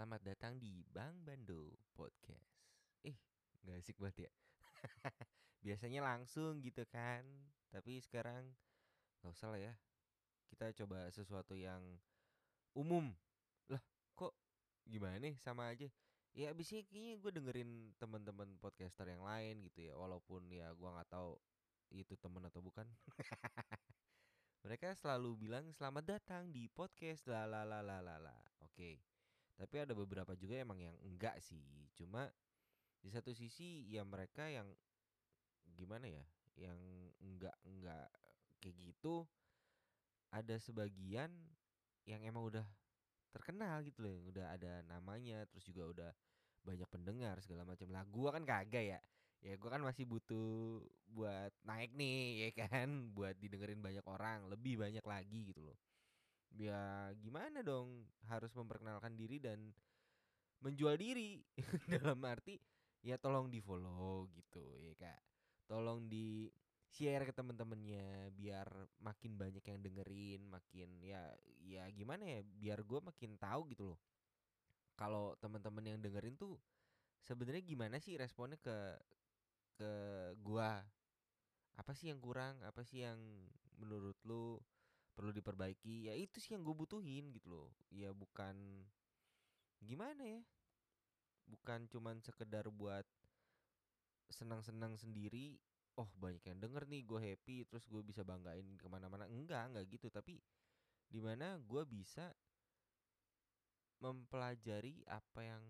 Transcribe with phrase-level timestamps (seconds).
[0.00, 2.56] Selamat datang di Bang Bando Podcast.
[3.04, 3.20] Eh,
[3.60, 4.32] nggak asik banget ya.
[5.68, 7.20] Biasanya langsung gitu kan,
[7.68, 8.48] tapi sekarang
[9.20, 9.76] nggak usah lah ya.
[10.48, 11.84] Kita coba sesuatu yang
[12.72, 13.12] umum.
[13.68, 13.84] Lah,
[14.16, 14.32] kok
[14.88, 15.92] gimana nih sama aja?
[16.32, 21.12] Ya abisnya kayaknya gue dengerin teman-teman podcaster yang lain gitu ya, walaupun ya gua nggak
[21.12, 21.36] tahu
[21.92, 22.88] itu temen atau bukan.
[24.64, 27.52] Mereka selalu bilang selamat datang di podcast la.
[28.64, 29.19] Oke.
[29.60, 31.60] Tapi ada beberapa juga emang yang enggak sih.
[31.92, 32.32] Cuma
[33.04, 34.72] di satu sisi ya mereka yang
[35.76, 36.24] gimana ya?
[36.56, 36.80] Yang
[37.20, 38.08] enggak enggak
[38.56, 39.28] kayak gitu
[40.32, 41.28] ada sebagian
[42.08, 42.64] yang emang udah
[43.36, 46.10] terkenal gitu loh, yang udah ada namanya, terus juga udah
[46.64, 47.92] banyak pendengar segala macam.
[47.92, 49.00] Lah gua kan kagak ya.
[49.44, 50.80] Ya gua kan masih butuh
[51.12, 55.76] buat naik nih ya kan, buat didengerin banyak orang, lebih banyak lagi gitu loh
[56.54, 59.70] ya gimana dong harus memperkenalkan diri dan
[60.60, 61.40] menjual diri.
[61.92, 62.58] Dalam arti
[63.00, 65.20] ya tolong di follow gitu ya kak.
[65.70, 66.50] Tolong di
[66.90, 68.66] share ke temen-temennya biar
[68.98, 71.22] makin banyak yang dengerin makin ya
[71.62, 74.00] ya gimana ya biar gue makin tahu gitu loh.
[74.98, 76.58] Kalau teman-teman yang dengerin tuh
[77.24, 78.76] sebenarnya gimana sih responnya ke
[79.80, 79.92] ke
[80.44, 80.84] gua?
[81.80, 82.60] Apa sih yang kurang?
[82.60, 83.16] Apa sih yang
[83.80, 84.60] menurut lu
[85.20, 87.68] perlu diperbaiki ya itu sih yang gue butuhin gitu loh.
[87.92, 88.56] Ya bukan
[89.84, 90.40] gimana ya
[91.44, 93.04] bukan cuman sekedar buat
[94.32, 95.60] senang-senang sendiri
[96.00, 99.28] oh banyak yang denger nih gue happy terus gue bisa banggain ke mana-mana.
[99.28, 100.08] Enggak enggak gitu.
[100.08, 100.40] Tapi
[101.04, 102.32] di mana gue bisa
[104.00, 105.60] mempelajari apa yang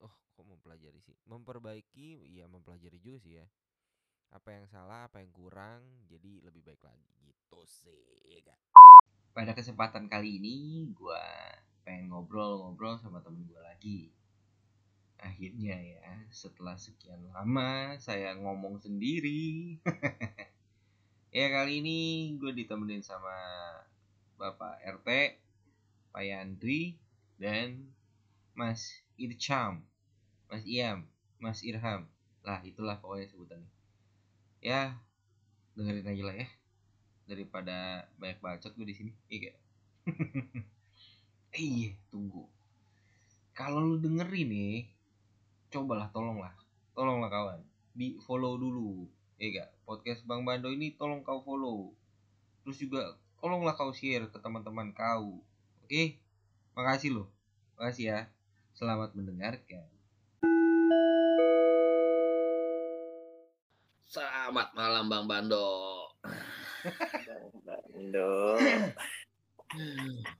[0.00, 1.12] oh kok mempelajari sih?
[1.28, 3.44] Memperbaiki ya mempelajari juga sih ya.
[4.32, 7.12] Apa yang salah apa yang kurang jadi lebih baik lagi.
[7.20, 8.83] Gitu sih gak
[9.34, 11.24] pada kesempatan kali ini gue
[11.82, 14.00] pengen ngobrol-ngobrol sama temen gue lagi.
[15.18, 19.76] Akhirnya ya setelah sekian lama saya ngomong sendiri.
[21.34, 23.34] Ya kali ini gue ditemenin sama
[24.38, 25.34] bapak RT
[26.14, 26.94] Pak Yandri
[27.42, 27.90] dan
[28.54, 29.82] Mas Ircham
[30.46, 31.10] Mas Iam
[31.42, 32.06] Mas Irham.
[32.46, 33.66] Lah itulah pokoknya sebutannya.
[34.62, 35.02] Ya
[35.74, 36.46] dengerin aja lah ya
[37.24, 39.12] daripada banyak bacot gue di sini.
[39.28, 39.52] Iya.
[41.54, 42.50] Iya tunggu.
[43.54, 44.90] Kalau lu dengerin nih
[45.70, 46.50] cobalah tolonglah.
[46.98, 47.62] Tolonglah kawan.
[47.94, 49.06] Di follow dulu.
[49.38, 51.94] Iya podcast bang Bando ini tolong kau follow.
[52.66, 55.46] Terus juga tolonglah kau share ke teman-teman kau.
[55.86, 56.18] Oke?
[56.74, 57.30] Makasih loh
[57.78, 58.18] makasih ya.
[58.74, 59.86] Selamat mendengarkan.
[64.06, 66.03] Selamat malam Bang Bando.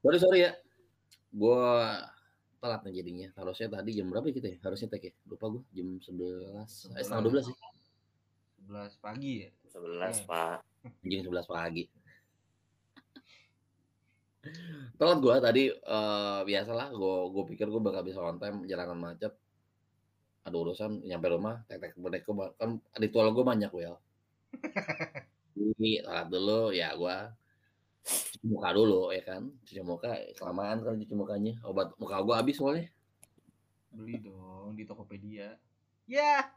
[0.05, 0.53] Sorry sorry ya.
[1.35, 1.99] Gua
[2.63, 3.29] telat nih jadinya.
[3.37, 4.59] Harusnya tadi jam berapa kita ya?
[4.63, 5.13] Harusnya tag ya.
[5.27, 6.97] Lupa gua jam 11.
[6.97, 7.57] Eh setengah 12 sih.
[8.65, 10.59] 11 pagi ya 11, Pak.
[11.05, 11.85] Anjing 11 pagi.
[15.01, 19.33] Telat gua tadi eh, biasalah gua gua pikir gua bakal bisa on time jalanan macet.
[20.45, 23.97] Ada urusan nyampe rumah tek tek berdek gua kan ritual gua banyak wel.
[25.55, 27.31] Ini salat dulu ya gua
[28.05, 29.43] cuci muka dulu ya kan?
[29.65, 31.55] Cuci muka kelamaan kan cuci mukanya.
[31.65, 32.91] Obat muka gua habis soalnya.
[33.95, 35.55] Beli dong di Tokopedia.
[36.11, 36.51] Ya!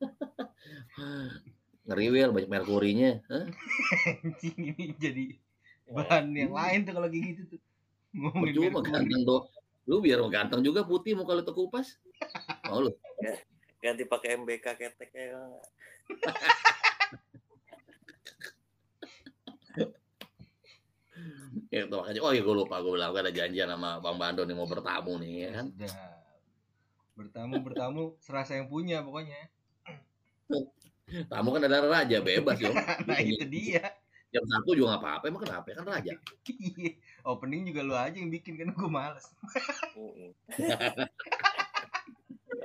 [1.90, 3.50] Ngeri wel banyak merkurinya Hah?
[4.06, 5.34] anjing ini jadi
[5.90, 7.60] bahan yang lain tuh kalau kayak gitu tuh.
[8.14, 8.94] Ngomongin merkuri.
[8.94, 9.40] ganteng tuh
[9.90, 11.98] lu biar ganteng juga putih muka lu terkupas.
[12.70, 12.94] Mau lu?
[13.82, 15.24] Ganti pakai MBK keteknya.
[15.34, 15.42] ya
[21.90, 22.78] tuh makanya oh ya gue lupa.
[22.82, 25.66] Gue bilang gua ada janjian sama bang Bando nih mau bertamu nih ya kan?
[25.74, 25.94] Sudah.
[27.20, 29.50] bertamu bertamu serasa yang punya pokoknya.
[31.28, 32.72] Tamu kan ada raja bebas yo
[33.08, 33.92] nah itu dia.
[34.30, 35.24] jam satu juga nggak apa-apa.
[35.26, 35.66] Emang kenapa?
[35.74, 36.14] Kan raja.
[36.46, 36.90] Iya.
[37.26, 39.26] opening juga lu aja yang bikin kan gue males.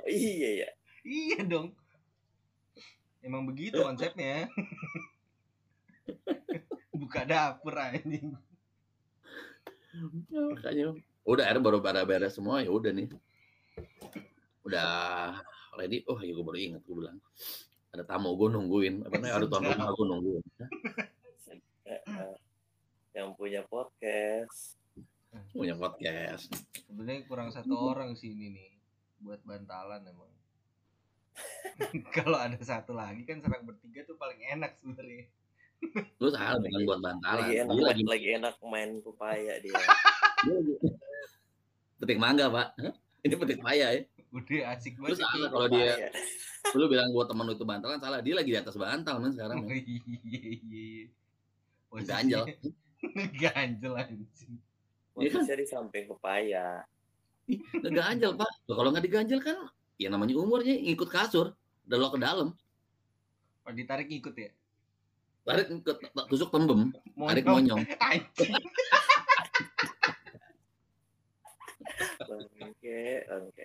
[0.06, 0.70] Iya ya.
[1.02, 1.74] iya dong.
[3.26, 4.46] Emang begitu konsepnya
[6.96, 8.32] buka dapur anjing.
[10.32, 10.96] Makanya.
[11.26, 13.08] Udah akhirnya baru pada beres semua ya udah nih.
[14.62, 14.90] Udah
[15.74, 16.06] ready.
[16.06, 17.18] Oh ya gue baru ingat gue bilang.
[17.90, 19.04] Ada tamu gue nungguin.
[19.04, 19.34] Apa namanya?
[19.42, 20.44] Ada rumah gue nungguin.
[23.16, 24.78] Yang punya podcast.
[25.52, 26.48] punya podcast.
[26.88, 28.70] Sebenarnya kurang satu orang sih ini nih.
[29.20, 30.32] Buat bantalan emang.
[32.16, 35.28] Kalau ada satu lagi kan serang bertiga tuh paling enak sebenarnya
[36.20, 39.74] lu salah bukan buat bantalan Lagi enak, dia lagi lagi, enak main pupaya dia.
[42.00, 42.94] petik mangga pak Hah?
[43.26, 44.02] Ini petik paya ya.
[44.30, 45.18] Udah asik banget.
[45.18, 45.48] salah itu.
[45.50, 45.92] kalau dia
[46.74, 48.22] lu bilang gua temen lu itu bantalan salah.
[48.22, 49.66] Dia lagi di atas bantal men sekarang.
[49.66, 51.06] Oh, iya iya iya.
[52.06, 52.42] Ganjel.
[53.42, 54.54] Ganjel anjing.
[55.16, 55.42] Iya kan?
[55.42, 56.86] Posisinya di samping pepaya.
[57.46, 58.50] Nggak ganjel pak.
[58.66, 59.56] Kalau nggak diganjel kan
[59.96, 61.54] ya namanya umurnya ngikut kasur.
[61.86, 62.50] Dan lo ke dalam.
[63.62, 64.50] Kalau ditarik ikut ya.
[65.46, 66.90] Tarik ikut tusuk tembem.
[67.14, 67.82] Tarik Monyong.
[72.66, 73.64] Oke, oke.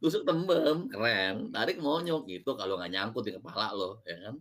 [0.00, 0.88] Tusuk tembem.
[0.90, 1.52] Keren.
[1.54, 2.26] Tarik monyong.
[2.26, 4.02] Itu kalau nggak nyangkut di kepala lo.
[4.02, 4.36] Ya kan.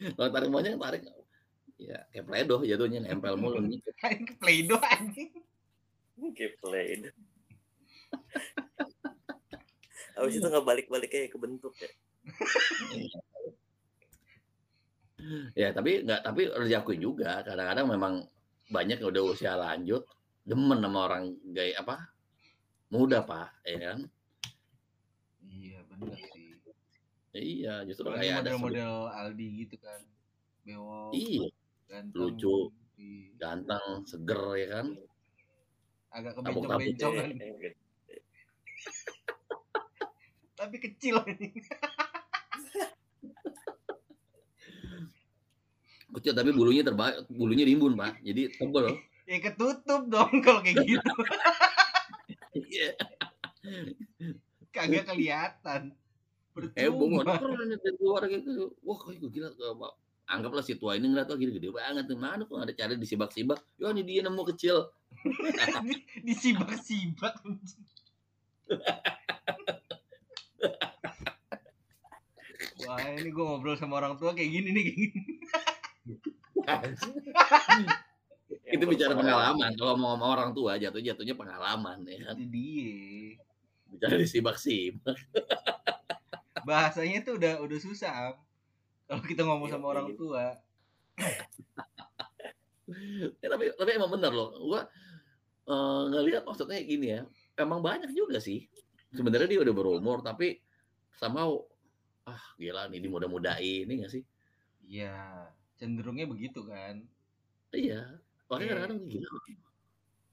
[0.16, 1.04] Kalau tarik monyong tarik.
[1.76, 3.04] Ya kayak pledo jatuhnya.
[3.04, 3.60] Nempel mulu.
[3.60, 3.82] Anjing
[4.24, 5.28] ke Play-Doh anjing.
[6.20, 7.12] Oke, played.
[10.16, 11.88] Habis itu nggak balik-balik kayak kebentuk ya.
[15.54, 18.14] Ya tapi nggak tapi harus diakui juga kadang-kadang memang
[18.70, 20.06] banyak yang udah usia lanjut
[20.46, 21.96] demen sama orang gaya apa
[22.88, 23.98] muda pak ya kan
[25.50, 26.54] Iya bener sih.
[27.34, 30.00] iya justru kayak ada model-model Aldi gitu kan.
[30.62, 31.46] Bewok, iya
[31.90, 32.20] ganteng.
[32.22, 32.56] lucu.
[33.00, 33.32] Iya.
[33.40, 34.86] ganteng seger ya kan
[36.10, 37.30] Agak kebencong-bencong kan.
[40.60, 41.54] Tapi kecil anjing.
[46.18, 48.98] kecil tapi bulunya terbaik bulunya rimbun pak jadi tebel
[49.30, 51.12] Ya ketutup dong kalau kayak gitu.
[52.50, 52.98] Iya.
[54.74, 55.94] Kagak kelihatan.
[56.74, 57.38] eh Percuma.
[57.38, 59.70] keren dari luar gitu wah gue gila tuh,
[60.26, 63.62] anggaplah si tua ini ngeliat wah gini gede banget tuh mana kok ada cara disibak-sibak
[63.78, 64.90] ya ini dia nemu kecil
[66.26, 67.34] Disibak-sibak.
[72.80, 75.29] Wah ini gue ngobrol sama orang tua kayak gini nih kayak gini.
[78.74, 83.38] itu bicara pengalaman kalau mau sama orang tua jatuh jatuhnya pengalaman ya kan Itu dia.
[83.90, 85.18] bicara disibak-sibak
[86.68, 88.12] Bahasanya tuh udah udah susah.
[88.30, 88.34] Am.
[89.08, 90.16] Kalau kita ngomong Iya, sama orang iya.
[90.20, 90.44] tua.
[93.40, 94.82] ya, tapi tapi emang bener loh gua
[95.68, 97.20] eh, ngelihat maksudnya gini ya
[97.56, 98.66] emang banyak juga sih
[99.14, 100.58] sebenarnya dia udah berumur tapi
[101.14, 101.46] sama
[102.24, 104.24] ah gila nih di muda-mudain ini gak sih
[104.90, 105.46] Iya,
[105.80, 107.00] cenderungnya begitu kan.
[107.72, 108.70] iya makanya Iya.
[108.76, 109.28] kadang-kadang gila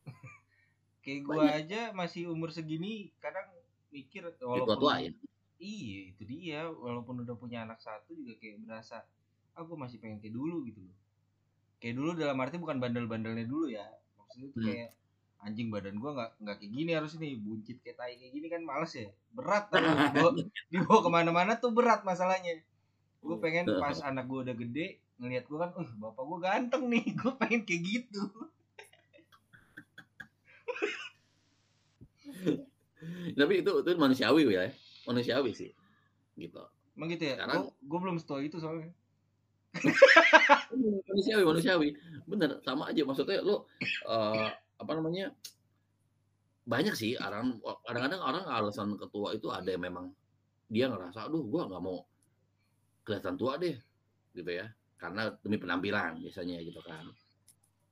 [1.03, 1.55] Kayak gua Banyak.
[1.63, 3.47] aja masih umur segini kadang
[3.87, 5.13] mikir tua walaupun tuain
[5.57, 9.07] iya itu dia walaupun udah punya anak satu juga kayak berasa
[9.55, 10.97] aku masih pengen kayak dulu gitu loh
[11.79, 13.87] kayak dulu dalam arti bukan bandel-bandelnya dulu ya
[14.19, 14.67] maksudnya tuh Hmm.
[14.67, 14.89] kayak
[15.37, 18.61] anjing badan gua nggak nggak kayak gini harus nih buncit kayak tai kayak gini kan
[18.61, 20.29] males ya berat tapi dibawa,
[20.73, 22.59] dibawa ke mana-mana tuh berat masalahnya
[23.17, 27.05] gue pengen pas anak gua udah gede ngelihat gua kan uh bapak gua ganteng nih
[27.19, 28.21] gue pengen kayak gitu.
[33.37, 34.69] Tapi itu itu manusiawi ya.
[35.07, 35.71] Manusiawi sih
[36.37, 36.61] gitu.
[36.97, 37.35] Emang gitu ya?
[37.37, 38.89] Sekarang- gue belum setua itu soalnya.
[41.09, 41.89] Manusiawi manusiawi.
[42.25, 43.01] Bener sama aja.
[43.05, 43.69] Maksudnya lo
[44.05, 45.33] eh, apa namanya
[46.67, 50.11] banyak sih orang kadang-kadang orang alasan ketua itu ada yang memang
[50.67, 52.03] dia ngerasa aduh gua nggak mau
[53.07, 53.79] kelihatan tua deh
[54.35, 57.05] gitu ya karena demi penampilan biasanya gitu kan.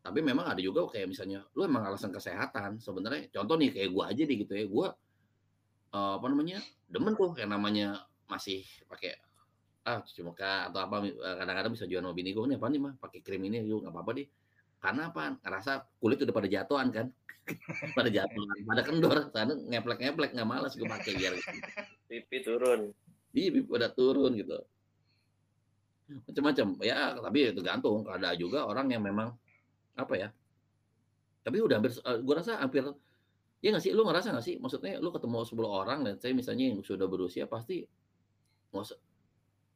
[0.05, 2.77] Tapi memang ada juga kayak misalnya lu emang alasan kesehatan.
[2.81, 4.65] Sebenarnya contoh nih kayak gua aja deh gitu ya.
[4.69, 4.87] Gua
[5.93, 9.17] eh, apa namanya demen tuh kayak namanya masih pakai
[9.85, 12.81] ah cuci muka atau apa eh, kadang-kadang bisa jual sama bini gue nih apa nih
[12.81, 14.27] mah pakai krim ini yuk nggak apa-apa deh.
[14.81, 15.41] Karena apa?
[15.41, 17.07] Ngerasa kulit udah pada jatuhan kan?
[17.97, 21.37] Pada jatuhan pada kendor sana ngeplek-ngeplek nggak malas gue pakai biar
[22.09, 22.89] pipi turun.
[23.37, 24.65] Iya pada turun gitu
[26.05, 29.33] macam-macam ya tapi itu gantung ada juga orang yang memang
[29.97, 30.29] apa ya
[31.41, 32.85] tapi udah hampir gue rasa hampir
[33.65, 33.91] ya nggak sih?
[33.97, 34.55] Lu ngerasa nggak sih?
[34.61, 37.81] Maksudnya lu ketemu 10 orang dan saya misalnya yang sudah berusia pasti
[38.69, 38.85] mau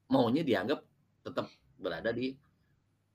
[0.10, 0.86] maunya dianggap
[1.26, 2.36] tetap berada di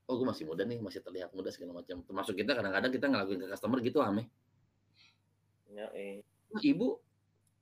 [0.05, 3.39] oh gue masih muda nih masih terlihat muda segala macam termasuk kita kadang-kadang kita ngelakuin
[3.41, 4.29] ke customer gitu ame
[5.69, 6.97] ya eh "Wah, ibu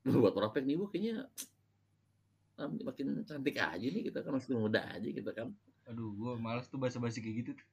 [0.23, 1.27] buat prospek nih ibu kayaknya
[2.57, 5.49] makin cantik aja nih kita kan masih muda aja gitu kan.
[5.89, 7.67] Aduh gue males tuh bahasa-basi kayak gitu tuh.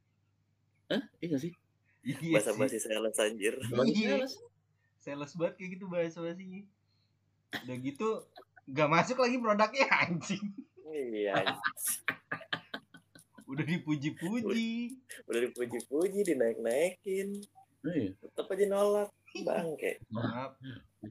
[0.90, 1.02] Hah?
[1.22, 1.52] iya sih?
[2.02, 3.54] Iya bahasa basi sales anjir.
[3.87, 4.26] Iya.
[5.00, 5.32] Sales?
[5.37, 6.62] Banget kayak gitu bahasa-basinya
[7.50, 8.08] udah gitu
[8.70, 10.44] gak masuk lagi produknya anjing.
[10.90, 11.58] Iya
[13.50, 14.94] udah dipuji-puji.
[15.26, 17.28] Udah dipuji-puji dinaik-naikin.
[17.82, 18.14] Iya.
[18.22, 19.10] tetap aja nolak.
[19.42, 20.02] Bangke.
[20.10, 20.58] Maaf.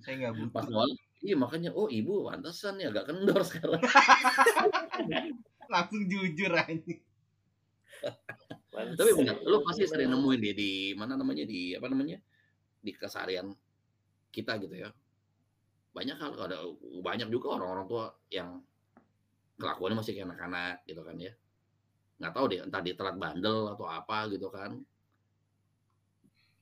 [0.04, 0.76] Saya nggak pas butuh.
[0.76, 3.82] awal iya makanya oh ibu pantesan nih agak kendor sekarang.
[5.74, 7.00] Langsung jujur anjing
[8.80, 12.18] tapi benar lu pasti sering nemuin dia di mana namanya di apa namanya
[12.80, 13.52] di keseharian
[14.32, 14.90] kita gitu ya.
[15.92, 16.64] Banyak hal ada
[17.04, 18.64] banyak juga orang-orang tua yang
[19.60, 21.34] kelakuannya masih kayak anak-anak gitu kan ya.
[22.20, 24.80] Nggak tahu deh entah dia telat bandel atau apa gitu kan.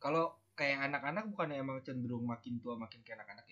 [0.01, 3.45] Kalau kayak anak-anak bukan emang cenderung makin tua makin kayak anak-anak?
[3.45, 3.46] ya?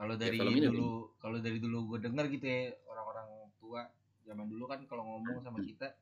[0.00, 3.28] Kalau dari ini dulu, kalau dari dulu gue denger gitu ya orang-orang
[3.60, 3.82] tua
[4.24, 5.92] zaman dulu kan kalau ngomong sama kita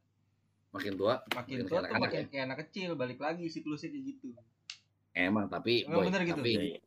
[0.71, 4.05] makin tua makin Makin tua kayak tuh makin kayak anak kecil balik lagi siklusnya kayak
[4.07, 4.28] gitu.
[5.12, 6.38] emang tapi Emang boy, bener gitu?
[6.38, 6.78] tapi Iya.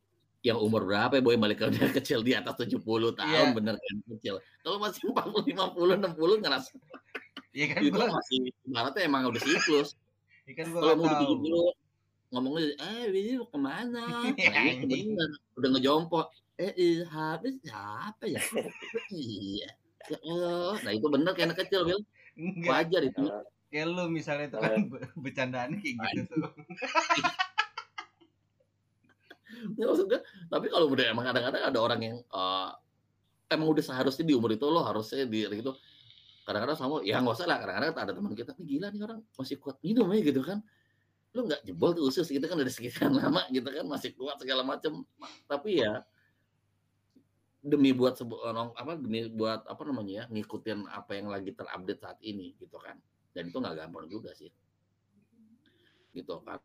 [0.42, 2.80] yang umur berapa ya boy balik ke udah kecil di atas 70
[3.12, 3.52] tahun Iya.
[3.52, 6.72] bener kan kecil kalau masih 40 50 60 ngerasa
[7.52, 9.88] Iya kan itu gua, masih ibaratnya emang udah siklus
[10.48, 11.36] iya kan gua kalau mau tahu.
[11.44, 14.02] 70 ngomongnya eh ini mau ke mana
[14.40, 15.28] Iya, nah, bener
[15.60, 16.20] udah ngejompo
[16.60, 18.40] eh eh, habis siapa ya
[19.12, 19.70] iya
[20.10, 22.00] ya Allah nah itu bener kayak anak kecil Bil.
[22.32, 23.22] Enggak, wajar itu
[23.72, 26.52] kayak lu misalnya tuh kan be- bercandaannya kayak gitu tuh.
[29.78, 32.70] Ya, maksud gue, tapi kalau udah emang kadang-kadang ada orang yang eh,
[33.52, 35.76] emang udah seharusnya di umur itu lo harusnya di gitu.
[36.42, 37.58] Kadang-kadang sama ya nggak usah lah.
[37.62, 40.58] Kadang-kadang ada teman kita nih gila nih orang masih kuat minum ya gitu kan.
[41.36, 44.64] Lu nggak jebol tuh usus gitu kan udah sekian lama gitu kan masih kuat segala
[44.66, 45.04] macam.
[45.46, 46.02] Tapi ya
[47.62, 52.02] demi buat sebu- orang- apa demi buat apa namanya ya ngikutin apa yang lagi terupdate
[52.02, 52.98] saat ini gitu kan.
[53.30, 54.50] Dan itu nggak gampang juga sih.
[56.10, 56.58] Gitu kan.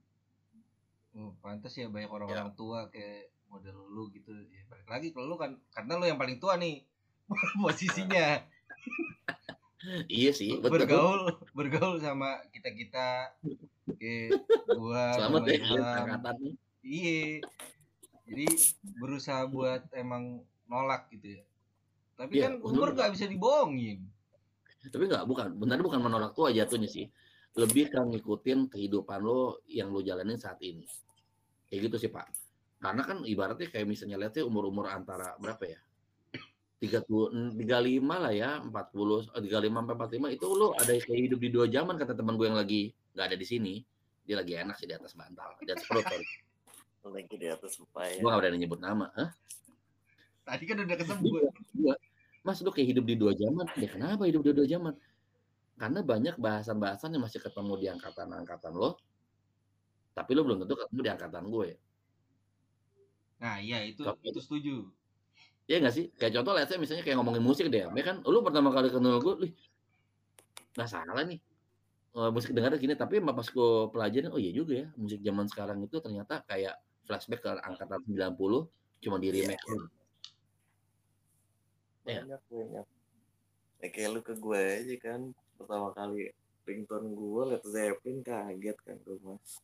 [1.18, 4.34] Oh, pantas ya banyak orang-orang tua kayak model lu gitu.
[4.52, 6.84] Ya, balik lagi kalau lu kan karena lu yang paling tua nih
[7.64, 8.42] posisinya
[10.10, 10.74] Iya sih, betul.
[10.74, 11.22] bergaul
[11.54, 13.08] bergaul sama kita kita
[14.02, 14.42] kayak
[14.74, 16.52] gua Selamat sama ya
[16.84, 17.40] iya
[18.28, 18.48] jadi
[19.00, 21.44] berusaha buat emang nolak gitu ya.
[22.18, 24.04] Tapi Iya, kan umur nggak bisa dibohongin.
[24.88, 25.48] Tapi nggak bukan.
[25.58, 27.06] Benar bukan menolak tua jatuhnya sih.
[27.58, 30.86] Lebih kan ngikutin kehidupan lo yang lo jalanin saat ini.
[31.70, 32.30] Kayak gitu sih pak.
[32.78, 35.80] Karena kan ibaratnya kayak misalnya lihat sih umur umur antara berapa ya?
[36.78, 37.02] tiga
[37.58, 41.22] tiga lima lah ya empat puluh tiga lima sampai empat lima itu lo ada kayak
[41.26, 43.74] hidup di dua zaman kata teman gue yang lagi nggak ada di sini.
[44.22, 45.58] Dia lagi enak sih di atas bantal.
[45.64, 46.06] Di atas perut.
[47.08, 48.20] Lagi di atas upaya.
[48.20, 49.32] gue nggak berani nyebut nama Hah?
[50.48, 51.42] Tadi kan udah kesebut
[52.48, 53.68] Mas lu kayak hidup di dua zaman.
[53.76, 54.96] Ya kenapa hidup di dua zaman?
[55.76, 58.96] Karena banyak bahasan-bahasan yang masih ketemu di angkatan-angkatan lo.
[60.16, 61.70] Tapi lo belum tentu ketemu di angkatan gue.
[63.38, 64.90] nah iya itu Kalau- itu setuju
[65.70, 66.06] Iya nggak sih?
[66.16, 67.84] Kayak contoh let's say misalnya kayak ngomongin musik deh.
[67.84, 69.54] Ya kan lu pertama kali kenal gue, lih
[70.74, 71.38] nggak salah nih.
[72.18, 75.78] Eh, musik dengar gini, tapi pas gue pelajarin, oh iya juga ya, musik zaman sekarang
[75.84, 78.72] itu ternyata kayak flashback ke angkatan 90
[79.04, 79.60] cuma di remake.
[79.60, 79.97] Iya.
[82.08, 82.86] Banyak banyak.
[83.78, 85.22] Ya kayak lu ke gue aja kan
[85.58, 86.34] pertama kali
[86.66, 89.62] ringtone gue liat Zeppelin kaget kan gue mas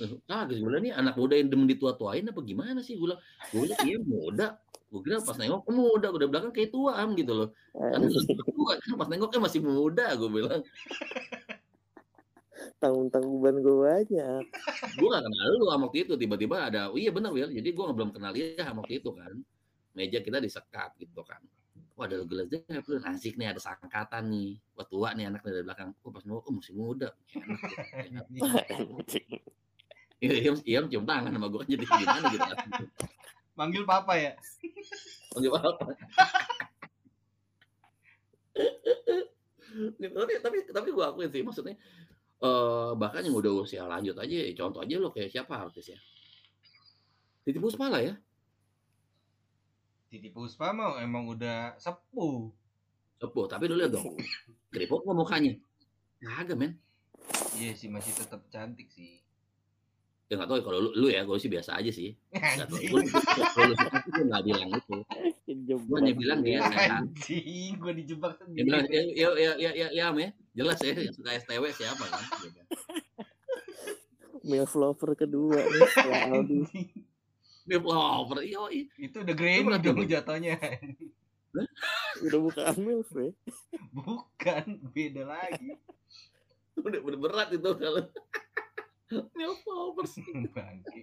[0.00, 2.96] Eh, Kaget gue bilang nih anak muda yang demen ditua-tuain apa gimana sih?
[2.96, 3.20] Gue bilang
[3.52, 4.46] gue bilang iya muda.
[4.88, 6.08] Gue kira pas nengok "Oh, muda.
[6.08, 7.48] Udah belakang kayak tua am gitu loh.
[7.76, 8.08] Karena
[8.48, 10.62] tua kan pas nengoknya masih muda gue bilang.
[12.80, 14.42] Tanggung tanggungan gue banyak.
[14.96, 16.14] Gue gak kenal lu sama waktu itu.
[16.16, 19.36] Tiba-tiba ada oh iya benar Will jadi gue belum kenal dia sama waktu itu kan.
[19.92, 21.42] Meja kita disekat gitu kan
[22.00, 24.56] wah ada gelas Zeppelin asik nih ada sangkatan nih.
[24.72, 25.92] Wah tua nih anak dari belakang.
[26.00, 27.12] Oh pas nengok oh masih muda.
[27.92, 28.48] Enak gitu
[30.24, 32.44] iya iya iya cium tangan sama gue jadi gimana gitu?
[33.56, 34.32] Manggil papa ya?
[35.32, 35.92] Oke, apa?
[40.00, 41.72] tapi tapi tapi gue akuin sih maksudnya
[42.40, 45.98] eh bahkan yang udah usia lanjut aja ya contoh aja lo kayak siapa artis ya?
[47.44, 48.14] Titi Puspa lah ya
[50.10, 52.50] Titi Puspa mah emang udah sepuh.
[53.22, 54.18] Sepuh tapi lu lihat dong.
[54.74, 55.54] Keriput kok mukanya?
[56.18, 56.74] Kagak men.
[57.54, 59.22] Iya sih masih tetap cantik sih.
[60.26, 62.18] Ya nggak tahu ya, kalau lu, lu ya gue sih biasa aja sih.
[62.34, 64.96] Nggak tahu gue nggak bilang itu.
[65.78, 69.86] Gue hanya bilang dia sehat anjing gue dijebak dia bilang sendiri ya ya ya ya
[69.94, 72.22] ya, ya, jelas ya yang suka STW siapa kan?
[74.42, 75.82] Milf lover kedua nih
[76.34, 76.60] Aldi
[77.70, 78.42] dia lover.
[78.42, 78.60] Iya
[78.98, 80.58] itu udah Grammy berat dong jatuhnya.
[82.20, 83.30] Udah bukan milf ya
[83.96, 85.78] bukan beda lagi.
[86.80, 88.04] Udah bener berat itu kalau.
[89.66, 90.14] Lovers
[90.54, 91.02] bangke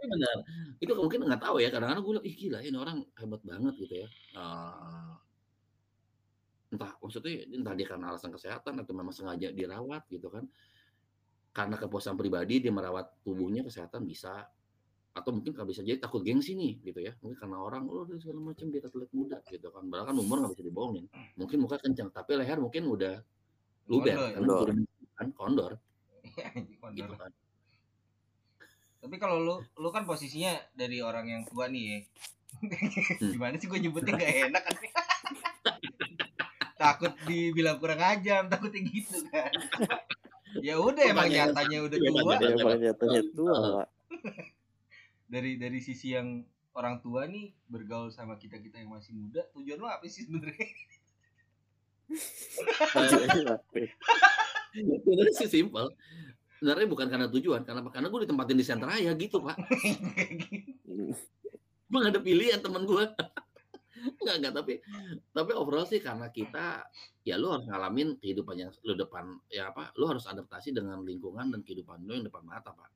[0.00, 0.36] benar.
[0.76, 3.94] Itu mungkin nggak tahu ya kadang-kadang gue bilang ih gila ini orang hebat banget gitu
[4.04, 4.08] ya.
[4.36, 5.12] Eh,
[6.76, 10.44] entah maksudnya entah dia karena alasan kesehatan atau memang sengaja dirawat gitu kan.
[11.56, 14.44] Karena kepuasan pribadi dia merawat tubuhnya kesehatan bisa
[15.20, 18.16] atau mungkin kalau bisa jadi takut gengsi nih gitu ya mungkin karena orang oh dia
[18.16, 21.04] segala macam dia terlihat muda gitu kan padahal kan umur nggak bisa dibohongin
[21.36, 23.14] mungkin muka kencang tapi leher mungkin udah
[23.90, 24.66] luber Kondor.
[25.18, 25.72] kan Kondor.
[25.76, 27.32] udah kan gitu kan
[29.00, 31.98] Tapi kalau lu lu kan posisinya dari orang yang tua nih ya.
[33.16, 33.32] Hmm.
[33.32, 34.76] Gimana sih gue nyebutnya gak enak kan?
[36.76, 39.48] takut dibilang kurang ajar, takutnya gitu kan.
[40.60, 42.34] ya udah emang nyatanya udah tua.
[42.44, 43.88] emang jatuhnya tua.
[45.30, 46.42] Dari dari sisi yang
[46.74, 50.68] orang tua nih bergaul sama kita-kita yang masih muda, tujuan lu apa sih sebenarnya?
[54.74, 55.86] Sebenarnya sih simpel.
[56.58, 57.80] Sebenarnya bukan karena tujuan, karena?
[57.88, 59.56] Karena gue ditempatin di center raya gitu pak.
[61.90, 63.04] Gue gak ada pilihan temen gue.
[64.00, 64.74] Enggak, enggak, tapi
[65.34, 66.88] tapi overall sih karena kita
[67.20, 71.52] ya lu harus ngalamin kehidupan yang lu depan ya apa lu harus adaptasi dengan lingkungan
[71.52, 72.90] dan kehidupan lu yang depan mata pak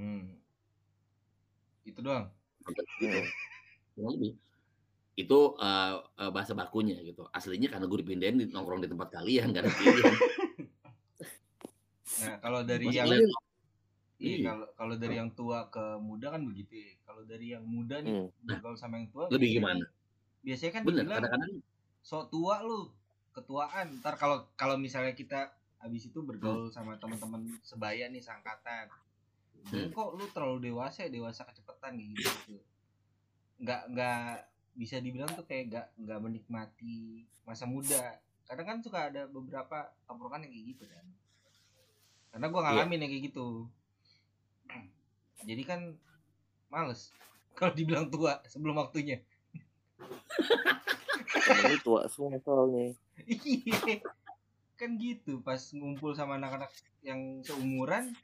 [0.00, 0.39] hmm.
[1.90, 2.30] Itu doang.
[2.62, 3.20] Sampai gitu.
[3.98, 4.32] Kurang lebih.
[5.18, 9.52] itu eh, eh, bahasa bakunya gitu aslinya karena gue dipindahin di nongkrong di tempat kalian
[9.52, 10.16] gak ada pilihan
[12.20, 13.32] Nah, kalau dari Maksudnya, yang
[14.20, 14.36] Iya.
[14.36, 16.92] Iya, kalau kalau dari yang tua ke muda kan begitu ya.
[17.08, 18.28] Kalau dari yang muda nih Hmm.
[18.44, 19.84] bergaul sama yang tua lebih gimana?
[20.44, 21.52] Biasanya kan bener dibilang kadang-kadang
[22.04, 22.92] sok tua lu,
[23.32, 23.86] ketuaan.
[24.04, 25.48] Ntar kalau kalau misalnya kita
[25.80, 28.92] habis itu bergaul sama teman-teman sebaya nih sangkatan.
[29.68, 29.92] Dan Hmm.
[29.92, 32.24] kok lu terlalu dewasa ya, dewasa kecepatan gitu.
[32.48, 32.56] gitu.
[33.60, 34.28] Nggak nggak
[34.72, 38.16] bisa dibilang tuh kayak nggak nggak menikmati masa muda.
[38.48, 41.04] Kadang kan suka ada beberapa tongkrongan yang kayak gitu kan.
[42.30, 43.68] Karena gua ngalamin yang kayak gitu.
[45.40, 45.80] Jadi kan
[46.68, 47.12] males
[47.58, 49.20] kalau dibilang tua sebelum waktunya.
[51.30, 52.96] Temen lu tua semua soalnya.
[53.20, 54.00] Iya.
[54.74, 56.72] kan gitu pas ngumpul sama anak-anak
[57.04, 58.16] yang seumuran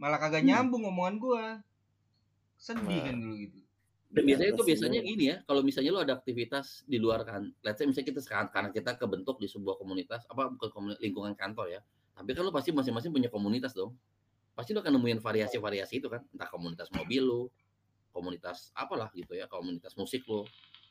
[0.00, 1.44] malah kagak nyambung omongan gua.
[2.56, 3.04] Sedih Nah.
[3.12, 3.60] kan dulu gitu.
[4.10, 7.46] Dan biasanya itu Atasnya- biasanya gini ya, kalau misalnya lo ada aktivitas di luar kan,
[7.62, 11.78] let's say misalnya kita sekarang karena kita kebentuk di sebuah komunitas, apa bukan lingkungan kantor
[11.78, 11.80] ya,
[12.18, 13.94] tapi kan lo pasti masing-masing punya komunitas dong.
[14.58, 17.54] Pasti lo akan nemuin variasi-variasi itu kan, entah komunitas mobil lo,
[18.10, 20.42] komunitas apalah gitu ya, komunitas musik lo,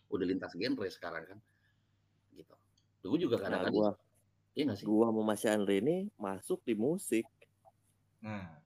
[0.08, 1.40] udah lintas genre sekarang kan,
[2.32, 2.56] gitu.
[3.04, 3.90] Gue juga Nah, kadang-kadang, gua
[4.56, 4.88] iya nggak sih?
[4.88, 7.28] gua sama Mas Andre ini masuk di musik.
[8.24, 8.59] Nah,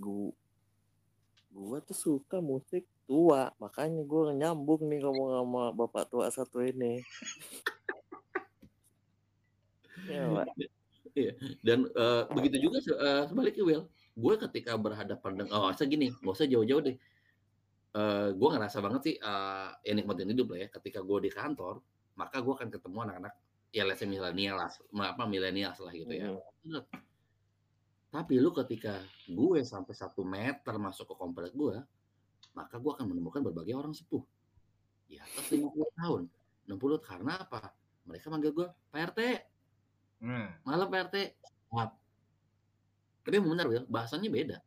[0.00, 0.32] Gua
[1.52, 7.02] gua tuh suka musik tua, makanya gua nyambung nih ngomong sama bapak tua satu ini.
[10.12, 10.48] ya, Pak.
[11.60, 13.84] Dan eh, begitu juga eh, sebaliknya Will,
[14.16, 16.96] gue ketika berhadapan dengan, oh gini, gak usah jauh-jauh deh.
[17.92, 20.68] Eh gue ngerasa banget sih eh ya nikmatin hidup lah ya.
[20.72, 21.84] Ketika gue di kantor,
[22.16, 23.34] maka gue akan ketemu anak-anak
[23.72, 24.68] ya say milenial lah,
[25.08, 26.36] apa milenial lah gitu ya.
[26.64, 26.84] Mm.
[28.12, 31.80] Tapi lu ketika gue sampai satu meter masuk ke komplek gue,
[32.52, 34.20] maka gue akan menemukan berbagai orang sepuh.
[35.08, 36.22] Di atas 50 tahun,
[36.68, 37.72] 60 karena apa?
[38.04, 39.20] Mereka manggil gue Pak RT,
[40.28, 41.16] nah, malam Pak RT.
[41.72, 41.96] Maaf.
[43.24, 44.58] Tapi benar Will, bahasanya beda.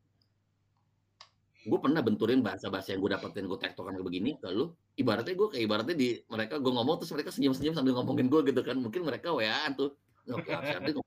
[1.66, 4.74] Gue pernah benturin bahasa-bahasa yang gue dapetin gue tektokan kayak begini ke lu.
[4.98, 8.62] Ibaratnya gue kayak ibaratnya di mereka gue ngomong terus mereka senyum-senyum sambil ngomongin gue gitu
[8.66, 8.78] kan.
[8.78, 9.94] Mungkin mereka WA-an tuh.
[10.30, 10.98] Oke, RT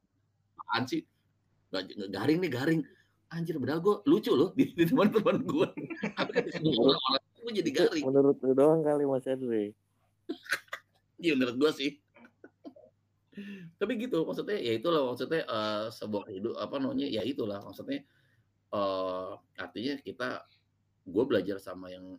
[0.58, 1.02] apaan sih?
[2.08, 2.80] Garing nih garing.
[3.28, 5.68] Anjir, padahal gue lucu loh di, di teman-teman gue.
[6.80, 8.04] Orang-orang gue jadi garing.
[8.08, 9.72] Menurut lu doang kali Mas Andre.
[11.18, 11.90] Iya menurut gue sih.
[13.74, 18.06] Tapi gitu maksudnya ya itulah maksudnya eh, sebuah hidup apa namanya ya itulah maksudnya
[18.70, 20.46] eh artinya kita
[21.10, 22.14] gue belajar sama yang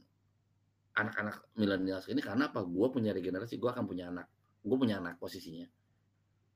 [1.00, 2.60] anak-anak milenial ini karena apa?
[2.68, 4.28] Gue punya regenerasi, gue akan punya anak,
[4.60, 5.64] gue punya anak posisinya.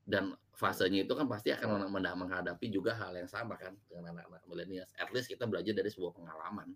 [0.04, 4.42] Dan fasenya itu kan pasti akan men- menghadapi juga hal yang sama kan dengan anak-anak
[4.46, 4.86] milenial.
[4.94, 6.70] At least kita belajar dari sebuah pengalaman.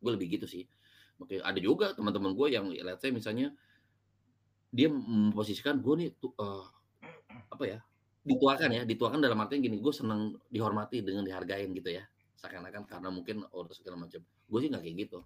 [0.00, 0.64] Gue lebih gitu sih.
[1.20, 3.52] Oke, ada juga teman-teman gue yang let's say misalnya
[4.70, 6.64] dia memposisikan gue nih tuh, eh,
[7.50, 7.78] apa ya
[8.20, 12.04] dituakan ya dituakan dalam artian gini gue senang dihormati dengan dihargain gitu ya
[12.36, 15.18] seakan-akan karena mungkin urus segala macam gue sih nggak kayak gitu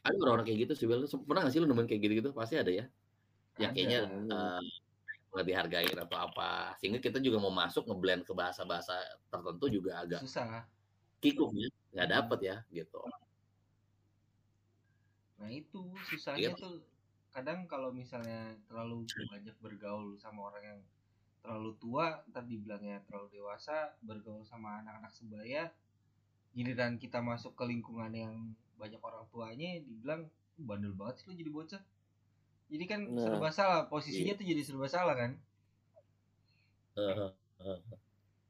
[0.00, 0.86] ada orang-orang kayak gitu sih
[1.26, 2.86] pernah nggak sih lu nemuin kayak gitu gitu pasti ada ya
[3.58, 4.62] yang kayaknya Ada.
[5.30, 8.94] Nggak dihargain atau apa sehingga kita juga mau masuk ngeblend ke bahasa-bahasa
[9.30, 10.66] tertentu juga agak susah.
[11.22, 13.00] kikuk ya nggak dapet ya gitu
[15.40, 16.60] Nah, itu susahnya Iya.
[16.62, 16.74] tuh
[17.34, 20.80] kadang kalau misalnya terlalu banyak bergaul sama orang yang
[21.40, 25.62] terlalu tua, ntar dibilangnya terlalu dewasa, bergaul sama anak-anak sebaya,
[26.52, 28.34] giliran kita masuk ke lingkungan yang
[28.76, 30.28] banyak orang tuanya dibilang
[30.60, 31.82] "Uh, bandel banget sih lu jadi bocah.
[32.70, 33.18] Jadi kan Nah.
[33.20, 35.30] serba salah, posisinya tuh jadi serba salah kan.
[36.96, 37.28] Eh,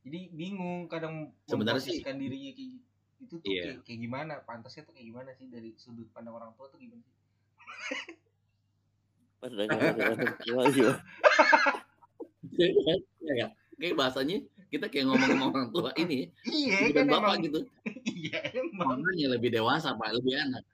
[0.01, 2.87] Jadi bingung kadang Sebenarnya sih- dirinya kayak gitu.
[3.21, 3.63] Itu tuh Iya.
[3.65, 4.33] kayak, kayak gimana?
[4.41, 7.13] Pantasnya tuh kayak gimana sih dari sudut pandang orang tua tuh gimana sih?
[12.61, 12.67] Ya,
[13.25, 13.47] ya.
[13.81, 14.37] kayak bahasanya
[14.69, 17.61] kita kayak ngomong sama orang tua ini iya kan bapak emang gitu
[18.21, 20.65] iya emang makanya lebih dewasa pak lebih enak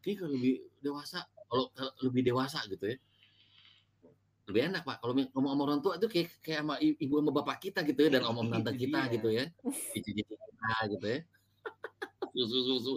[0.00, 1.64] Kayak lebih dewasa kalau
[2.04, 2.96] lebih dewasa gitu ya.
[4.44, 4.96] Lebih enak pak.
[5.00, 8.10] Kalau ngomong sama orang tua itu kayak kayak sama ibu sama bapak kita gitu ya
[8.20, 9.44] dan om om tante Itu kita gitu ya.
[9.94, 11.20] Kita gitu ya.
[12.34, 12.94] Susu susu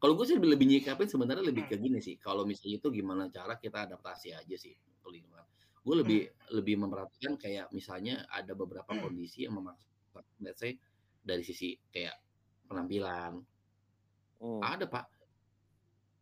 [0.00, 2.16] kalau gue sih lebih, lebih nyikapin sebenarnya lebih ke gini sih.
[2.16, 4.72] Kalau misalnya itu gimana cara kita adaptasi aja sih
[5.04, 5.44] lingkungan.
[5.84, 6.20] Gue lebih
[6.50, 9.84] lebih memperhatikan kayak misalnya ada beberapa kondisi yang memaksa
[10.40, 10.80] let's say
[11.20, 12.16] dari sisi kayak
[12.66, 13.44] penampilan.
[14.36, 14.60] Hmm.
[14.60, 15.08] ada pak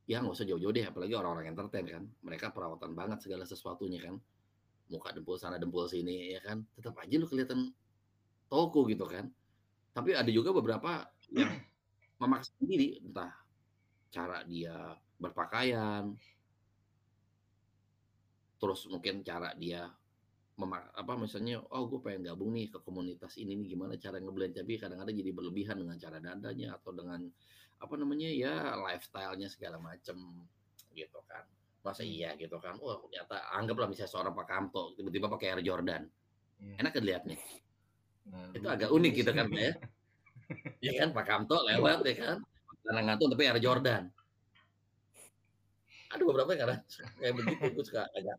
[0.04, 2.04] ya nggak usah jauh-jauh deh apalagi orang-orang entertain kan.
[2.24, 4.20] Mereka perawatan banget segala sesuatunya kan.
[4.92, 6.60] Muka dempul sana dempul sini ya kan.
[6.76, 7.72] Tetap aja lu kelihatan
[8.48, 9.32] toko gitu kan.
[9.96, 11.52] Tapi ada juga beberapa yang
[12.20, 13.00] memaksa diri.
[13.00, 13.32] Entah
[14.12, 16.12] cara dia berpakaian.
[18.60, 19.88] Terus mungkin cara dia
[20.54, 24.54] memak apa misalnya oh gue pengen gabung nih ke komunitas ini nih gimana cara ngeblend
[24.54, 27.26] tapi kadang-kadang jadi berlebihan dengan cara dadanya atau dengan
[27.80, 30.16] apa namanya ya lifestyle-nya segala macem
[30.94, 31.44] gitu kan.
[31.84, 32.78] Masa iya gitu kan.
[32.80, 36.04] Wah ternyata anggaplah misalnya seorang Pak Kamto tiba-tiba pakai Air Jordan.
[36.54, 36.76] Iya.
[36.80, 37.36] enak kan liatnya
[38.24, 39.72] Nah, itu agak unik gitu kan ya.
[40.84, 42.36] Ya kan Pak Kamto lewat ya kan.
[42.84, 44.12] Karena ngantuk tapi Air Jordan.
[46.12, 46.80] Ada beberapa yang kadang
[47.20, 48.36] kayak begitu gue suka agak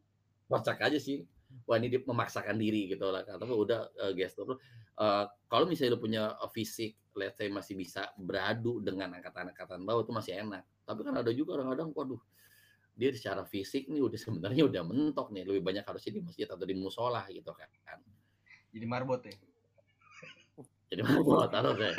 [0.49, 1.25] kocak aja sih
[1.63, 4.59] wah ini dia memaksakan diri gitu lah tapi udah uh, gestur
[4.99, 10.03] uh, kalau misalnya lu punya uh, fisik let's say masih bisa beradu dengan angkatan-angkatan bawah
[10.03, 10.63] itu masih enak.
[10.83, 12.21] Tapi kan ada juga kadang-kadang waduh
[12.95, 16.67] dia secara fisik nih udah sebenarnya udah mentok nih lebih banyak harusnya di masjid atau
[16.67, 17.67] di musola gitu kan.
[18.75, 19.35] Jadi marbot ya?
[20.85, 21.01] Jadi
[21.49, 21.95] taruh deh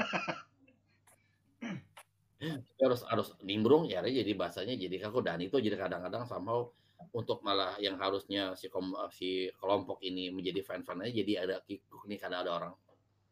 [2.37, 5.25] Tapi harus harus nimbrung ya jadi bahasanya jadi kaku.
[5.25, 6.69] Dan itu jadi kadang-kadang somehow
[7.13, 12.05] untuk malah yang harusnya si kom, si kelompok ini menjadi fan-fan aja jadi ada kikuk
[12.09, 12.73] nih karena ada orang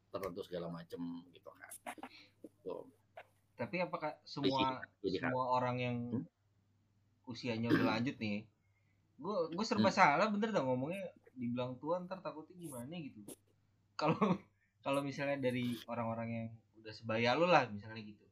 [0.09, 1.00] tertentu segala macem
[1.33, 1.72] gitu kan
[2.62, 2.85] Tuh.
[3.57, 6.24] tapi apakah semua jadi kan semua orang yang Hmm?
[7.24, 8.44] usianya udah lanjut nih
[9.16, 9.96] gue gue serba Hmm.
[9.96, 13.24] salah bener dah ngomongnya dibilang tua ntar takutnya gimana gitu
[14.00, 14.38] kalau
[14.85, 16.46] kalau misalnya dari orang-orang yang
[16.85, 18.24] udah sebaya lu lah misalnya gitu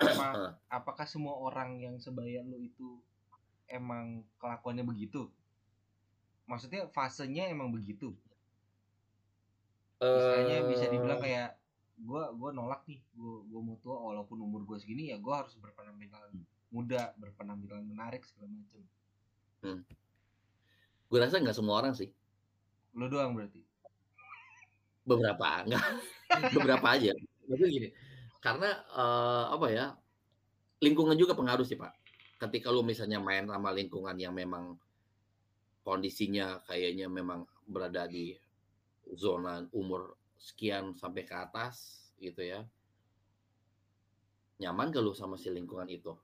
[0.00, 2.96] apa apakah semua orang yang sebaya lu itu
[3.72, 5.32] emang kelakuannya begitu?
[6.44, 8.12] Maksudnya fasenya emang begitu?
[9.96, 11.50] Istilahnya bisa dibilang Eh, kayak
[12.02, 15.54] gua gua nolak nih gua gua mau tua walaupun umur gua segini ya gua harus
[15.56, 18.82] berpenampilan muda berpenampilan menarik segala macem.
[21.12, 22.08] Gue rasa nggak semua orang sih.
[22.96, 23.60] Lu doang berarti?
[25.04, 25.84] Beberapa enggak
[26.56, 27.12] beberapa aja.
[27.46, 27.88] Tapi gini
[28.42, 29.86] karena eh, apa ya
[30.82, 31.94] lingkungan juga pengaruh sih pak
[32.42, 34.74] ketika lu misalnya main sama lingkungan yang memang
[35.86, 38.34] kondisinya kayaknya memang berada di
[39.14, 42.66] zona umur sekian sampai ke atas gitu ya
[44.62, 46.14] nyaman gak lu sama si lingkungan itu?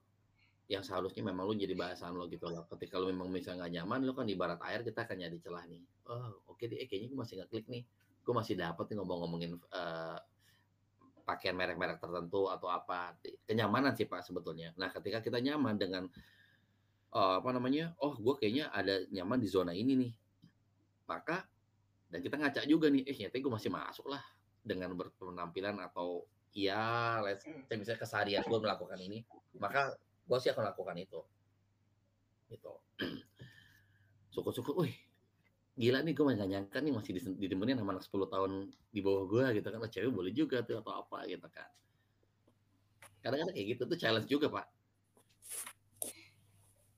[0.71, 2.63] Yang seharusnya memang lu jadi bahasan lo gitu loh.
[2.71, 5.83] Ketika lu memang misalnya nggak nyaman lu kan ibarat air kita akan nyari celah nih.
[6.07, 7.83] Oh oke deh eh, kayaknya gue masih nggak klik nih.
[8.23, 10.17] Gue masih dapat nih ngomong-ngomongin eh,
[11.29, 13.13] pakaian merek-merek tertentu atau apa
[13.45, 14.73] kenyamanan sih pak sebetulnya.
[14.81, 16.09] Nah ketika kita nyaman dengan
[17.13, 20.13] eh, apa namanya oh gue kayaknya ada nyaman di zona ini nih
[21.05, 21.45] maka
[22.09, 24.23] dan kita ngaca juga nih eh ternyata gue masih masuk lah
[24.65, 29.21] dengan berpenampilan atau ya let's say misalnya keseharian gue melakukan ini
[29.61, 29.93] maka
[30.25, 31.21] gue sih akan lakukan itu.
[32.49, 32.73] Gitu.
[34.33, 35.08] Syukur-syukur wih
[35.79, 38.51] gila nih gue gak nyangka nih masih ditemenin sama anak 10 tahun
[38.91, 39.79] di bawah gue gitu kan.
[39.79, 41.71] Oh, cewek boleh juga tuh atau apa gitu kan.
[43.23, 44.67] Kadang-kadang kayak gitu tuh challenge juga pak.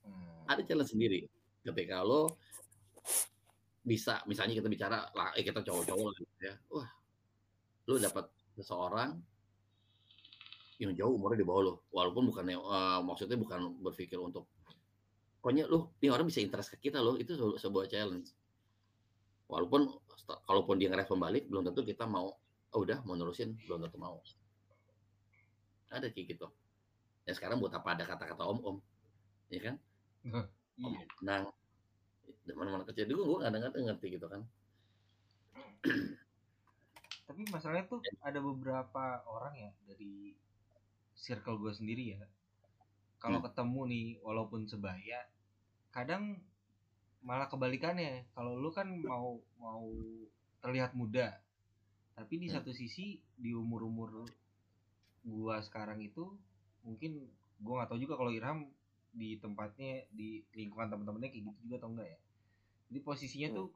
[0.01, 0.49] Hmm.
[0.49, 1.29] ada challenge sendiri.
[1.61, 2.41] Ketika lo
[3.85, 6.55] bisa misalnya kita bicara lah eh kita cowok-cowok lah gitu ya.
[6.73, 6.89] Wah
[7.85, 8.25] lo dapat
[8.57, 9.13] seseorang
[10.81, 11.73] yang jauh umurnya di bawah lo.
[11.93, 12.49] Walaupun bukan
[13.05, 14.49] maksudnya bukan berpikir untuk
[15.37, 18.40] pokoknya lo ini orang bisa interest ke kita lo itu sebu- sebuah challenge
[19.51, 19.91] walaupun
[20.47, 22.31] kalaupun dia ngerespon balik belum tentu kita mau
[22.71, 24.23] oh, udah mau nerusin belum tentu mau.
[25.91, 26.47] Ada kayak gitu.
[27.27, 28.79] Dan sekarang buat apa ada kata-kata om-om?
[29.51, 29.75] Ya kan?
[30.23, 30.47] Iya.
[31.21, 31.51] nang
[32.55, 33.11] mana-mana kecil.
[33.11, 34.41] Dulu gue kadang-kadang ngerti gitu kan.
[37.27, 40.33] Tapi masalahnya tuh ada beberapa orang ya dari
[41.13, 42.23] circle gue sendiri ya.
[43.21, 43.51] Kalau Hmm.
[43.51, 45.27] ketemu nih walaupun sebaya
[45.91, 46.39] kadang
[47.21, 48.25] malah kebalikannya.
[48.33, 49.85] Kalau lu kan mau mau
[50.61, 51.41] terlihat muda.
[52.17, 52.61] Tapi di Hmm.
[52.61, 54.25] satu sisi di umur umur
[55.21, 56.33] gua sekarang itu
[56.81, 57.29] mungkin
[57.61, 58.69] gua nggak tahu juga kalau Irham
[59.11, 62.19] di tempatnya di lingkungan teman-temannya kayak gitu juga atau enggak ya.
[62.91, 63.57] Jadi posisinya Hmm.
[63.57, 63.67] tuh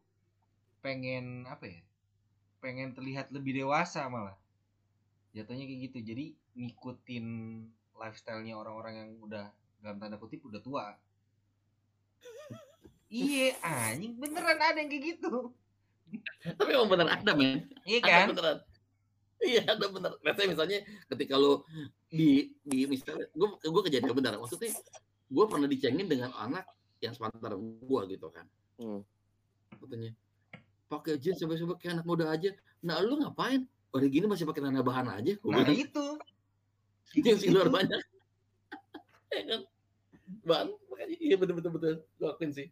[0.82, 1.82] pengen apa ya
[2.62, 4.38] pengen terlihat lebih dewasa malah.
[5.38, 5.98] Jatuhnya kayak gitu.
[6.02, 7.26] Jadi ngikutin
[7.96, 9.46] lifestyle-nya orang-orang yang udah
[9.84, 10.98] dalam tanda kutip udah tua
[13.16, 15.56] iya anjing beneran ada yang kayak gitu
[16.60, 17.66] Tapi emang bener ada men.
[17.88, 18.58] iya Ada kan beneran.
[19.42, 20.12] Iya ada bener.
[20.24, 20.78] Biasanya misalnya
[21.12, 21.68] ketika lo
[22.08, 24.38] di di misalnya gue gue kejadian benar.
[24.40, 24.72] Maksudnya
[25.26, 26.66] gue pernah dicengin dengan anak
[27.04, 28.46] yang sepantaran gue gitu kan.
[28.80, 29.02] Hmm.
[29.76, 30.12] Katanya
[30.88, 32.54] pakai jeans sampai-sampai kayak anak muda aja.
[32.86, 33.66] Nah lu ngapain?
[33.92, 35.34] Udah gini masih pakai nana bahan aja.
[35.42, 36.06] Gue nah itu
[37.12, 38.02] jeans di luar banyak.
[39.36, 39.62] ya kan?
[40.46, 41.96] Ban, makanya iya betul betul betul.
[42.22, 42.68] Gue akuin sih.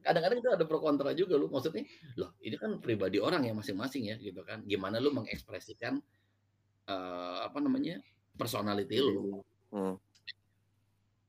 [0.00, 1.52] Kadang-kadang itu ada pro kontra juga lu.
[1.52, 1.84] Maksudnya,
[2.16, 4.64] loh ini kan pribadi orang ya masing-masing ya gitu kan.
[4.64, 6.00] Gimana lu mengekspresikan
[6.88, 8.00] eh, apa namanya
[8.36, 9.94] personality lu Hmm.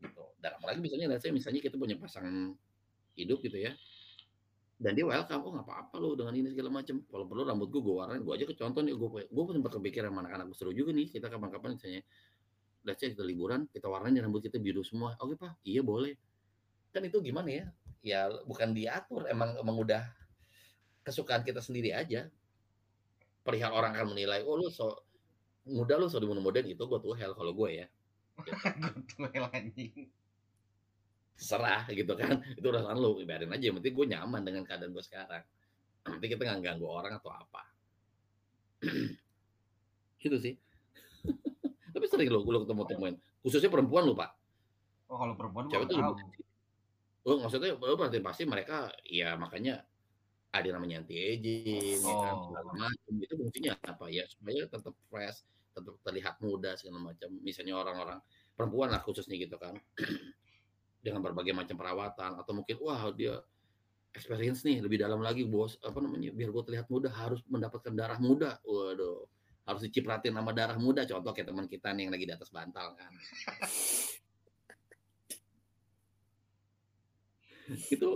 [0.01, 0.23] gitu.
[0.41, 2.57] Dan apalagi misalnya let's say misalnya kita punya pasangan
[3.13, 3.77] hidup gitu ya.
[4.81, 7.05] Dan dia welcome, oh nggak apa-apa lo dengan ini segala macam.
[7.05, 9.77] Kalau perlu rambut gue gue warnain, gue aja ke contoh nih, gue gue pun sempat
[9.77, 11.05] kepikiran anak-anak seru juga nih.
[11.13, 12.01] Kita kapan-kapan misalnya,
[12.81, 15.13] let's say kita liburan, kita warnain rambut kita biru semua.
[15.21, 16.17] Oke pak, iya boleh.
[16.89, 17.65] Kan itu gimana ya?
[18.01, 20.03] Ya bukan diatur, emang emang udah
[21.05, 22.29] kesukaan kita sendiri aja.
[23.41, 25.01] Perihal orang akan menilai, oh lu so
[25.65, 27.87] muda lu so dimudah-mudahan itu gue tuh hell kalau gue ya.
[28.81, 30.09] gue tuh anjing.
[31.37, 32.41] Serah gitu kan.
[32.53, 35.41] Itu urusan lu biarin aja yang penting gue nyaman dengan keadaan gue sekarang.
[36.05, 37.63] Nanti kita nggak ganggu orang atau apa.
[40.21, 40.53] Gitu sih.
[41.93, 44.31] Tapi sering lo gue ketemu temuin khususnya perempuan lu pak.
[45.09, 46.25] Oh kalau perempuan cewek tuh lebih
[47.27, 49.85] oh maksudnya lo berarti pasti mereka ya makanya
[50.51, 52.43] ada namanya anti aging ya kan Oh.
[52.51, 53.11] segala macam.
[53.23, 54.27] Itu fungsinya apa ya?
[54.27, 57.31] Supaya tetap fresh tetap terlihat muda segala macam.
[57.39, 58.19] Misalnya orang-orang
[58.51, 59.79] perempuan lah khususnya gitu kan
[61.05, 63.39] dengan berbagai macam perawatan atau mungkin wah dia
[64.11, 68.19] experience nih lebih dalam lagi bos apa namanya biar gue terlihat muda harus mendapatkan darah
[68.19, 68.59] muda.
[68.67, 69.23] Waduh
[69.61, 71.07] harus dicipratin nama darah muda.
[71.07, 73.11] Contoh kayak teman kita nih yang lagi di atas bantal kan
[77.75, 78.09] itu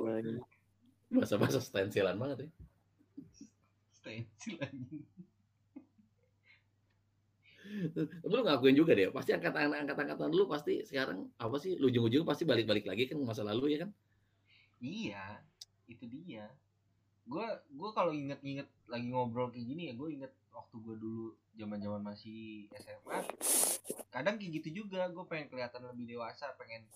[1.11, 2.49] bahasa-bahasa stensilan banget ya.
[3.95, 5.05] Stensil anjing
[7.85, 12.23] Tapi lu ngakuin juga deh pasti angkatan angkatan lu pasti sekarang apa sih lu ujung-ujung
[12.23, 13.91] pasti balik-balik lagi kan ke masa lalu ya kan?
[14.79, 15.25] Iya
[15.89, 16.45] itu dia.
[17.25, 21.25] Gue gue kalau inget-inget lagi ngobrol kayak gini ya gue inget waktu gue dulu
[21.57, 23.19] zaman-zaman masih SMA
[24.13, 26.87] kadang kayak gitu juga gue pengen kelihatan lebih dewasa pengen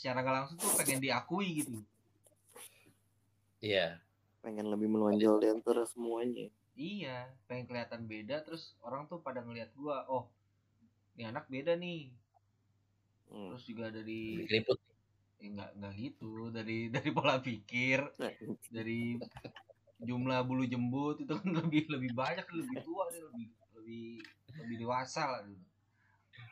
[0.00, 1.76] secara nggak langsung tuh pengen diakui gitu.
[3.60, 4.00] Iya.
[4.40, 6.48] Pengen lebih menonjol di antara semuanya.
[6.72, 10.32] Iya pengen kelihatan beda terus orang tuh pada ngelihat gue oh
[11.20, 12.08] ini anak beda nih.
[13.28, 13.52] Hmm.
[13.52, 14.80] terus juga dari keriput.
[15.44, 18.00] Eh, nggak nggak gitu dari dari pola pikir
[18.72, 19.20] dari
[20.00, 24.06] jumlah bulu jembut itu kan lebih lebih banyak lebih tua nih lebih lebih
[24.64, 25.69] lebih dewasa lah dulu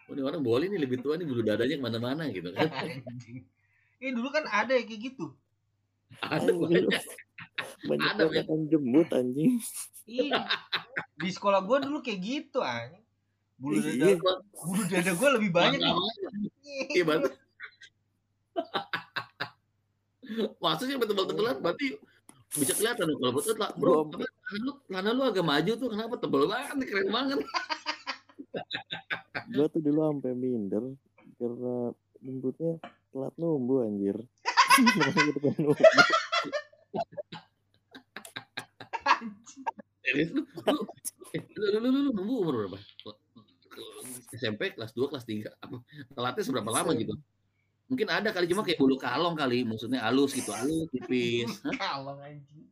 [0.09, 2.67] oh, ini orang boleh nih lebih tua nih bulu dadanya ke mana-mana gitu kan.
[3.99, 5.35] Ini dulu kan ada yang kayak gitu.
[6.23, 6.87] Ada banyak.
[7.83, 9.59] Banyak Ada, banget yang jembut anjing.
[10.07, 10.47] Iya.
[11.19, 13.03] Di sekolah gua dulu kayak gitu anjing.
[13.59, 14.15] Bulu Iya.
[14.17, 15.95] dada bulu dada gua lebih banyak nih.
[16.95, 17.33] iya banget
[20.61, 21.97] maksudnya betul-betulan berarti
[22.57, 24.09] bisa kelihatan kalau betul lah bro.
[24.89, 27.39] Lana lu lu agak maju tuh kenapa tebel banget nih, keren banget
[29.55, 30.85] gua tuh dulu sampai minder
[31.39, 32.79] karena jembutnya
[33.15, 34.17] telat numbuh anjir.
[40.03, 40.83] Serius lu lu
[41.59, 42.79] lu lu lu, lu nunggu umur berapa?
[44.35, 45.77] SMP kelas 2 kelas 3 apa?
[46.15, 47.15] Telatnya seberapa lama gitu?
[47.89, 51.49] Mungkin ada kali cuma kayak bulu kalong kali maksudnya halus gitu halus tipis.
[51.77, 52.69] Kalau anjing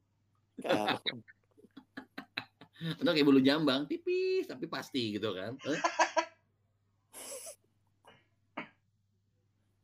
[2.76, 5.56] atau kayak bulu jambang tipis tapi pasti gitu kan.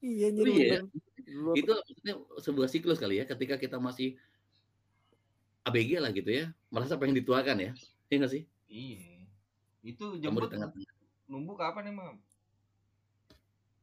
[0.02, 0.78] Iya anjir Iya.
[1.55, 4.18] itu maksudnya sebuah siklus kali ya ketika kita masih
[5.62, 7.70] ABG lah gitu ya merasa pengen dituakan ya.
[8.11, 8.42] Iya nggak sih?
[8.66, 9.31] Iya.
[9.87, 10.90] Itu kamu di jembut tengah-tengah.
[11.31, 12.18] numbuh kapan emang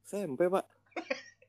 [0.03, 0.67] SMP pak.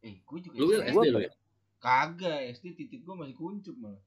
[0.00, 0.92] Eh gua juga lu SD.
[0.92, 1.32] SD lu ya?
[1.80, 4.00] Kagak SD titik gua masih kuncup malah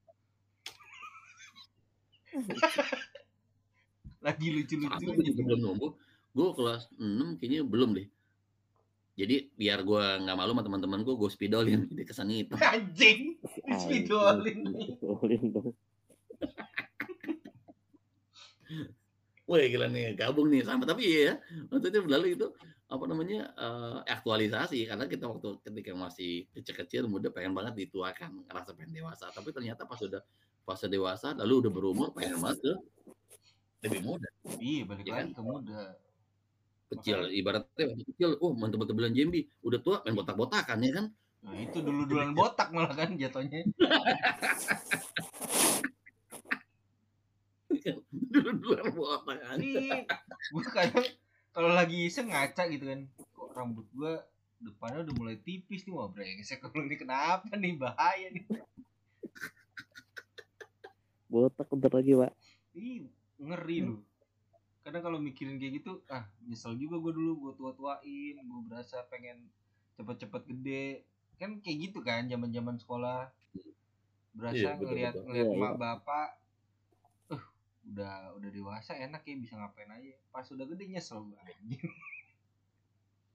[4.25, 5.91] lagi Aku lucu-lucu juga belum numbuh.
[6.33, 8.07] Gue kelas 6 kayaknya belum deh.
[9.13, 12.57] Jadi biar gue nggak malu sama teman-teman gue, gue spidolin di kesan itu.
[12.57, 13.37] anjing
[13.77, 15.69] spidolin spidolin dong
[19.43, 21.33] Wah gila nih gabung nih sama tapi iya ya.
[21.69, 22.47] Maksudnya berlalu itu
[22.89, 28.77] apa namanya eh, aktualisasi karena kita waktu ketika masih kecil-kecil muda pengen banget dituakan ngerasa
[28.77, 30.21] pengen dewasa tapi ternyata pas sudah
[30.63, 32.73] fase dewasa lalu udah berumur pengen banget ke
[33.83, 35.27] lebih muda Iya, balik Iya lagi kan?
[35.33, 35.81] ke muda.
[36.89, 37.35] kecil Makanya.
[37.35, 41.07] ibaratnya waktu kecil oh mantep belan Jambi udah tua main botak-botakan ya kan
[41.43, 43.67] Nah, itu dulu-duluan botak malah kan jatuhnya.
[48.31, 50.07] dulu duluan botakan Ini
[50.47, 51.03] gue kadang
[51.51, 52.99] kalau lagi iseng ngaca gitu kan.
[53.35, 54.23] Kok rambut gua
[54.57, 58.43] depannya udah mulai tipis nih wah brengsek kalau ini kenapa nih bahaya nih.
[61.33, 62.31] Botak bentar lagi, Pak.
[62.77, 63.09] Ih,
[63.41, 63.97] ngeri lu.
[64.85, 69.49] Kadang kalau mikirin kayak gitu, ah nyesel juga gue dulu gue tua-tuain, gue berasa pengen
[69.97, 70.85] cepet-cepet gede.
[71.41, 73.33] Kan kayak gitu kan zaman-zaman sekolah.
[74.37, 75.25] Berasa Iya, betul, ngelihat betul.
[75.25, 76.29] ngelihat Iya, bapak
[77.33, 77.43] uh,
[77.89, 80.13] udah udah dewasa enak ya bisa ngapain aja.
[80.29, 81.37] Pas udah gede nyesel gue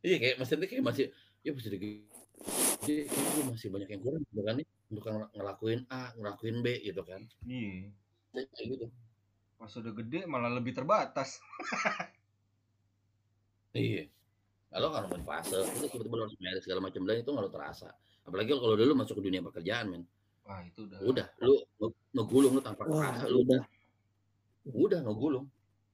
[0.07, 1.07] iya kayak maksudnya kayak masih
[1.43, 6.67] ya masih gue masih banyak yang kurang kan nih untuk ngel- ngelakuin A ngelakuin B
[6.81, 7.93] gitu kan Iya.
[8.33, 8.87] kayak gitu
[9.59, 11.43] Pas udah gede malah lebih terbatas.
[13.75, 14.07] iya
[14.69, 17.53] kalau kalau main fase itu tiba-tiba lu harus merit segala macam dan itu nggak lu
[17.53, 17.89] terasa
[18.23, 20.05] apalagi kalau dulu masuk ke dunia pekerjaan men
[20.45, 20.99] Wah, itu udah.
[21.05, 23.61] udah lu nge- ngegulung lu tanpa Wah, terasa lu udah.
[24.69, 25.47] udah ngegulung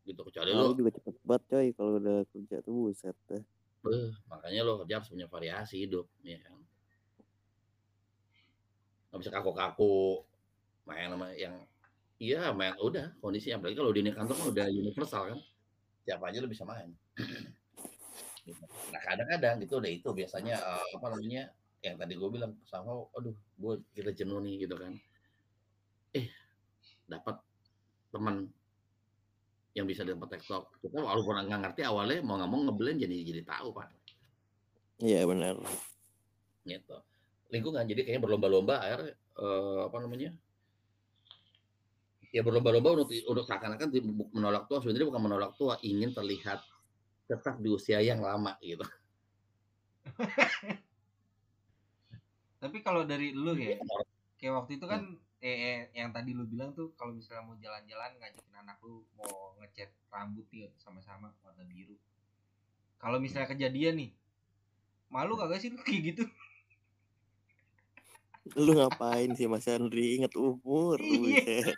[0.04, 3.42] gitu kecuali Lalu lu juga cepet banget coy kalau udah kerja tuh buset dah.
[3.84, 6.56] eh, makanya lo kerja harus punya variasi hidup ya kan
[9.14, 10.26] nggak bisa kaku-kaku.
[10.90, 11.54] Main sama yang
[12.18, 13.62] iya main udah kondisinya.
[13.62, 15.38] Apalagi kalau di dunia kantor kan udah universal kan.
[16.02, 16.90] Siapa aja lo bisa main.
[18.92, 21.48] Nah kadang-kadang gitu udah itu biasanya eh, apa namanya
[21.80, 24.92] yang tadi gue bilang sama aduh gue kita jenuh nih gitu kan.
[26.12, 26.28] Eh
[27.08, 27.40] dapat
[28.12, 28.44] teman
[29.72, 33.42] yang bisa dapat TikTok kita walaupun nggak ngerti awalnya mau nggak mau ngeblend jadi jadi
[33.48, 33.88] tahu pak.
[35.00, 35.56] Iya benar.
[36.68, 36.96] gitu
[37.54, 40.30] lingkungan jadi kayaknya berlomba-lomba akhirnya eh, apa namanya
[42.34, 43.94] ya berlomba-lomba untuk untuk seakan-akan
[44.34, 46.58] menolak tua sebenarnya bukan menolak tua ingin terlihat
[47.30, 48.82] tetap di usia yang lama gitu
[52.64, 54.00] Tapi kalau dari lu ya, Iya.
[54.40, 58.16] kayak waktu itu kan eh, eh, yang tadi lu bilang tuh kalau misalnya mau jalan-jalan
[58.16, 61.92] ngajakin anak lu mau ngecat rambut nih sama-sama warna biru.
[62.96, 64.10] Kalau misalnya kejadian nih,
[65.12, 66.24] malu kagak sih lu kayak gitu?
[68.52, 70.20] Lu ngapain sih Mas Andri?
[70.20, 71.00] Ingat umur.
[71.00, 71.72] Iya.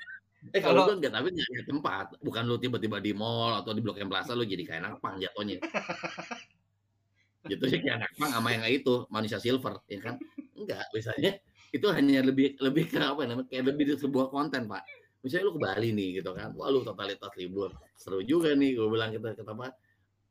[0.54, 2.06] eh kalau lu enggak tapi nggak tempat.
[2.18, 5.18] Bukan lu tiba-tiba di mall atau di blok M Plaza lu jadi kayak anak pang
[5.22, 5.62] jatuhnya.
[7.50, 10.14] Gitu sih kayak anak pang sama yang itu manusia silver ya kan?
[10.58, 11.38] Enggak biasanya
[11.70, 14.82] itu hanya lebih lebih ke apa namanya kayak lebih di sebuah konten pak.
[15.22, 16.50] Misalnya lu ke Bali nih gitu kan?
[16.58, 19.74] Wah lu totalitas libur seru juga nih gue bilang kita kita apa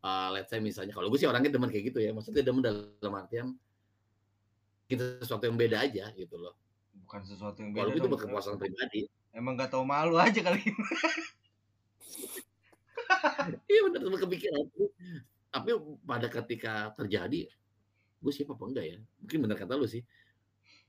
[0.04, 2.12] uh, let's say misalnya kalau gue sih orangnya demen kayak gitu ya.
[2.12, 3.56] Maksudnya demen dalam artian
[4.86, 6.56] kita sesuatu yang beda aja gitu loh.
[7.06, 8.14] Bukan sesuatu yang beda walaupun itu dong.
[8.18, 9.02] berkepuasan pribadi.
[9.36, 10.62] Emang gak tau malu aja kali.
[13.72, 14.66] iya benar cuma kepikiran.
[15.52, 15.70] Tapi
[16.04, 17.52] pada ketika terjadi
[18.22, 18.98] gue siapa apa enggak ya?
[19.22, 20.02] Mungkin benar kata lu sih.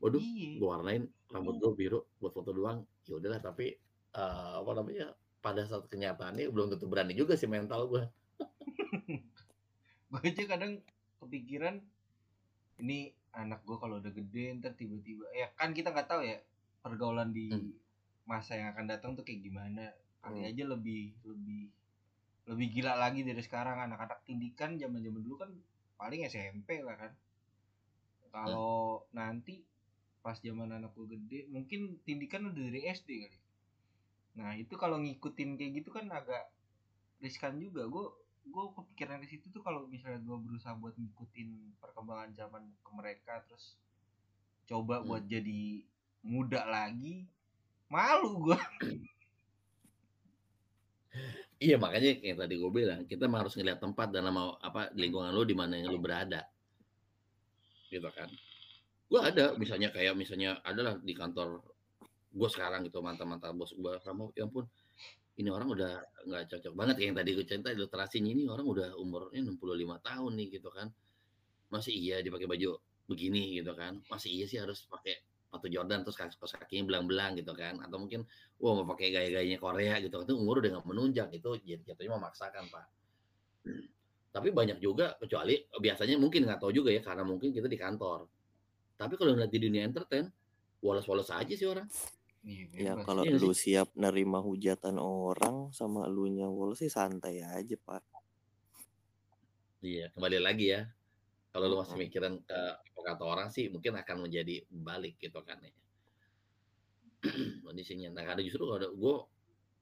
[0.00, 0.61] Waduh Iya.
[0.61, 2.87] gue warnain rambut gue biru buat foto doang.
[3.09, 3.76] Ya udahlah tapi
[4.16, 5.12] eh, apa namanya
[5.44, 8.02] pada saat kenyataannya belum tentu berani juga sih mental gue
[10.11, 10.82] gue aja kadang
[11.22, 11.78] kepikiran
[12.82, 16.40] ini anak gue kalau udah gede ntar tiba-tiba ya kan kita nggak tahu ya
[16.81, 17.72] pergaulan di Hmm.
[18.27, 19.92] masa yang akan datang tuh kayak gimana.
[20.25, 20.51] Kali Hmm.
[20.51, 21.70] aja lebih lebih
[22.46, 23.79] lebih gila lagi dari sekarang.
[23.87, 25.51] Anak-anak tindikan zaman zaman dulu kan
[25.94, 27.12] paling SMP lah kan.
[28.33, 29.62] Kalau nanti
[30.20, 33.38] pas zaman anak gue gede mungkin tindikan udah dari SD kali.
[34.37, 36.51] Nah itu kalau ngikutin kayak gitu kan agak
[37.22, 37.87] riskan juga.
[37.87, 38.11] Gue
[38.46, 43.42] gue kepikiran ke situ tuh kalau misalnya gue berusaha buat ngikutin perkembangan zaman ke mereka
[43.44, 43.76] terus
[44.66, 45.06] coba Hmm.
[45.06, 45.82] buat jadi
[46.26, 47.26] muda lagi
[47.87, 48.59] malu gue
[51.62, 55.49] iya makanya kayak tadi gue bilang kita harus ngeliat tempat dan nama apa lingkungan lu
[55.49, 56.44] di mana yang lu berada.
[57.88, 58.28] Gitu kan.
[59.09, 61.64] Gue ada misalnya kayak misalnya adalah di kantor
[62.36, 64.68] gue sekarang gitu mantan mantan bos gue kamu ya ampun
[65.37, 65.93] ini orang udah
[66.24, 70.32] nggak cocok banget kayak yang tadi gue cerita ilustrasinya ini orang udah umurnya 65 tahun
[70.32, 70.89] nih gitu kan.
[71.68, 74.01] Masih iya dipakai baju begini gitu kan.
[74.09, 77.76] Masih iya sih harus pakai sepatu Jordan terus kaki kaos kakinya belang-belang gitu kan.
[77.84, 78.24] Atau mungkin
[78.57, 82.64] wah mau pakai gaya-gayanya Korea gitu itu umur udah nggak menunjang itu jat- jatuhnya memaksakan
[82.72, 82.87] pak.
[84.32, 88.24] Tapi banyak juga kecuali biasanya mungkin nggak tahu juga ya karena mungkin kita di kantor.
[88.97, 90.32] Tapi kalau ngeliat di dunia entertain
[90.80, 91.84] walas-walas aja sih orang
[92.47, 93.03] Ya bebas.
[93.03, 98.07] kalau Iya lu siap nerima hujatan orang sama lu nyawol sih santai aja pak.
[99.82, 100.86] Iya, kembali lagi ya.
[101.51, 105.59] Kalau lu masih mikirin ke apa kata orang sih mungkin akan menjadi balik gitu kan
[105.59, 105.74] ya.
[107.66, 108.14] kondisinya.
[108.14, 109.14] Nah, ada justru ada gue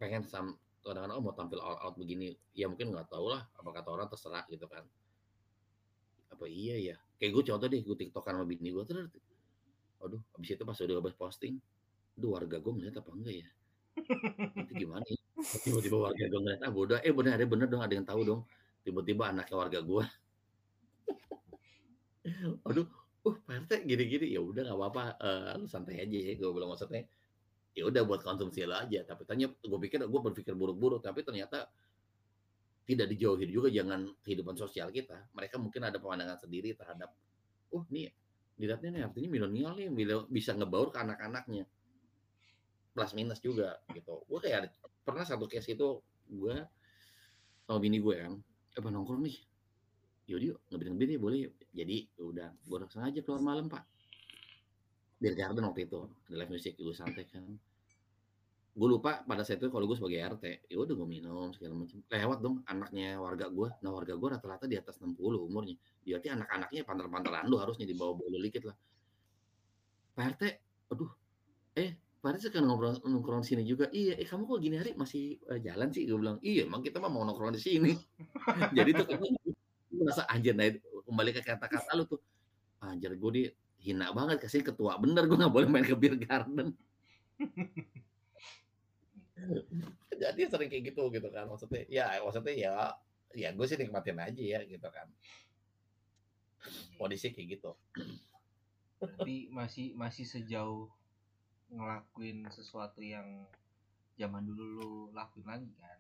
[0.01, 3.69] pengen sam kadang-kadang oh, mau tampil all out begini, ya mungkin nggak tahu lah apa
[3.73, 4.85] kata orang terserah gitu kan.
[6.33, 6.97] Apa iya ya?
[7.21, 9.09] Kayak gue contoh deh, gue tiktokan sama bini gue terus,
[10.01, 11.57] aduh, abis itu pas udah habis posting,
[12.15, 13.49] aduh warga gue ngeliat apa enggak ya?
[14.55, 15.21] Nanti gimana ya?
[15.63, 18.41] Tiba-tiba warga gue ngeliat, ah bodoh, eh bener ada bener dong, ada yang tahu dong.
[18.85, 20.05] Tiba-tiba anaknya warga gue,
[22.65, 22.87] aduh,
[23.25, 27.05] uh Pak gini-gini, ya udah nggak apa-apa, eh, lu santai aja ya, gue bilang maksudnya,
[27.77, 29.05] ya udah buat konsumsi lo aja.
[29.05, 31.69] Tapi ternyata gue pikir gue berpikir buruk-buruk, tapi ternyata
[32.85, 35.29] tidak dijauhin juga jangan kehidupan sosial kita.
[35.33, 37.13] Mereka mungkin ada pandangan sendiri terhadap,
[37.73, 38.13] oh nih
[38.55, 39.89] dilihatnya nih artinya milenial nih
[40.31, 41.65] bisa ngebaur ke anak-anaknya.
[42.95, 44.23] Plus minus juga gitu.
[44.31, 46.57] Gue kayak ada- pernah satu case itu gue
[47.67, 48.33] sama bini gue kan,
[48.79, 49.37] apa nongkrong nih.
[50.31, 51.41] Yaudah yuk, ngebir-ngebir ya boleh.
[51.75, 53.85] Jadi udah, gue sengaja keluar malam pak.
[55.21, 57.45] Biar garden waktu itu, ada live music, gue santai kan
[58.75, 62.03] gue lupa pada saat itu kalau gue sebagai RT ya udah gue minum segala macam
[62.11, 65.15] lewat dong anaknya warga gue nah warga gue rata-rata di atas 60
[65.47, 68.77] umurnya berarti anak-anaknya pantar-pantaran lu harusnya di bawah bawah dikit lah
[70.19, 70.43] Pak RT
[70.91, 71.11] aduh
[71.79, 73.85] eh Pak RT sekarang ngobrol nongkrong di sini juga.
[73.93, 76.09] Iya eh kamu kok gini hari masih eh, jalan sih?
[76.09, 77.93] Gue bilang iya emang kita mah mau nongkrong di sini.
[78.81, 79.53] Jadi tuh kayaknya gue
[79.93, 82.25] merasa anjir nah itu, kembali ke kata-kata lu tuh.
[82.81, 83.45] Anjir gue di
[83.85, 86.73] hina banget kasih ketua bener gue nggak boleh main ke beer garden.
[90.25, 91.45] Jadi sering kayak gitu gitu kan.
[91.45, 92.73] Maksudnya ya maksudnya ya
[93.37, 95.13] ya gue sih nikmatin aja ya gitu kan.
[96.97, 97.77] Kondisi kayak gitu.
[98.97, 100.89] Tapi masih masih sejauh
[101.73, 103.47] ngelakuin sesuatu yang
[104.15, 105.99] zaman dulu lu lakuin lagi kan.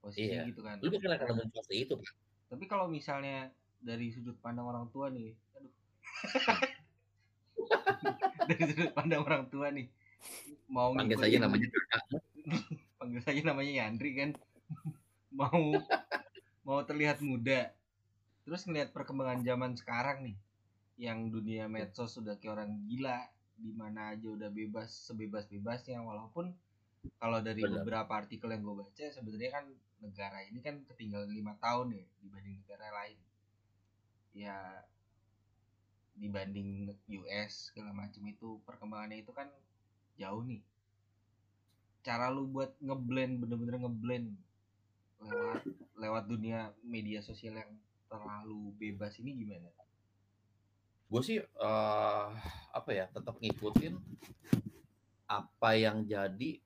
[0.00, 0.48] Posisi Iya.
[0.48, 0.80] gitu kan.
[0.80, 2.12] lu bukan akan nemu fase itu Pak.
[2.50, 5.72] Tapi kalau misalnya dari sudut pandang orang tua nih, aduh.
[8.48, 9.86] dari sudut pandang orang tua nih,
[10.68, 12.02] mau panggil saja namanya kakak
[13.00, 14.30] panggil saja namanya Yandri kan,
[15.32, 15.76] mau
[16.66, 17.72] mau terlihat muda,
[18.44, 20.36] terus ngelihat perkembangan zaman sekarang nih,
[21.00, 23.24] yang dunia medsos sudah kayak orang gila,
[23.60, 26.50] di mana aja udah bebas sebebas bebasnya, walaupun
[27.16, 27.80] kalau dari Benar.
[27.80, 29.64] beberapa artikel yang gue baca sebenarnya kan
[30.04, 33.18] negara ini kan ketinggalan lima tahun ya dibanding negara lain
[34.36, 34.56] ya
[36.20, 39.48] dibanding US segala macam itu perkembangannya itu kan
[40.20, 40.60] jauh nih
[42.04, 44.28] cara lu buat ngeblend bener-bener ngeblend
[45.20, 45.60] lewat
[46.00, 47.72] lewat dunia media sosial yang
[48.08, 49.68] terlalu bebas ini gimana?
[51.10, 52.26] Gue sih eh
[52.70, 53.98] apa ya tetap ngikutin
[55.26, 56.62] apa yang jadi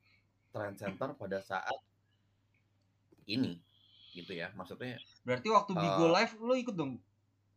[0.52, 1.80] trend center pada saat
[3.24, 3.56] ini
[4.14, 4.52] gitu ya.
[4.54, 6.10] Maksudnya Berarti waktu Bigo Eh.
[6.12, 7.00] Live lu ikut dong?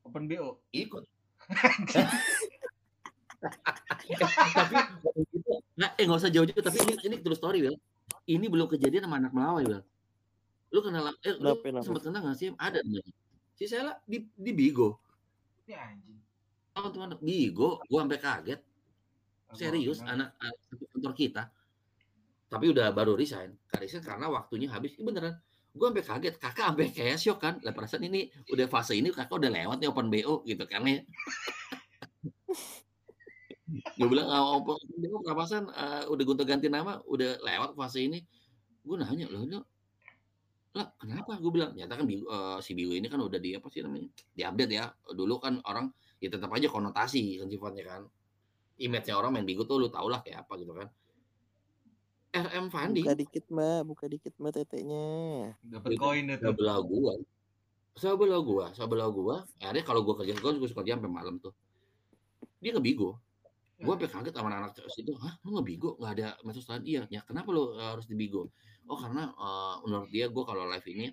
[0.07, 0.63] Open BO.
[0.71, 1.03] ikut.
[4.57, 4.75] Tapi
[5.77, 7.77] nggak eh nggak usah jauh-jauh tapi ini ini true story Will
[8.25, 9.83] ini belum kejadian sama anak Melawai Will
[10.73, 11.53] lu kenal eh lu
[11.85, 12.49] sempat kenal nggak sih?
[12.57, 13.13] Ada namanya
[13.53, 14.97] si Sela di di Bigo
[15.69, 16.17] Ya anjing.
[16.77, 18.59] Oh teman Bigo gua sampai kaget.
[19.55, 20.27] Serius kenal.
[20.27, 20.57] anak, anak
[20.91, 21.43] kantor kita.
[22.47, 23.55] Tapi udah baru resign.
[23.67, 24.95] Karena resign karena waktunya habis.
[24.99, 25.35] Ini beneran.
[25.71, 26.35] Gue sampai kaget.
[26.39, 27.53] Kakak sampai kayak syok kan.
[27.63, 30.99] Lah perasaan ini udah fase ini kakak udah lewat nih open bo gitu kan ya.
[33.99, 34.79] Gue bilang ah, open
[35.11, 38.19] bo kapasan eh, udah gonta ganti nama udah lewat fase ini.
[38.83, 39.61] Gue nanya loh lo
[40.77, 41.41] lah kenapa?
[41.41, 44.07] Gue bilang nyata kan Bigo- eh, si Bigo ini kan udah di apa sih namanya
[44.35, 44.85] di update ya.
[45.09, 48.01] Dulu kan orang ya tetap aja konotasi kan sifatnya kan.
[48.77, 50.87] Image-nya orang main Bigo tuh lu tau lah kayak apa gitu kan.
[52.37, 53.01] RM Fandi.
[53.01, 55.07] Buka dikit mbak, buka dikit mbak teteknya.
[55.65, 56.41] Dapat Itu koin itu.
[56.45, 57.13] sebelah gua.
[57.97, 59.35] Sebelah gua sebelah gua.
[59.57, 61.53] Akhirnya kalau gua kerja gua juga suka kerja sampai malam tuh.
[62.61, 63.17] Dia ke Bigo
[63.77, 65.13] gua sampai kaget sama anak situ.
[65.17, 66.85] Hah lu nge Bigo nggak ada medsos lain?
[66.85, 68.49] Iya ya kenapa lu uh, harus di Bigo
[68.87, 71.11] oh karena uh, menurut dia gua kalau live ini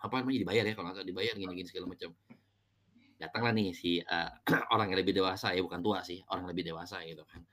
[0.00, 2.10] apa namanya dibayar ya kalau nggak dibayar gini-gini segala macam
[3.20, 4.32] datanglah nih si uh,
[4.72, 7.44] orang yang lebih dewasa ya bukan tua sih orang yang lebih dewasa gitu kan.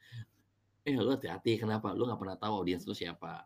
[0.88, 1.91] Eh lu hati-hati kenapa?
[1.91, 3.43] Lu nggak pernah tahu audiens lu siapa.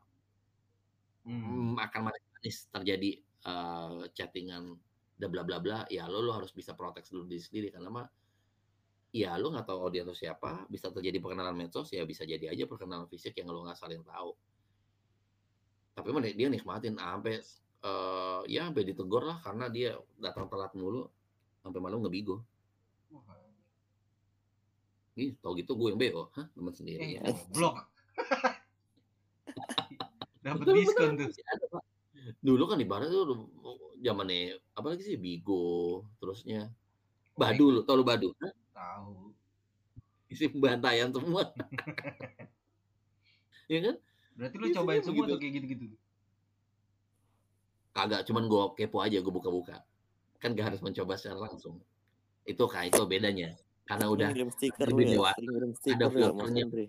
[1.26, 1.41] Hmm.
[1.41, 4.74] hmm, akan manis terjadi eh, chattingan
[5.22, 8.09] dan bla bla bla ya lo lo harus bisa protek dulu diri sendiri karena mah
[9.13, 12.65] ya lo nggak tahu audiens lo siapa bisa terjadi perkenalan medsos ya bisa jadi aja
[12.65, 14.34] perkenalan fisik yang lo nggak saling tahu.
[15.93, 17.41] Tapi mah dia nikmatin sampai
[17.82, 21.09] eh, ya sampai ditegur lah karena dia datang telat mulu
[21.62, 22.41] sampai malam ngebigo
[25.20, 26.47] ih tau gitu gue yang beo hah?
[26.55, 27.76] Teman Eh, sendiri ya goblok.
[30.41, 31.30] Dapat diskon tuh.
[32.39, 33.51] Dulu kan ibarat tuh
[34.01, 36.72] zamannya apalagi sih Bigo, terusnya.
[37.36, 38.34] Badu lu, tau lu Badu?
[38.74, 39.36] Tahu.
[40.32, 41.51] Isi pembantaian semua.
[43.72, 43.95] ya kan?
[44.39, 45.86] Berarti lu Biasanya cobain semua tuh kayak gitu-gitu.
[47.91, 49.84] kagak cuman gue kepo aja gue buka-buka
[50.42, 51.78] kan gak harus mencoba secara langsung.
[52.44, 53.54] Itu kak itu bedanya.
[53.86, 56.64] Karena udah ngirim stiker lebih lu ya ngirim stiker lu ya filternya.
[56.66, 56.88] Hendri.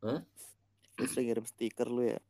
[0.00, 0.20] Hah?
[1.00, 2.20] sering ngirim stiker lu ya.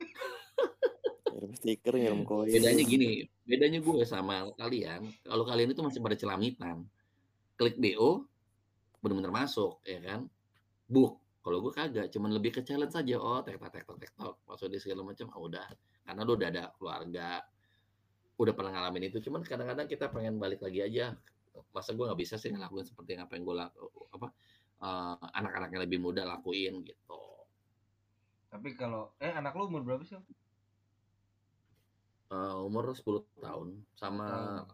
[1.36, 2.50] Ngirim stiker ngirim koin.
[2.50, 6.84] Bedanya gini bedanya gue sama kalian kalau kalian itu masih pada celamitan
[7.56, 8.24] klik bo
[8.98, 10.26] benar-benar masuk ya kan?
[10.88, 11.22] Book.
[11.44, 14.78] Kalau gue kagak cuman lebih ke challenge saja oh tek tek tek tek tek di
[14.80, 15.28] segala macam.
[15.36, 15.64] Oh, udah.
[16.08, 17.44] Karena lu udah ada keluarga
[18.38, 21.04] udah pernah ngalamin itu cuman kadang-kadang kita pengen balik lagi aja
[21.74, 24.26] masa gue nggak bisa sih ngelakuin seperti yang apa yang gue laku apa
[24.86, 27.18] eh, anak-anak yang lebih muda lakuin gitu
[28.48, 30.16] Tapi kalau eh anak lu umur berapa sih?
[32.28, 33.68] Eh, umur 10 tahun
[34.00, 34.24] sama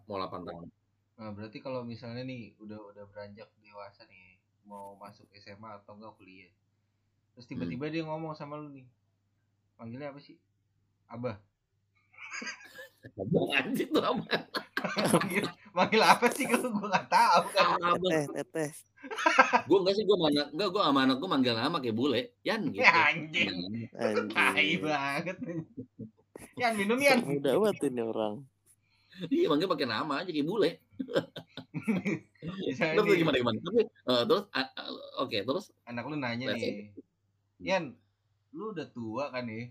[0.06, 0.66] mau 8 tahun
[1.14, 6.18] Nah, berarti kalau misalnya nih udah udah beranjak dewasa nih, mau masuk SMA atau enggak
[6.18, 6.50] kuliah.
[7.34, 8.86] Terus tiba-tiba dia ngomong sama lu nih.
[9.78, 10.36] Panggilnya apa sih?
[11.06, 11.38] Abah.
[13.12, 14.48] ngomong anjir tuh apa
[15.74, 16.44] manggil, apa sih?
[16.48, 17.66] Kalau gua nggak tahu kan.
[18.00, 18.70] Teteh teteh.
[19.68, 22.20] Gue enggak sih gue sama anak enggak gue sama anak gue manggil nama kayak bule.
[22.44, 22.84] Yan gitu.
[22.84, 23.54] Ya anjing.
[23.92, 24.80] Tai anjing.
[24.80, 25.36] banget.
[26.60, 27.20] Yan minum Yan.
[27.24, 28.34] muda banget ini orang.
[29.30, 30.70] Iya manggil pakai nama aja kayak bule.
[32.74, 33.58] Terus gimana gimana?
[33.60, 34.68] Tapi eh, terus ah,
[35.22, 35.64] oke terus?
[35.86, 36.92] Anak lu nanya nih.
[37.62, 37.94] Yan,
[38.52, 39.70] lu udah tua kan nih?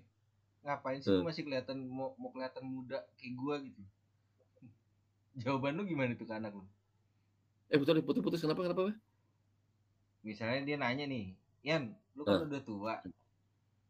[0.63, 1.27] Ngapain sih lu Hmm.
[1.27, 3.81] masih kelihatan mau, mau kelihatan muda kayak gua gitu?
[5.35, 6.65] Jawaban lu gimana tuh ke anak lu?
[7.67, 8.93] eh betul putus putus kenapa kenapa
[10.21, 11.33] misalnya dia nanya nih,
[11.65, 13.01] Yan, lu kan udah tua,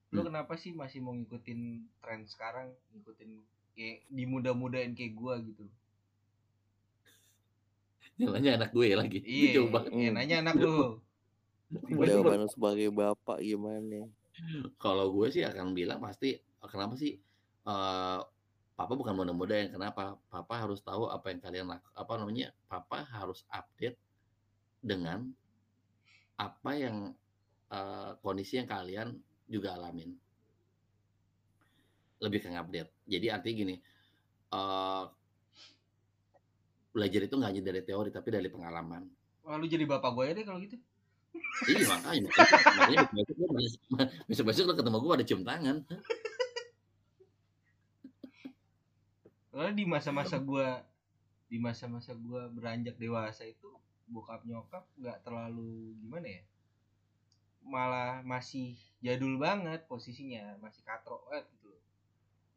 [0.10, 0.28] lu Hmm.
[0.32, 1.60] kenapa sih masih mau ngikutin
[2.00, 3.44] tren sekarang, ngikutin
[3.76, 5.68] kayak di muda-mudain kayak gua gitu?
[8.14, 10.16] Nyalanya anak gue lagi Iya, jauh banget iya, Hmm.
[10.16, 11.02] nanya anak lu.
[11.92, 14.06] Jawaban lu sebagai bapak gimana
[14.78, 16.38] kalau gue sih akan bilang pasti
[16.70, 17.20] kenapa sih
[17.64, 18.20] eh
[18.74, 20.18] papa bukan muda-muda yang kenapa?
[20.28, 23.98] Papa harus tahu apa yang kalian laku, apa namanya papa harus update
[24.84, 25.30] dengan
[26.36, 27.16] apa yang
[27.72, 29.16] eh, kondisi yang kalian
[29.48, 30.12] juga alamin.
[32.24, 33.76] Lebih ke update jadi artinya gini
[34.54, 35.06] eh
[36.94, 39.04] belajar itu nggak hanya dari teori tapi dari pengalaman.
[39.44, 40.78] Wah lu jadi bapak gue deh kalau gitu.
[41.66, 42.30] Iya makanya.
[42.78, 43.06] Makanya
[44.30, 45.78] besok besok lo ketemu gue ada cium tangan.
[49.54, 50.82] Soalnya di masa-masa gua
[51.46, 53.70] di masa-masa gua beranjak dewasa itu
[54.10, 56.44] bokap nyokap nggak terlalu gimana ya
[57.64, 61.72] malah masih jadul banget posisinya masih katro banget gitu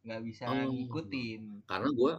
[0.06, 0.72] nggak bisa Oh.
[0.72, 2.12] ngikutin Karena gue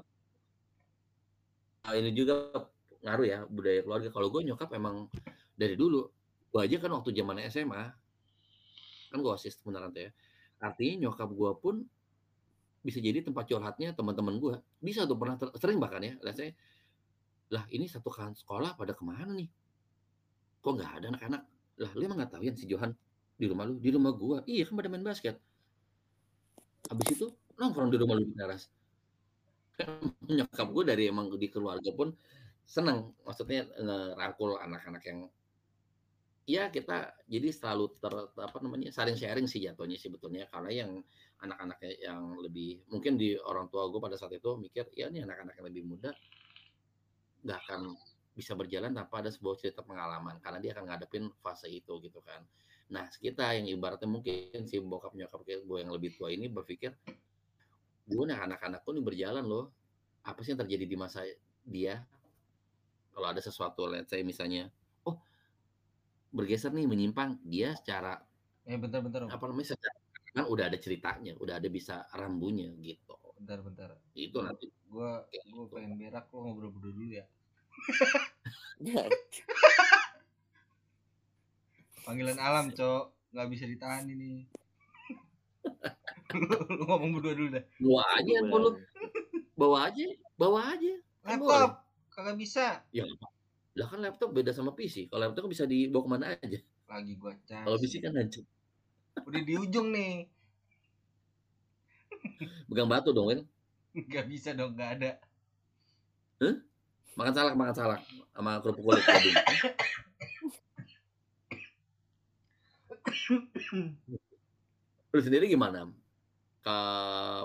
[1.95, 2.51] ini juga
[2.99, 4.09] ngaruh ya budaya keluarga.
[4.11, 5.07] Kalau gue nyokap emang
[5.55, 6.03] dari dulu
[6.51, 7.83] gue aja kan waktu zaman SMA
[9.07, 10.11] kan gue osis beneran tuh ya.
[10.59, 11.75] Artinya nyokap gue pun
[12.87, 14.55] bisa jadi tempat curhatnya teman-teman gue.
[14.79, 16.15] Bisa tuh pernah sering bahkan ya.
[16.23, 16.51] Lihat saya
[17.51, 19.51] lah ini satu kan sekolah pada ke mana nih?
[20.63, 21.41] Kok nggak ada anak-anak?
[21.83, 22.95] Lah lu emang nggak tahu ya si Johan
[23.35, 23.75] di rumah lu?
[23.83, 24.39] Di rumah gua.
[24.47, 25.35] Iya kan pada main basket.
[26.87, 27.27] Habis itu
[27.59, 28.71] nongkrong di rumah lu di teras.
[29.75, 32.15] Kan nyokap gue dari emang di keluarga pun
[32.67, 35.19] senang maksudnya ngerangkul anak-anak yang
[36.47, 40.91] ya kita jadi selalu ter apa namanya saling sharing sih jatuhnya sebetulnya karena yang
[41.37, 45.53] anak-anaknya yang lebih mungkin di orang tua gue pada saat itu mikir ya ini anak-anak
[45.61, 46.09] yang lebih muda
[47.45, 47.93] nggak akan
[48.37, 52.45] bisa berjalan tanpa ada sebuah cerita pengalaman karena dia akan ngadepin fase itu gitu kan.
[52.93, 56.93] Nah kita yang ibaratnya mungkin si bokap nyokap gue yang lebih tua ini berpikir
[58.07, 59.73] gue nih anak-anakku nih berjalan loh.
[60.21, 61.25] Apa sih yang terjadi di masa
[61.65, 62.05] dia?
[63.13, 64.69] Kalau ada sesuatu let's say misalnya
[65.01, 65.17] oh
[66.29, 67.41] bergeser nih menyimpang.
[67.41, 68.21] Dia secara
[68.67, 69.31] eh bentar bentar Om.
[69.31, 69.97] apa namanya secara
[70.37, 73.17] kan udah ada ceritanya udah ada bisa rambunya gitu.
[73.41, 73.97] Bentar bentar.
[74.13, 74.69] Itu nanti.
[74.85, 75.73] gua gua gitu.
[75.73, 77.25] pengen berak lo ngobrol berdua dulu ya.
[82.05, 83.33] Panggilan alam cok.
[83.33, 84.45] Nggak bisa ditahan ini.
[86.77, 87.65] Lu ngomong berdua dulu dah.
[87.81, 88.77] Bawa aja handphone lu
[89.57, 90.05] bawa aja
[90.37, 90.93] bawa aja.
[91.25, 91.81] Kan laptop
[92.13, 92.85] kagak bisa.
[92.93, 93.09] Ya
[93.77, 96.59] lah kan laptop beda sama PC kalau laptop kan bisa dibawa ke mana aja.
[96.89, 98.45] Lagi gua cas kalau PC kan hancur
[99.25, 100.29] udah di ujung nih.
[102.67, 103.41] Pegang batu dong kan
[103.97, 105.11] nggak bisa dong nggak ada.
[107.17, 108.01] Makan salak makan salak.
[108.35, 109.31] Sama kerupuk kulit tadi
[115.11, 115.89] lu sendiri gimana?
[116.61, 116.77] Ke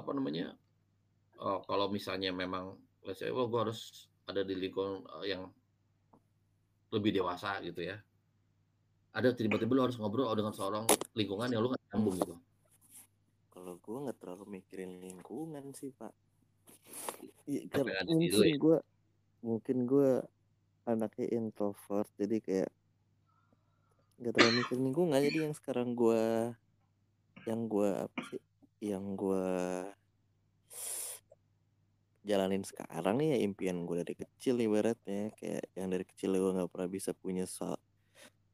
[0.03, 0.55] apa namanya?
[1.41, 5.51] Oh, kalau misalnya memang let's say oh, gue harus ada di lingkungan eh, yang
[6.95, 7.99] lebih dewasa gitu ya
[9.13, 12.35] ada tiba-tiba lu harus ngobrol dengan seorang lingkungan yang lu nggak nyambung gitu
[13.53, 16.13] Kalau gue nggak terlalu mikirin lingkungan sih pak.
[17.45, 18.57] Iya, lu mungkin ya?
[18.57, 18.79] gue
[19.45, 20.11] mungkin gue
[20.89, 22.71] anaknya introvert jadi kayak
[24.23, 26.23] nggak terlalu mikirin lingkungan jadi yang sekarang gue
[27.43, 28.43] yang gue apa sih
[28.83, 29.47] yang gue
[32.23, 36.71] jalanin sekarang nih ya impian gue dari kecil ibaratnya kayak yang dari kecil gue nggak
[36.71, 37.82] pernah bisa punya so-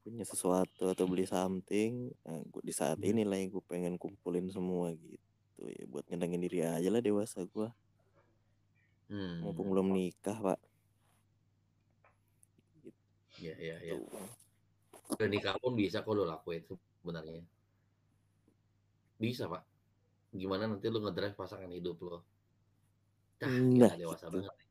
[0.09, 3.11] punya sesuatu atau beli something nah, gua, di saat Hmm.
[3.13, 7.69] ini lah gue pengen kumpulin semua gitu ya buat nyenengin diri aja lah dewasa gue
[9.13, 9.45] hmm.
[9.45, 10.61] mumpung belum nikah pak.
[13.39, 14.11] Ya ya ya tuh
[15.15, 17.43] udah nikah pun bisa kok lo lakuin sebenarnya.
[19.17, 19.63] Bisa pak.
[20.35, 22.21] Gimana nanti lu ngedrive pasangan hidup lo
[23.39, 24.43] Dah, Nah, dewasa gitu.
[24.43, 24.68] banget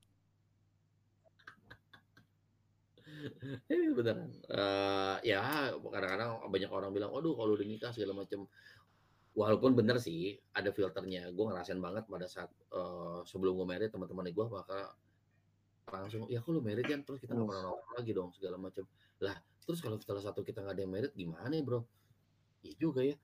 [3.72, 4.30] Eh, beneran.
[4.47, 8.45] Eh, ya kadang-kadang banyak orang bilang, aduh kalau udah nikah segala macam.
[9.38, 11.30] Walaupun bener sih ada filternya.
[11.30, 14.97] Gue ngerasain banget pada saat eh, sebelum gue married teman-teman gue maka
[15.88, 18.84] langsung ya kalau married kan terus kita nggak pernah nongkrong lagi dong segala macam.
[19.24, 21.80] Lah terus kalau salah satu kita nggak ada yang married gimana ya bro?
[22.66, 23.16] Iya juga ya.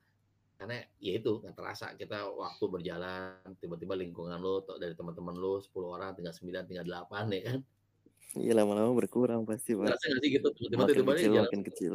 [0.54, 5.74] Karena ya itu nggak terasa kita waktu berjalan tiba-tiba lingkungan lo dari teman-teman lo 10
[5.82, 7.58] orang tinggal 9 tinggal 8 ya kan.
[8.34, 11.62] Iya lama-lama berkurang pasti pak Ngerasa nggak sih gitu tiba-tiba makin tiba-tiba kecil jalan makin
[11.64, 11.94] kecil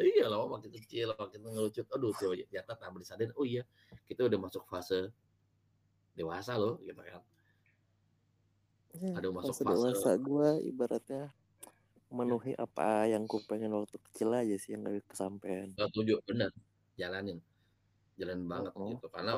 [0.00, 1.84] Iya loh, makin kecil, makin ngelucut.
[1.92, 3.36] Aduh, tuh ternyata tak disadar.
[3.36, 3.68] Oh iya,
[4.08, 5.12] kita udah masuk fase
[6.16, 7.20] dewasa loh, gitu kan.
[8.96, 11.28] Ya, Ada masuk fase fase- dewasa gue ibaratnya
[12.08, 16.48] memenuhi apa yang gue pengen waktu kecil aja sih yang gak kesampaian Gak setuju, bener.
[16.96, 17.36] Jalanin,
[18.16, 18.96] jalanin banget Oh.
[18.96, 19.04] gitu.
[19.12, 19.36] Karena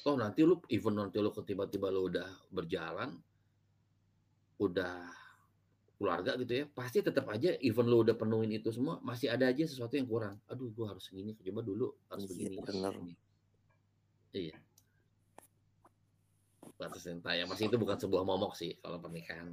[0.00, 3.20] toh nanti lu, even nanti lu tiba-tiba lu udah berjalan,
[4.58, 4.94] udah
[5.98, 9.66] keluarga gitu ya, pasti tetap aja even lu udah penuhin itu semua, masih ada aja
[9.66, 10.38] sesuatu yang kurang.
[10.46, 12.56] Aduh, gua harus segini, coba dulu harus Iya, begini.
[12.62, 13.14] harus begini.
[14.28, 14.56] Iya.
[16.78, 19.50] batas cinta ya masih itu bukan sebuah momok sih kalau pernikahan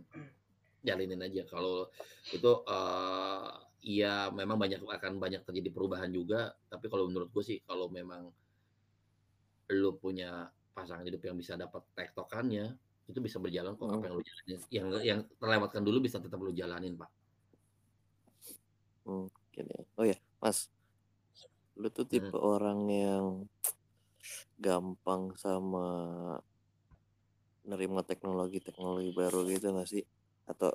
[0.85, 1.89] jalinin aja kalau
[2.29, 2.51] itu
[3.81, 8.29] ya memang banyak akan banyak terjadi perubahan juga tapi kalau menurut gue sih kalau memang
[9.73, 10.45] lu punya
[10.77, 14.05] pasangan hidup yang bisa dapat tektokannya itu bisa berjalan kok apa Hmm.
[14.05, 14.59] yang lu jalanin.
[14.73, 17.09] Yang yang terlewatkan dulu bisa tetap lu jalanin pak.
[19.55, 19.63] Ya
[19.95, 20.73] oh ya mas.
[21.77, 23.25] Lu tuh tipe orang yang
[24.57, 25.87] gampang sama
[27.65, 30.03] nerima teknologi teknologi baru gitu gak sih?
[30.49, 30.73] Atau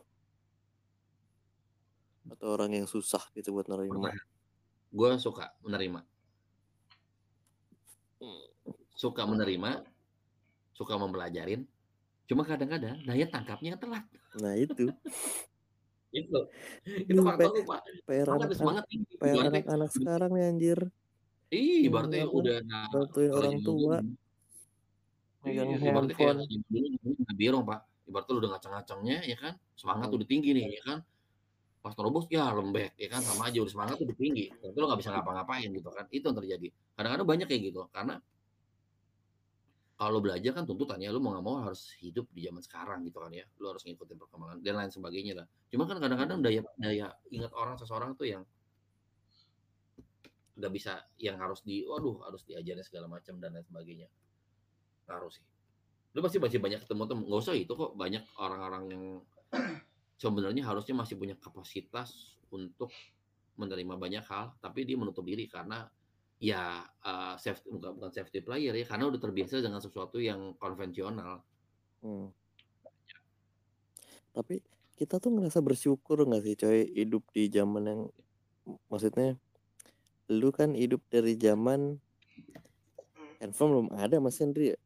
[2.30, 4.14] atau orang yang susah gitu buat nerima?
[4.94, 6.00] Gue suka menerima.
[8.94, 9.82] Suka menerima
[10.80, 11.68] suka mempelajarin
[12.30, 14.06] cuma kadang-kadang daya tangkapnya telat
[14.38, 14.86] nah itu
[16.10, 16.38] itu
[16.86, 19.12] itu Ini faktor lu pak PR anak-anak semangat tinggi.
[19.14, 20.78] PR Ibaratnya- anak-anak sekarang nih anjir
[21.50, 22.86] Ih, ibaratnya Iya, udah nah,
[23.32, 23.96] orang tua
[25.40, 27.80] megang Iya, ibaratnya kayak handphone nggak birong pak.
[28.06, 30.16] Ibaratnya lu udah ngacang-ngacangnya ya kan, semangat Hmm.
[30.18, 30.98] udah tinggi nih ya kan.
[31.80, 34.46] Pas terobos ya lembek ya kan sama aja udah semangat udah tinggi.
[34.52, 36.04] Tapi lu nggak bisa ngapa-ngapain gitu kan.
[36.06, 36.66] Itu yang terjadi.
[36.94, 38.14] Kadang-kadang banyak kayak gitu karena
[40.00, 43.28] kalau belajar kan tuntutannya lu mau nggak mau harus hidup di zaman sekarang gitu kan
[43.36, 43.44] ya.
[43.60, 45.46] Lu harus ngikutin perkembangan dan lain sebagainya lah.
[45.68, 48.42] Cuma kan kadang-kadang daya daya ingat orang seseorang tuh yang
[50.60, 54.08] nggak bisa yang harus di waduh harus diajarin segala macam dan lain sebagainya
[55.08, 55.44] ngaruh sih
[56.12, 59.04] lu pasti masih banyak ketemu temen nggak usah itu kok banyak orang-orang yang
[60.20, 62.92] sebenarnya harusnya masih punya kapasitas untuk
[63.56, 65.88] menerima banyak hal tapi dia menutup diri karena
[66.40, 71.44] ya eh, safety bukan bukan safety player ya karena udah terbiasa dengan sesuatu yang konvensional
[72.00, 72.32] Hmm.
[74.32, 74.64] Tapi
[74.96, 78.00] kita tuh ngerasa bersyukur nggak sih coy hidup di zaman yang
[78.88, 79.36] maksudnya
[80.32, 82.00] lu kan hidup dari zaman
[83.36, 84.78] handphone belum ada Mas Hendri ya?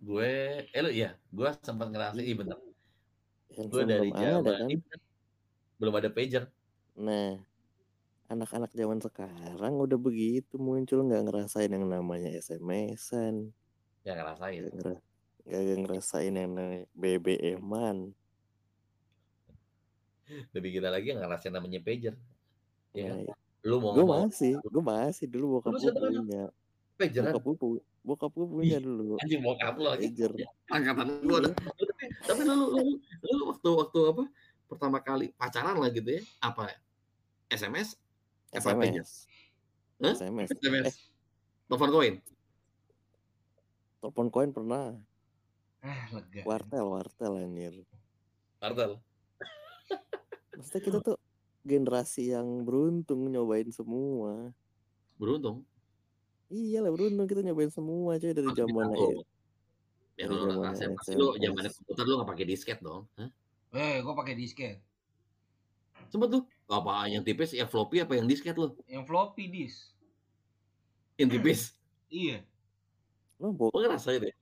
[0.00, 0.30] gue
[0.72, 4.68] eh lu ya gue sempat ngerasain iya bener gue Handphone dari belum ada zaman kan?
[4.72, 5.00] ini kan
[5.76, 6.44] belum ada pager
[6.92, 7.40] Nah,
[8.32, 13.52] anak-anak zaman sekarang udah begitu muncul nggak ngerasain yang namanya SMS-an,
[14.02, 14.60] ya ngerasain.
[14.62, 15.04] Nggak ngera-
[15.42, 17.98] nggak ngerasain yang namanya BBM-an.
[20.52, 22.16] lebih gila lagi yang ngerasain namanya pager
[22.90, 23.20] ya kan?
[23.20, 26.12] Nah, lu mau gue nggak masih, gue masih dulu bokap gue kan?
[26.14, 26.44] punya,
[26.96, 29.20] pageran bokap gue pu- bokap gue punya dulu.
[29.20, 30.32] anjing bokap lo pager.
[30.66, 31.44] angkatan gua Iya.
[31.44, 31.52] dah.
[31.52, 32.92] tapi, tapi lu, lu, lu,
[33.28, 34.24] lu waktu waktu apa?
[34.64, 36.62] Pertama kali pacaran lah gitu ya apa?
[37.46, 38.11] SMS pager
[38.52, 39.24] SMS,
[39.98, 40.12] Hah?
[40.12, 40.94] SMS, SMS Eh.
[41.66, 42.14] telepon koin
[43.98, 44.98] telepon koin pernah,
[45.80, 46.42] Ah, lega.
[46.44, 47.74] wartel, wartel anjir.
[48.58, 48.98] Artel
[50.58, 51.16] Maksudnya kita tuh
[51.62, 54.50] generasi yang beruntung nyobain semua.
[55.16, 55.62] beruntung
[56.50, 58.86] Iya lah beruntung kita nyobain semua coy dari zaman.
[60.12, 60.90] Biar dari lu zaman ngerasain.
[60.92, 61.40] Pasti lu SMS.
[61.40, 63.02] zamannya komputer lu nggak pakai disket dong.
[63.16, 63.30] Hah?
[63.72, 64.76] Eh, gua pakai disket.
[66.10, 66.42] Sempet tuh.
[66.72, 68.72] Apa yang tipis yang floppy apa yang disket lu?
[68.88, 69.92] Yang floppy disk.
[71.20, 71.60] Yang tipis.
[72.12, 72.44] Iya,
[73.40, 74.36] Lo bo Lu ngerasain deh.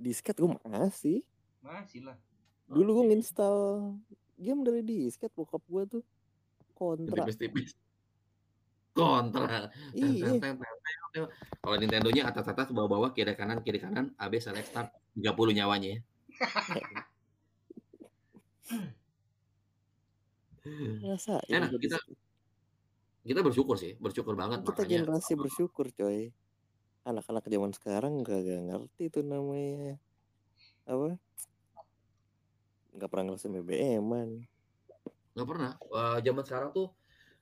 [0.00, 1.20] disket gue masih.
[1.60, 2.16] masih lah.
[2.64, 3.92] Dulu gue nginstal
[4.40, 6.02] game dari disket bokap gue tuh
[6.72, 7.28] kontra.
[7.28, 7.76] tipis-tipis.
[8.96, 9.68] Kontra.
[9.92, 10.32] Iya.
[11.60, 16.00] Kalau Nintendo-nya atas-atas, bawah-bawah, kiri kanan, kiri kanan, AB select start 30 nyawanya ya.
[20.64, 21.98] Rasain Enak, gua kita
[23.20, 26.32] kita bersyukur sih, bersyukur banget Kita makanya generasi bersyukur coy.
[27.04, 30.00] Anak-anak zaman sekarang gak, gak ngerti tuh namanya
[30.88, 31.20] apa?
[32.96, 34.30] Gak pernah ngerasain BBM-an.
[35.30, 35.72] nggak pernah.
[35.78, 36.88] Eh, zaman sekarang tuh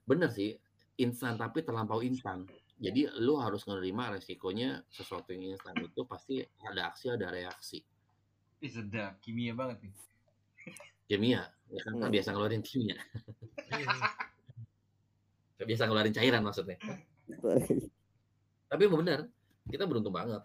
[0.04, 0.54] bener sih
[0.98, 2.44] instan tapi terlampau instan.
[2.78, 7.82] Jadi lu harus menerima resikonya sesuatu yang instan itu pasti ada aksi ada reaksi.
[8.62, 9.18] Ih, sedap.
[9.18, 9.94] Kimia banget nih.
[11.10, 12.10] Kimia, ya kan, Hmm.
[12.10, 12.96] biasa ngeluarin kimia.
[15.58, 16.78] biasa ngeluarin cairan maksudnya.
[18.68, 19.28] Tapi emang bener,
[19.68, 20.40] kita beruntung banget.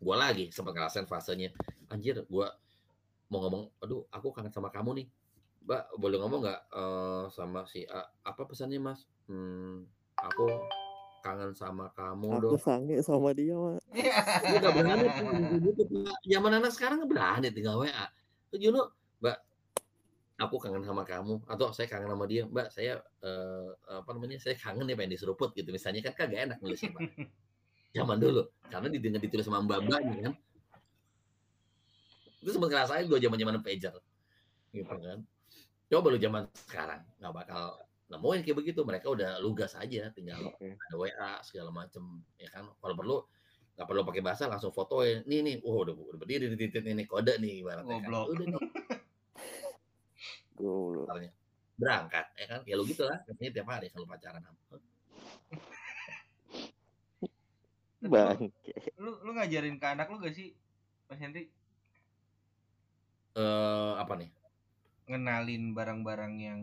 [0.00, 1.52] Gua lagi sempat ngerasain fasenya,
[1.88, 2.52] anjir, gua
[3.32, 5.08] mau ngomong, aduh, aku kangen sama kamu nih.
[5.64, 8.04] Mbak, boleh ngomong nggak eh, sama si A?
[8.22, 9.08] Apa pesannya, Mas?
[9.24, 9.88] Hmm,
[10.20, 10.44] aku
[11.24, 12.60] kangen sama kamu Aku dong.
[12.60, 13.80] sange sama dia mah.
[14.44, 16.04] Gue gak berani tuh.
[16.28, 18.04] Zaman anak sekarang nggak berani tinggal WA.
[18.52, 18.88] Mbak,
[20.46, 24.38] aku kangen sama kamu atau saya kangen sama dia, Mbak, saya eh, apa namanya?
[24.40, 25.68] Saya kangen nih pengen diseruput gitu.
[25.72, 27.02] Misalnya kan kagak enak nulisnya, Pak.
[27.94, 30.34] Zaman dulu, karena didengar ditulis sama mbak-mbaknya kan.
[32.42, 33.94] Itu sempat ngerasain gue zaman-zaman pager.
[34.74, 35.18] Gitu kan.
[35.86, 37.78] Coba lu zaman sekarang, nggak bakal
[38.10, 38.80] nemuin kayak begitu.
[38.82, 42.02] Mereka udah lugas aja, tinggal ada WA segala macem
[42.34, 43.18] ya kan kalau perlu
[43.74, 47.10] nggak perlu pakai bahasa langsung fotoin nih nih oh udah, udah berdiri di titik ini
[47.10, 48.62] kode nih ibaratnya kan udah.
[50.58, 51.30] misalnya.
[51.80, 54.42] berangkat ya kan ya lu gitu lah katanya tiap hari kalau pacaran
[58.00, 58.72] Tapi lu, Bangke.
[59.02, 60.48] lu, lu ngajarin ke anak lu gak sih,
[61.08, 61.44] Mas Henry?
[63.34, 64.30] eh apa nih
[65.10, 66.60] Ngenalin barang-barang yang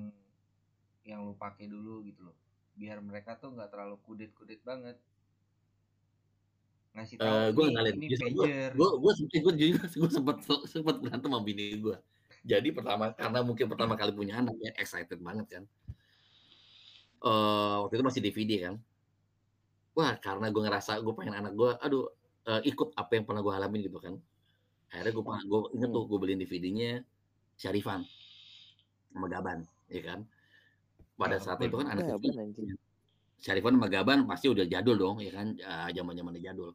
[1.10, 2.38] yang lu pakai dulu gitu loh.
[2.80, 4.98] Biar mereka tuh nggak terlalu kudet-kudet banget.
[6.96, 7.96] Ngasih tahu Eh, gua "Nih, ngenalin.
[7.98, 8.72] ini Justru pager.
[8.78, 9.12] gue gue
[9.44, 10.38] gue juga gue sempat
[10.74, 11.96] sempat berantem sama bini gue
[12.42, 15.64] jadi pertama karena mungkin pertama kali punya anak ya excited banget kan.
[17.22, 18.76] Eh waktu itu masih DVD kan.
[19.94, 22.10] Wah karena gue ngerasa gue pengen anak gue aduh
[22.50, 24.18] eh, ikut apa yang pernah gue alamin gitu kan.
[24.90, 26.92] Akhirnya gue gue inget tuh gue beliin DVD-nya
[27.62, 28.02] Syarifan
[29.14, 29.62] sama Gaban
[29.94, 30.20] ya kan.
[31.14, 32.42] Pada Ah, saat itu kan anak kecil.
[33.38, 35.54] Syarifan sama Gaban pasti udah jadul dong ya kan.
[35.94, 36.74] Zaman zamannya jadul.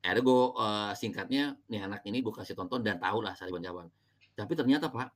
[0.00, 0.40] Akhirnya gue
[0.96, 3.92] singkatnya nih anak ini gue kasih tonton dan tahu lah Syarifan Gaban
[4.38, 5.10] tapi ternyata pak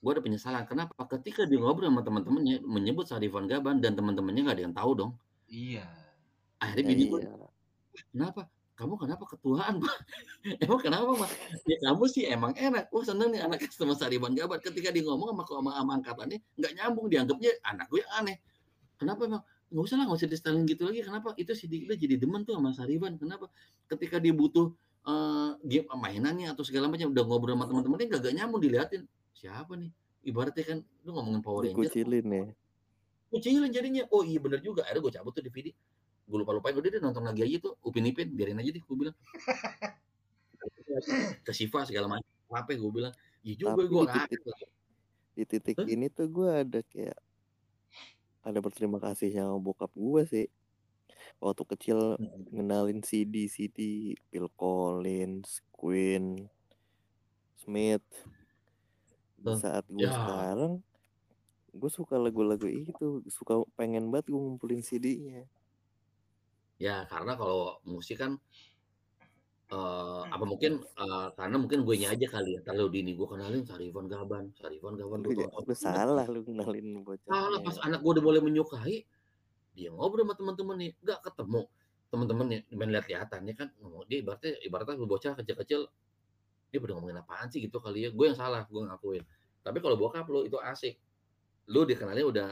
[0.00, 0.64] gue ada penyesalan.
[0.64, 0.96] Kenapa?
[1.04, 5.12] Ketika dia ngobrol sama teman-temannya menyebut Syarifan Gaban dan teman-temannya nggak ada yang tahu dong.
[5.50, 5.84] Iya.
[6.60, 7.32] akhirnya Ya, bini gue iya.
[8.12, 8.42] kenapa?
[8.76, 9.96] Kamu kenapa ketuaan pak?
[10.64, 11.32] Emang kenapa mas
[11.68, 12.88] ya kamu sih emang enak.
[12.96, 14.60] Oh seneng nih anak sama Syarifan Gaban.
[14.64, 18.36] Ketika dia ngomong sama sama, sama angkatannya nggak nyambung dianggapnya anak gue yang aneh.
[18.96, 21.00] Kenapa emang nggak usah lah nggak usah di gitu lagi.
[21.04, 21.28] Kenapa?
[21.36, 23.52] Itu si Dikla jadi demen tuh sama Sariban kenapa?
[23.84, 24.72] Ketika dia butuh
[25.06, 29.02] eh, game mainannya atau segala macam udah ngobrol sama teman-temannya nggak gak nyambung diliatin.
[29.32, 29.90] Siapa nih?
[30.20, 32.44] Ibaratnya kan lu ngomongin Power Ranger Dikucilin ya.
[33.30, 34.02] kucilin jadinya.
[34.12, 34.84] Oh iya bener juga.
[34.84, 35.72] Akhirnya gue cabut tuh DVD
[36.30, 37.74] gue lupa lupain udah deh nonton lagi aja tuh.
[37.82, 39.16] Upin ipin biarin aja deh gue bilang.
[41.46, 43.14] Ke Siva segala macam apa gue bilang.
[43.40, 44.40] Iya juga gue titik
[45.40, 45.88] di titik Hah?
[45.88, 47.16] ini tuh gue ada kayak
[48.44, 50.46] ada berterima kasih sama bokap gue sih.
[51.40, 51.98] Waktu kecil
[52.52, 56.44] ngenalin CD CD Phil Collins, Queen,
[57.56, 58.04] Smith.
[59.40, 60.12] Di saat gue ya.
[60.12, 60.84] sekarang
[61.70, 65.48] gue suka lagu-lagu itu, suka pengen banget gue ngumpulin CD-nya.
[66.76, 68.36] Ya karena kalau musik kan
[69.70, 74.10] eh apa mungkin eh, karena mungkin gue aja kali ya terlalu dini gue kenalin Sarifan
[74.10, 78.24] Gaban Sarifan Gaban Lu, gue ja- lu salah lu kenalin salah pas anak gue udah
[78.26, 79.06] mulai menyukai
[79.76, 81.62] dia ngobrol sama teman-teman nih nggak ketemu.
[82.10, 83.68] Teman-temannya main lihat lihatan ya kan?
[83.78, 85.80] Ngomong dia ibaratnya ibaratnya bocah kecil-kecil
[86.70, 88.10] dia pada ngomongin apaan sih gitu kali ya?
[88.10, 89.22] Gue yang salah gue ngakuin.
[89.62, 90.98] Tapi kalau bokap lu itu asik.
[91.70, 92.48] Lu dikenalnya udah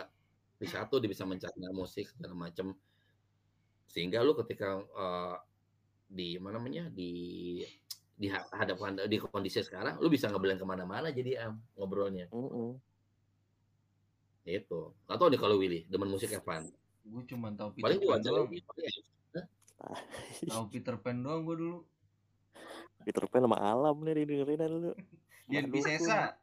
[0.59, 2.71] di satu dia bisa mencerna musik segala macem.
[3.91, 5.37] Sehingga lu ketika eh,
[6.09, 7.13] di mana namanya di
[8.19, 12.27] di ha- hadapan di kondisi sekarang lu bisa ngebeleng ke mana-mana jadi am ngobrolnya.
[12.35, 12.75] Mm-mm.
[14.49, 16.73] itu atau nih kalau Willy demen musik apaan
[17.09, 18.49] gue cuma tahu Peter paling Pan doang.
[18.53, 18.93] Ya,
[20.49, 21.79] tahu Peter Pan doang gue dulu.
[23.03, 24.93] Peter Pan sama alam nih dengerin lu.
[25.49, 26.37] Dian Aduh, Piscesa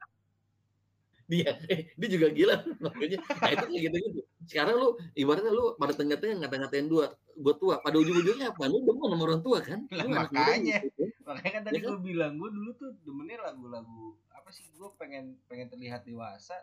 [1.26, 3.18] dia eh, dia juga gila makanya.
[3.18, 7.82] Nah itu kayak gitu gitu sekarang lu ibaratnya lu pada tengah-tengah ngata-ngatain dua gue tua.
[7.82, 9.90] Pada ujung-ujungnya apa lu demen sama orang tua kan?
[9.90, 10.86] Lah, makanya.
[10.86, 11.10] gitu.
[11.26, 11.90] makanya kan tadi Ya kan?
[11.90, 16.62] gue bilang gue dulu tuh demennya lagu-lagu apa sih gue pengen pengen terlihat dewasa.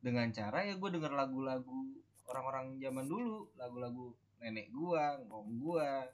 [0.00, 1.96] Dengan cara ya gue denger lagu-lagu
[2.30, 6.06] orang-orang zaman dulu lagu-lagu nenek gua om gua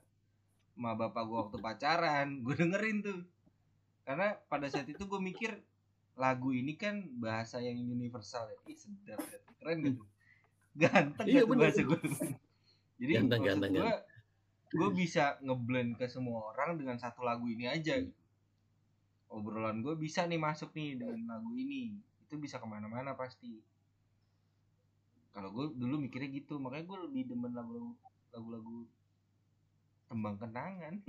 [0.73, 3.21] sama bapak gua waktu pacaran gue dengerin tuh
[4.07, 5.51] karena pada saat itu gue mikir
[6.17, 9.39] lagu ini kan bahasa yang universal ya ih sedap ya.
[9.61, 10.03] keren gitu
[10.77, 11.61] ganteng Iya, gitu bener.
[11.67, 11.99] bahasa gue
[12.97, 13.93] jadi Ganteng, maksud ganteng, gue
[14.77, 18.15] gue bisa ngeblend ke semua orang dengan satu lagu ini aja gitu.
[19.33, 23.59] obrolan gue bisa nih masuk nih dengan lagu ini itu bisa ke mana-mana pasti
[25.37, 27.93] kalau gue dulu mikirnya gitu makanya gue lebih demen lagu
[28.33, 28.89] lagu-lagu
[30.09, 30.97] tembang kenangan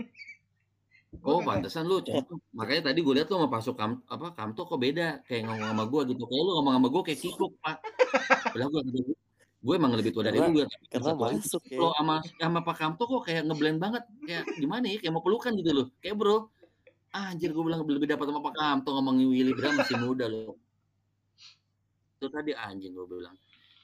[1.24, 2.04] Oh, pantesan lu.
[2.52, 5.84] Makanya tadi gue lihat lu sama Pasuk Kam, apa Kamto kok beda kayak ngomong sama
[5.88, 6.24] gue gitu.
[6.28, 7.78] Kayak lu ngomong sama gue kayak kikuk, Pak.
[8.52, 8.82] Padahal gue
[9.58, 10.68] gue emang lebih tua dari lu.
[10.92, 11.80] karena lagi, masuk ya.
[11.80, 14.04] Lo sama sama Pak Kamto kok kayak ngeblend banget.
[14.28, 14.98] Kayak gimana ya?
[15.00, 15.88] Kayak mau pelukan gitu loh.
[16.04, 16.38] Kayak bro.
[17.16, 20.60] Ah, anjir gue bilang lebih dapat sama Pak Kamto ngomongin Willy Bram masih muda loh.
[22.20, 23.36] Itu tadi anjing gue bilang.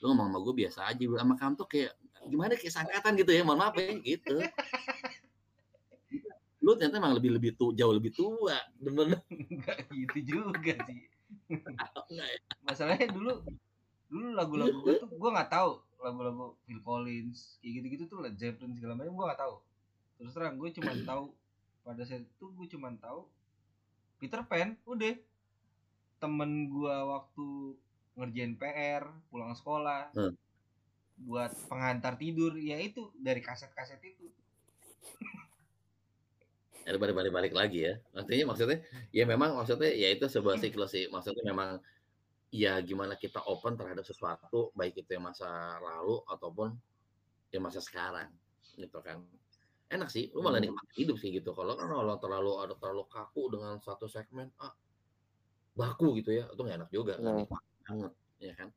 [0.04, 1.00] Lu ngomong sama gue biasa aja.
[1.00, 1.96] Sama Kamto kayak
[2.28, 3.48] gimana kayak sangkatan gitu ya.
[3.48, 4.36] Mohon maaf ya gitu.
[6.60, 8.60] Lu ternyata emang lebih lebih tu, jauh lebih tua.
[8.76, 9.24] Bener
[9.64, 11.08] nggak gitu juga sih
[12.12, 12.28] ya?
[12.64, 13.42] masalahnya dulu
[14.08, 15.72] dulu lagu-lagu gue tuh gue nggak tahu
[16.04, 19.56] lagu-lagu Phil Collins kayak gitu-gitu tuh Led Zeppelin segala macam gue nggak tahu
[20.20, 21.24] terus terang gue cuma tahu
[21.84, 23.26] pada saat itu gue cuma tahu
[24.22, 25.16] Peter Pan udah
[26.22, 27.76] temen gue waktu
[28.18, 30.34] ngerjain PR pulang sekolah Hmm.
[31.24, 34.28] buat pengantar tidur ya itu dari kaset-kaset itu
[36.84, 37.94] Ya, balik balik balik lagi ya.
[38.12, 38.84] Artinya maksudnya
[39.16, 41.08] ya memang maksudnya ya itu sebuah siklus sih.
[41.08, 41.80] Maksudnya memang
[42.52, 46.76] ya gimana kita open terhadap sesuatu baik itu yang masa lalu ataupun
[47.56, 48.28] yang masa sekarang
[48.76, 49.24] gitu kan.
[49.88, 50.76] Enak sih, lu malah Hmm.
[50.76, 51.56] nikmatin hidup sih gitu.
[51.56, 54.74] Kalau kan kalau terlalu ada terlalu kaku dengan satu segmen ah
[55.80, 57.40] baku gitu ya, itu nggak enak juga, nggak Nah.
[57.48, 58.70] nikmat banget ya kan.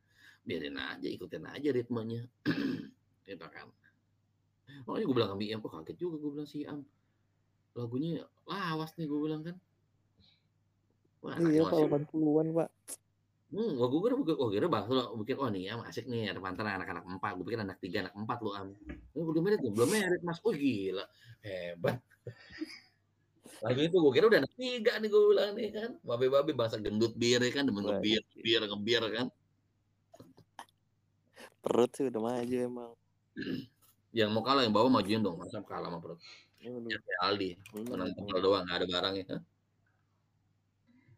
[0.47, 2.23] Biarin aja, ikutin aja ritmenya.
[3.27, 3.67] gitu kan.
[4.87, 6.83] Makanya gue bilang sama Iam, kok kaget juga gue bilang si Am
[7.77, 9.55] lagunya lawas nih gue bilang kan.
[11.21, 12.69] Wah, Iya, masih 80-an, Pak.
[13.47, 16.43] Hmm, gua gue kira, oh kira bahas lo, mikir oh nih am asik nih ada
[16.43, 18.75] mantan anak-anak empat, gue pikir anak tiga, anak empat lo am.
[19.15, 21.07] Oh, belum merit, belum merit mas, oh gila,
[21.47, 22.03] hebat.
[23.65, 27.17] Lagu itu gue kira udah anak tiga nih gue bilang nih kan, babe-babe bahasa gendut
[27.17, 29.27] bir ya kan, demen ngebir, bir, ngebir kan.
[31.65, 32.91] Perut sih udah maju emang.
[34.13, 36.21] Yang mau kalah yang bawa majuin dong, masa kalah sama perut.
[36.61, 37.89] Ya kayak Aldi, bener.
[37.89, 39.25] menang tunggal doang, nggak ada barangnya.
[39.29, 39.41] Hah?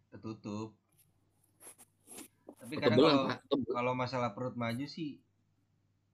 [0.09, 0.73] ketutup
[2.59, 3.23] tapi kadang kalau
[3.71, 5.21] kalau masalah perut maju sih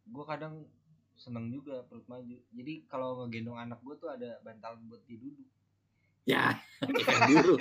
[0.05, 0.67] gue kadang
[1.15, 5.47] seneng juga perut maju jadi kalau ngegendong anak gue tuh ada bantal buat dia duduk
[6.25, 7.55] Ya, ikan buru.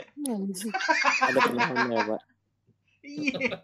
[1.21, 2.21] Ada penahannya, Pak.
[3.05, 3.61] iya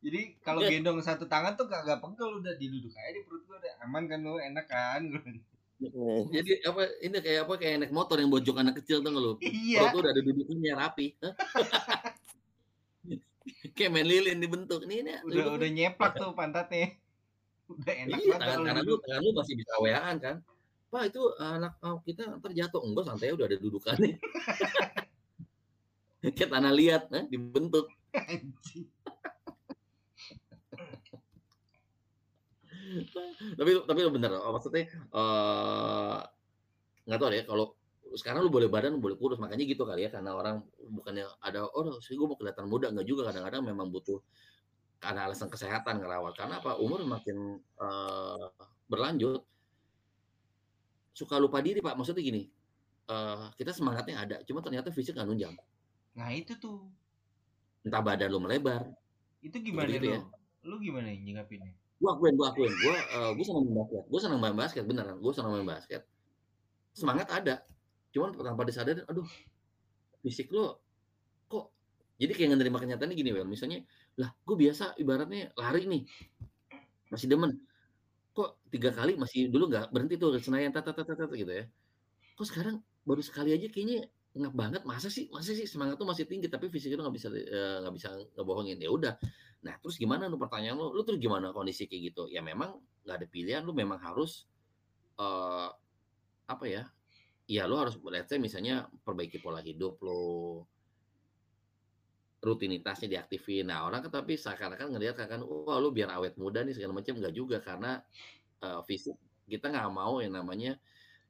[0.00, 3.72] jadi kalau gendong satu tangan tuh kagak pegel udah diduduk aja di perut gue udah
[3.84, 5.02] aman kan lu enak kan
[5.80, 9.32] Eh, Jadi apa ini kayak apa kayak naik motor yang bojok anak kecil tuh lu?
[9.40, 11.16] iya Perut tuh udah ada duduknya rapi.
[13.72, 14.84] Kayak main lilin dibentuk.
[14.84, 17.00] Nih, ini udah udah nyeplak tuh pantatnya
[17.72, 20.36] udah enak iya, banget tangan kanan lu, tangan lu masih bisa weaan kan?
[20.90, 24.18] Pak itu anak kita ntar jatuh enggak santai udah ada dudukannya.
[26.36, 27.86] kayak tanah liat, eh, dibentuk.
[33.54, 36.18] Tapi tapi lu bener, oh, maksudnya eh
[37.06, 37.66] nggak tahu deh kalau
[38.18, 42.02] sekarang lu boleh badan boleh kurus makanya gitu kali ya karena orang bukannya ada oh
[42.02, 44.18] sih gue mau kelihatan muda nggak juga kadang-kadang memang butuh
[44.98, 48.46] karena alasan kesehatan ngerawat karena apa umur makin eh,
[48.90, 49.46] berlanjut
[51.20, 51.92] suka lupa diri pak.
[52.00, 52.42] Maksudnya gini
[53.12, 55.54] eh, kita semangatnya ada cuma ternyata fisik nggak nunjang.
[56.16, 56.88] Nah itu tuh.
[57.84, 58.88] Entah badan lu melebar.
[59.44, 60.16] Itu gimana Gitu lu?
[60.16, 60.20] ya.
[60.60, 62.72] lu gimana nyingapinnya gua akuin gua akuin.
[62.80, 64.04] Gua eh, gua senang main basket.
[64.08, 65.16] Gua senang main basket beneran.
[65.20, 66.02] Gua senang main basket.
[66.96, 67.60] Semangat ada.
[68.10, 69.28] Cuman tanpa disadari aduh
[70.20, 70.80] fisik lo
[71.48, 71.72] kok
[72.20, 73.46] jadi kayak nggak nerima kenyataan gini Wel.
[73.48, 73.84] Misalnya
[74.20, 76.02] lah gue biasa ibaratnya lari nih.
[77.12, 77.56] Masih demen
[78.40, 81.64] kok tiga kali masih dulu nggak berhenti tuh Senayan tata tata tata gitu ya.
[82.36, 86.24] Kok sekarang baru sekali aja kayaknya ngap banget masa sih masa sih semangat tuh masih
[86.24, 88.78] tinggi tapi fisik itu nggak bisa eh, nggak bisa ngebohongin.
[88.80, 89.14] Ya udah.
[89.66, 92.22] Nah terus gimana lu pertanyaan lu lu terus gimana kondisi kayak gitu?
[92.32, 94.48] Ya memang nggak ada pilihan lu memang harus
[95.20, 95.68] eh
[96.48, 96.88] apa ya?
[97.50, 97.98] Ya lu harus
[98.30, 100.62] say misalnya perbaiki pola hidup lu
[102.40, 103.68] rutinitasnya diaktifin.
[103.68, 107.20] Nah orang kan tapi seakan-akan ngelihat kan wah lu biar awet muda nih segala macam
[107.20, 108.00] nggak juga karena
[108.64, 110.80] eh, fisik kita nggak mau yang namanya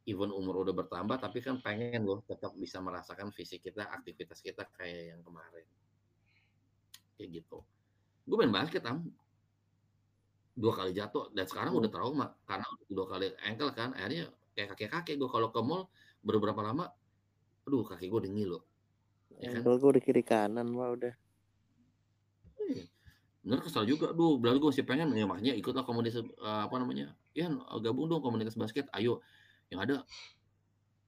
[0.07, 4.65] even umur udah bertambah tapi kan pengen loh tetap bisa merasakan fisik kita aktivitas kita
[4.79, 5.67] kayak yang kemarin.
[7.19, 7.59] Kayak gitu.
[8.25, 9.11] Gue main basket am.
[10.55, 14.91] Dua kali jatuh dan sekarang udah trauma karena dua kali ankle kan akhirnya kayak kakek
[14.93, 15.89] kakek gue kalau ke mall
[16.21, 16.91] beberapa lama
[17.65, 18.70] aduh kaki gue dingin loh
[19.41, 19.61] ya kan?
[19.65, 21.15] Gue udah kiri kanan mah udah.
[22.61, 22.85] Iya.
[23.41, 24.37] bener kesal juga duh.
[24.37, 27.49] Berarti gue masih pengen ya makanya ikutlah komunitas eh, apa namanya ya
[27.81, 29.25] gabung dong komunitas basket ayo.
[29.73, 29.95] Yang ada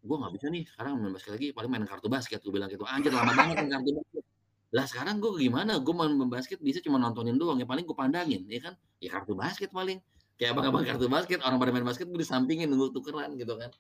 [0.03, 2.89] gue nggak bisa nih sekarang main basket lagi paling main kartu basket gue bilang gitu.
[2.89, 4.25] Anjir lama banget main kartu basket.
[4.73, 5.79] Lah sekarang gue gimana?
[5.85, 8.75] Gue main basket bisa cuma nontonin doang ya paling gue pandangin ya kan?
[8.99, 10.01] Ya kartu basket paling.
[10.41, 13.71] Kayak abang-abang kartu basket orang pada main basket gue disampingin nunggu tukeran gitu kan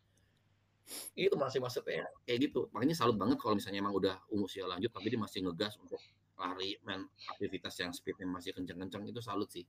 [1.15, 4.91] itu masih maksudnya kayak gitu makanya salut banget kalau misalnya emang udah umur usia lanjut
[4.93, 6.01] tapi dia masih ngegas untuk
[6.37, 9.65] lari main aktivitas yang speednya masih kenceng-kenceng itu salut sih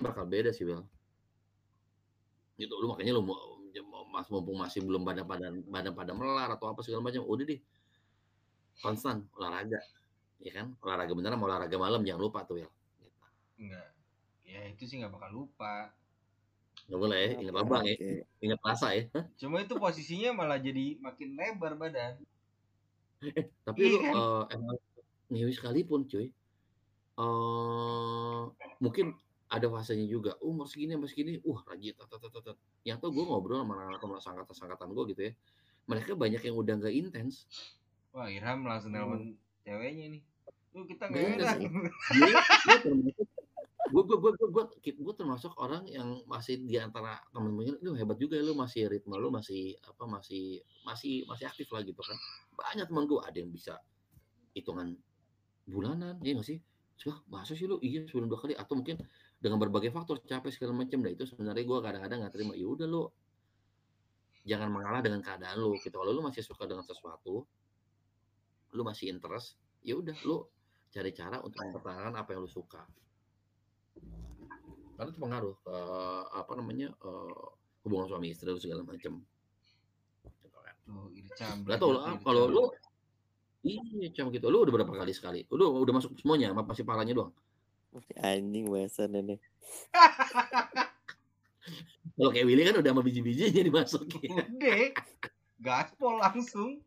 [0.00, 0.82] bakal beda sih Bel
[2.60, 3.60] gitu lu makanya lu mau
[4.10, 7.60] mas mumpung masih belum badan badan badan pada melar atau apa segala macam udah deh
[8.82, 9.78] konstan olahraga
[10.40, 12.68] ya kan olahraga beneran mau olahraga malam jangan lupa tuh ya
[12.98, 13.16] gitu.
[13.60, 13.88] Enggak.
[14.48, 15.94] Ya itu sih nggak bakal lupa.
[16.90, 17.94] Nggak boleh ya ingat abang ya
[18.42, 19.06] ingat rasa ya?
[19.40, 22.18] Cuma itu posisinya malah jadi makin lebar badan.
[23.62, 24.12] tapi Iya lu kan?
[24.16, 24.76] eh, emang
[25.30, 26.26] ngewi sekalipun cuy
[27.20, 28.42] eh
[28.82, 29.14] mungkin
[29.50, 32.56] ada fasenya juga umur segini sampai segini uh rajin tat, tat, tat, tat.
[32.86, 35.32] yang tuh gue ngobrol sama anak-anak sangkatan sangkatan gue gitu ya
[35.84, 37.46] mereka banyak yang udah nggak intens
[38.10, 40.22] Wah Irham langsung nelfon ceweknya nih.
[40.74, 41.56] Tuh kita nggak enak.
[43.90, 48.38] gue gue gue gue gue termasuk orang yang masih di antara temen-temen lu hebat juga
[48.38, 52.16] ya lu masih ritme lu masih apa masih masih masih aktif lah gitu kan.
[52.54, 53.76] Banyak teman gue ada yang bisa
[54.54, 54.94] hitungan
[55.66, 56.58] bulanan ya nggak sih?
[57.08, 57.80] Wah, masa sih lu?
[57.80, 59.00] Iya sebelum dua kali atau mungkin
[59.40, 62.52] dengan berbagai faktor capek segala macam nah itu sebenarnya gue kadang-kadang nggak terima.
[62.54, 63.02] Ya udah lu
[64.44, 65.96] jangan mengalah dengan keadaan lu gitu.
[65.96, 67.44] Kalau lu masih suka dengan sesuatu
[68.70, 70.46] lu masih interest ya udah lu
[70.90, 72.86] cari cara untuk mempertahankan apa yang lu suka
[75.00, 75.76] karena itu pengaruh ke
[76.36, 77.44] apa namanya eh,
[77.88, 79.24] hubungan suami istri segala macam
[80.44, 81.64] gitu kan Tuh Ircam.
[81.64, 82.68] Gak tau lah kalau lu
[83.64, 87.16] iya cuma gitu lu udah berapa kali sekali lu udah masuk semuanya apa masih palanya
[87.16, 87.32] doang
[88.20, 89.40] anjing bahasan ini.
[92.20, 94.92] kalau kayak Willy kan udah sama biji-bijinya dimasukin Udah.
[95.60, 96.84] Gaspol langsung.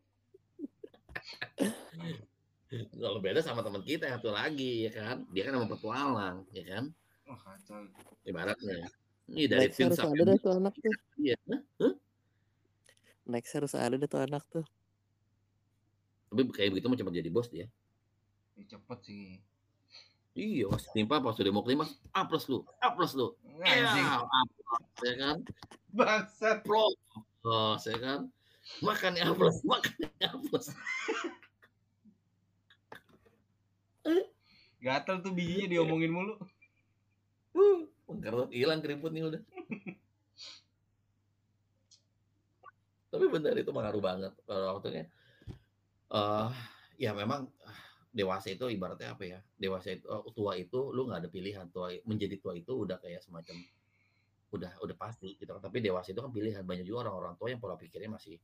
[2.94, 6.62] kalau beda sama teman kita yang satu lagi ya kan dia kan sama petualang ya
[6.66, 6.94] kan
[7.24, 7.80] Wah kacau.
[8.24, 8.84] ibaratnya
[9.24, 10.92] ini dari Next harus ada deh tuh anak tuh.
[11.16, 11.36] dia
[11.80, 11.94] Hah?
[13.24, 14.64] Next harus ada deh tuh anak tuh.
[16.28, 17.66] tapi kayak begitu mau cepat jadi bos dia
[18.54, 19.26] Ya, cepet sih.
[20.34, 24.06] iya pas timpa pas udah mau kelima A plus lu A plus lu ya Anjing.
[24.06, 25.36] A plus ya kan
[25.90, 26.58] Bangsat.
[26.62, 26.90] pro
[27.42, 28.20] oh, saya kan
[28.78, 30.66] makan A plus makan A plus
[34.78, 36.36] Gatel tuh bijinya diomongin mulu.
[37.54, 37.84] Uh
[38.20, 39.42] karena hilang keriputnya udah.
[43.08, 44.32] Tapi benar itu pengaruh banget.
[44.44, 45.06] Kalau waktunya
[46.14, 46.52] eh
[47.00, 47.80] ya memang ah,
[48.14, 51.66] dewasa itu ibaratnya apa ya dewasa itu eh, tua itu lu nggak ada pilihan.
[51.70, 53.56] Tua menjadi tua itu udah kayak semacam
[54.54, 55.62] udah udah pasti gitu kan.
[55.62, 56.62] Tapi dewasa itu kan pilihan.
[56.66, 58.36] Banyak juga orang-orang tua yang pola pikirnya masih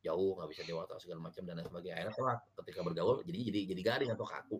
[0.00, 1.94] jauh nggak bisa dewasa segala macam dan lain sebagainya.
[2.00, 2.40] Akhirnya telat.
[2.64, 4.58] Ketika bergaul jadi jadi jadi garing atau kaku.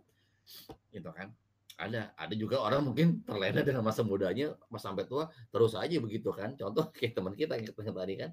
[0.93, 1.33] Gitu kan
[1.77, 6.33] ada ada juga orang mungkin terlena dengan masa mudanya pas sampai tua terus aja begitu
[6.33, 6.57] kan.
[6.57, 8.31] Contoh kayak teman kita yang tadi kan.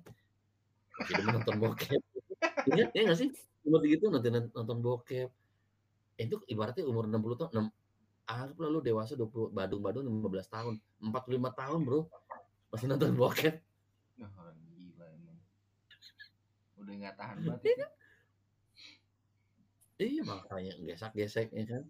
[1.12, 2.02] Demen nonton bokep.
[2.64, 3.32] Ya ya nggak sih?
[3.64, 5.32] Umur segitu nonton nonton bokep.
[6.16, 7.68] Itu ibaratnya umur 60 tahun enam
[8.24, 10.74] anggaplah lu dewasa 20 badung-badung 15 tahun.
[11.04, 12.08] 45 tahun bro.
[12.72, 13.56] Masih nonton bokep.
[14.20, 15.38] Wah, orang gila emang.
[16.80, 17.88] Udah nggak tahan banget itu.
[20.04, 21.84] iya makanya gesek-gesek ya kan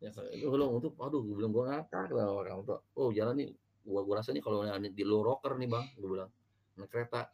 [0.00, 2.80] ya itu belum untuk aduh gue bilang gue ngakak lah orang tua.
[2.96, 3.50] Oh jalan nih.
[3.80, 6.30] Gua gua rasa nih kalau yang di low rocker nih bang gue bilang
[6.76, 7.28] naik kereta.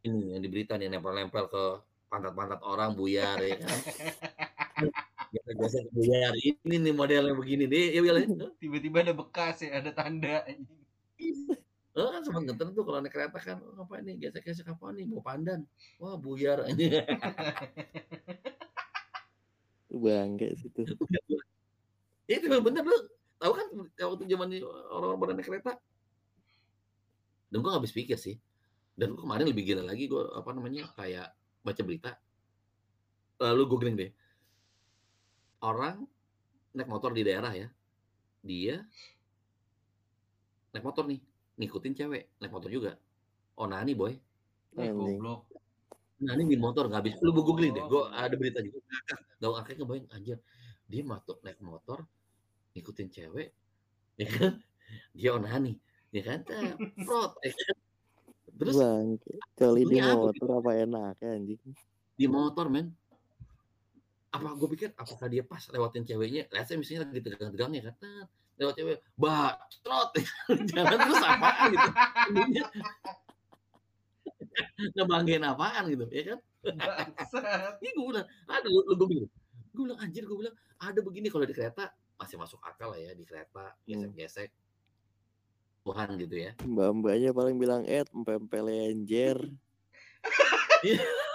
[0.00, 1.64] Ini yang di berita nih nempel-nempel ke
[2.08, 3.78] pantat-pantat orang buyar ya kan?
[5.60, 6.32] Gesek buyar.
[6.40, 8.24] Ini nih modelnya begini deh ya bilang
[8.56, 10.42] Tiba-tiba ada bekas ya, ada tanda.
[11.90, 15.10] Eh, kan sempat ngeten tuh kalau naik kereta kan, "Oh, apa ini gesek-gesek apa nih?
[15.10, 15.66] Mau pandan."
[15.98, 16.96] Wah, buyar anjing.
[19.90, 20.70] Bangga sih.
[22.30, 22.98] Itu memang bener lu
[23.42, 23.66] tahu kan
[24.06, 24.54] waktu zaman
[24.94, 25.72] orang-orang pada naik kereta.
[27.50, 28.38] Dan gua nggak habis pikir sih.
[28.94, 31.34] Dan gua kemarin lebih gila lagi gua apa namanya kayak
[31.66, 32.14] baca berita.
[33.42, 34.14] Lalu googling deh.
[35.58, 36.06] Orang
[36.70, 37.66] naik motor di daerah ya.
[38.46, 38.78] Dia
[40.70, 41.18] naik motor nih,
[41.58, 42.94] ngikutin cewek naik motor juga.
[43.58, 44.14] Onani boy.
[44.78, 45.18] Eh, Anjing.
[45.18, 45.49] goblok.
[46.20, 47.14] Nah ini di motor nggak habis.
[47.20, 47.84] Lu googling deh.
[47.84, 48.12] Gua Oh.
[48.12, 48.80] ada berita juga.
[48.82, 49.20] Ngakak.
[49.36, 50.38] Gak ngakak ngebayang anjir.
[50.84, 52.04] Dia masuk naik motor
[52.72, 53.48] ngikutin cewek.
[54.16, 54.52] Ya kan?
[55.12, 55.80] Dia onani.
[56.10, 56.44] Ya kan?
[57.00, 57.40] Prot.
[57.40, 57.76] Ya kan?
[58.50, 59.32] Terus Bangke.
[59.54, 61.60] Coli di Ini apa motor apa enak ya anjing.
[62.12, 62.92] di motor men.
[64.30, 66.44] Apa gue pikir apakah dia pas lewatin ceweknya?
[66.46, 67.94] Lihat saya misalnya lagi tegang-tegangnya kan.
[67.96, 68.28] Tet,
[68.60, 70.12] Lewat cewek, bah, trot.
[70.68, 71.90] Jalan terus apaan gitu.
[74.96, 76.38] Ngebanggain apaan gitu, ya kan?
[77.80, 79.30] Ini gue bilang, ada lu, gue bilang,
[79.70, 83.16] gue bilang anjir, gue bilang ada begini kalau di kereta masih masuk akal lah ya
[83.16, 84.50] di kereta gesek-gesek.
[85.80, 86.52] Tuhan gitu ya.
[86.60, 89.40] Mbak-mbaknya paling bilang, "Eh, empe-empe lenjer."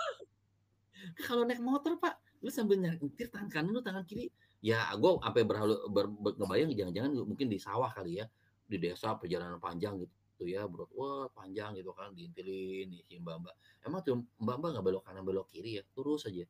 [1.25, 4.29] Kalau naik motor pak, lu sambil nyetir tangan kanan lu tangan kiri,
[4.61, 8.29] ya gue sampai berhalu ber, ber- ngebayang jangan-jangan mungkin di sawah kali ya,
[8.69, 10.13] di desa perjalanan panjang gitu
[10.43, 13.55] ya, bro, wah panjang gitu kan, diintilin nih si mbak mbak.
[13.87, 16.43] Emang tuh mbak mbak nggak belok kanan belok kiri ya, terus aja.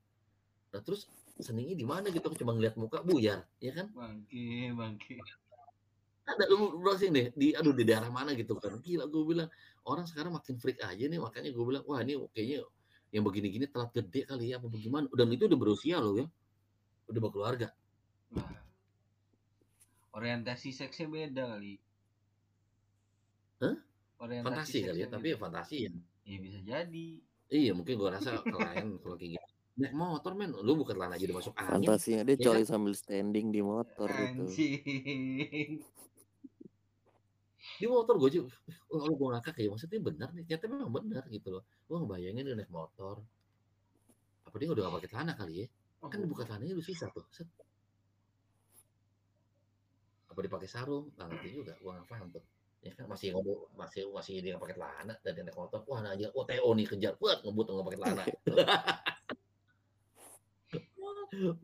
[0.74, 1.06] Nah terus
[1.38, 3.94] seninya di mana gitu, cuma ngeliat muka buyar, ya kan?
[3.94, 5.22] Bangke, bangke.
[6.26, 9.46] ada lu browsing deh di aduh di daerah mana gitu kan gila gue bilang
[9.86, 12.66] orang sekarang makin freak aja nih makanya gue bilang wah ini kayaknya
[13.14, 16.26] yang begini-gini telat gede kali ya apa bagaimana dan itu udah berusia loh ya
[17.14, 17.70] udah berkeluarga
[18.34, 18.66] Wah.
[20.16, 21.76] Orientasi seksnya beda kali.
[23.64, 23.76] Hah?
[24.16, 25.92] Orientasi fantasi kali ya tapi ya fantasi ya.
[26.26, 27.08] Ya bisa jadi.
[27.54, 29.48] iya mungkin gue rasa kelain kalau kayak gitu.
[29.76, 30.56] Naik motor men.
[30.56, 31.70] Lu bukan celana aja udah masuk angin.
[31.70, 34.44] Fantasinya dia Iya coli sambil standing di motor gitu.
[34.48, 35.84] Anjing.
[37.76, 38.56] di motor gue juga
[38.88, 40.44] oh, gue ngakak ya maksudnya benar nih.
[40.48, 41.64] Ternyata memang benar gitu loh.
[41.86, 43.22] Gue ngebayangin dia naik motor.
[44.48, 45.68] Apa dia udah gak pakai celana kali ya?
[46.00, 47.50] Oh, kan buka celananya udah susah tuh Set.
[50.30, 51.16] apa dipakai sarung?
[51.16, 52.44] Nggak ngerti juga gua nggak paham tuh
[52.86, 56.14] ya kan masih ngobrol masih masih dia pakai celana dan dia naik motor wah nah
[56.14, 58.24] aja oh TO nih kejar buat ngebut nggak pakai celana.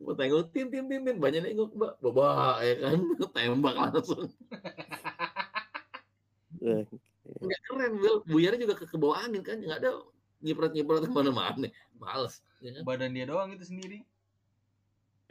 [0.02, 1.92] Mau tengok tin tin tin tin banyak nengok mbak.
[2.02, 2.98] Bawa ya kan?
[3.34, 4.28] Tembak langsung.
[6.60, 9.56] Nggak keren Will buyarnya juga ke, ke bawah angin kan?
[9.62, 9.90] Nggak ada
[10.44, 11.68] nyiprat nyiprat ke mana-mana.
[11.96, 12.82] Males ya kan?
[12.84, 14.04] Badan dia doang itu sendiri.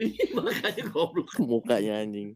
[0.36, 1.30] makanya goblok.
[1.38, 2.34] Mukanya anjing.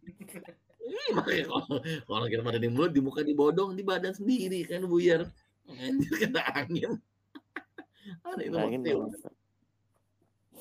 [0.87, 1.67] Ih, makanya kalau
[2.07, 5.27] kalau kira pada di mulut, di muka dibodong, di badan sendiri kan buyar.
[5.67, 6.95] Anjir kena angin.
[8.27, 9.35] Aneh itu Angin maksudnya.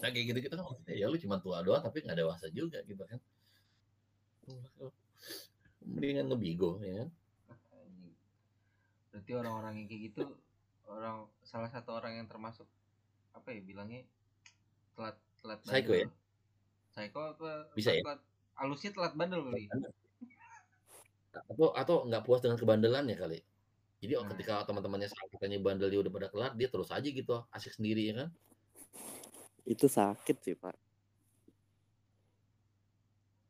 [0.02, 2.82] Nah, kayak gitu kita kan maksudnya ya lu cuma tua doang tapi nggak dewasa juga
[2.84, 3.20] gitu kan.
[5.86, 7.10] Mendingan ngebigo ya kan.
[9.14, 10.24] Berarti orang-orang yang kayak gitu
[10.86, 12.68] orang salah satu orang yang termasuk
[13.34, 14.06] apa ya bilangnya
[14.94, 16.02] telat telat Psycho bandel.
[16.02, 16.08] ya?
[16.94, 17.52] Psycho apa?
[17.74, 18.02] Bisa ya?
[18.04, 18.22] telat,
[18.56, 19.66] Alusnya telat bandel kali.
[21.52, 23.40] Atau atau nggak puas dengan kebandelannya kali.
[24.04, 24.30] Jadi oh, Nah.
[24.36, 28.14] ketika teman-temannya katanya bandel dia udah pada kelar, dia terus aja gitu asik sendiri ya
[28.26, 28.30] kan.
[29.66, 30.76] Itu sakit sih, Pak.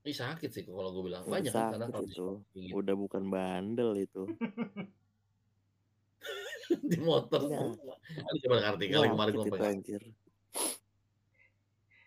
[0.05, 1.25] Ih sakit sih kalau gue bilang.
[1.25, 2.27] Banyak kan sakit kalau itu.
[2.53, 2.77] gitu.
[2.77, 4.29] Udah bukan bandel itu.
[6.89, 7.41] di motor.
[7.45, 7.73] Iya.
[8.21, 10.01] Ada coba artikel yang kemarin gue anjir.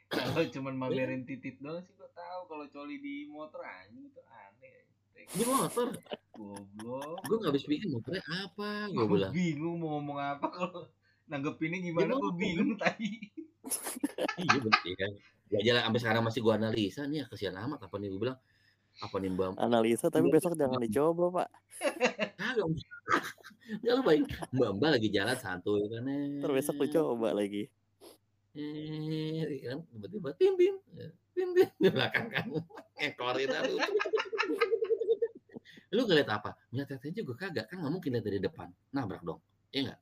[0.09, 4.89] Kalau cuman mamerin titit doang sih gua tahu kalau coli di motor anjing itu aneh.
[5.29, 5.89] Di motor.
[6.33, 7.19] Goblok.
[7.21, 10.87] gue nggak habis pikir motornya apa gue Gua bilang bingung mau ngomong apa kalau
[11.27, 12.23] nanggepinnya gimana Gimana?
[12.23, 13.11] gue bingung tadi.
[14.39, 15.13] iya bener ya kan
[15.49, 18.39] ya jalan sampai sekarang masih gue analisa nih ya kesian amat apa nih gue bilang
[18.99, 20.35] apa nih mbak Analisa tapi Iya.
[20.35, 21.49] besok jangan dicoba, Pak.
[22.35, 22.67] kagak
[23.97, 26.07] lu baik mbak mbak lagi jalan santuy kan
[26.39, 27.67] Ntar besok lu coba lagi.
[28.55, 30.75] eh kan tiba-tiba tim tim
[31.35, 32.47] tim tim di belakang kan
[32.97, 33.79] ekorin aduh
[35.95, 36.51] lu ngeliat apa?
[36.73, 38.69] Ngeliat tetenya juga kagak kan nggak mungkin lihat dari depan.
[38.93, 39.41] Nabrak dong
[39.73, 40.01] iya nggak?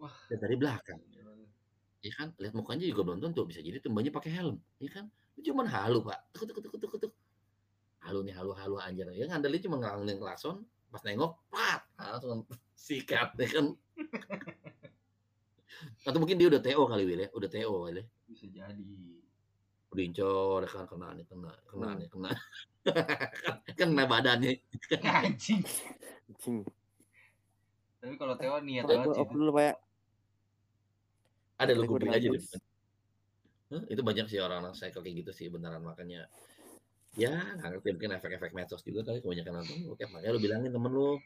[0.00, 0.16] Wah.
[0.32, 1.00] lihat dari belakang.
[2.00, 2.32] Ya kan?
[2.40, 5.04] Lihat mukanya juga belum tentu bisa jadi tuh mbaknya pakai helm ya kan?
[5.36, 6.18] Itu cuman halu pak.
[6.32, 7.12] Tuk tuk tuk tuk tuk
[8.00, 9.04] halu nih halu halu anjir.
[9.12, 11.84] Ya ngandelin cuma ngelanggeng klakson pas nengok pat!
[12.00, 12.48] Langsung
[12.88, 13.66] sikat ya kan?
[16.08, 17.28] Atau mungkin dia udah TO kali Wil ya?
[17.36, 18.02] Udah TO kali.
[18.26, 19.09] Bisa jadi.
[19.90, 21.98] Udah incor ya kan kena nih kena kena Hmm.
[21.98, 22.30] nih kena
[23.78, 24.52] kena badannya
[25.26, 25.60] Anjing.
[26.30, 26.58] Anjing.
[28.00, 29.74] Tapi kalau Teo niat banget sih dulu Pak ya.
[31.60, 32.42] Ada lu kuping aja deh.
[33.92, 36.26] Itu banyak sih orang-orang cycle kayak gitu sih beneran makanya
[37.18, 40.90] ya nggak ngerti mungkin efek-efek medsos juga kali kebanyakan nonton oke makanya lu bilangin temen
[40.94, 41.18] lu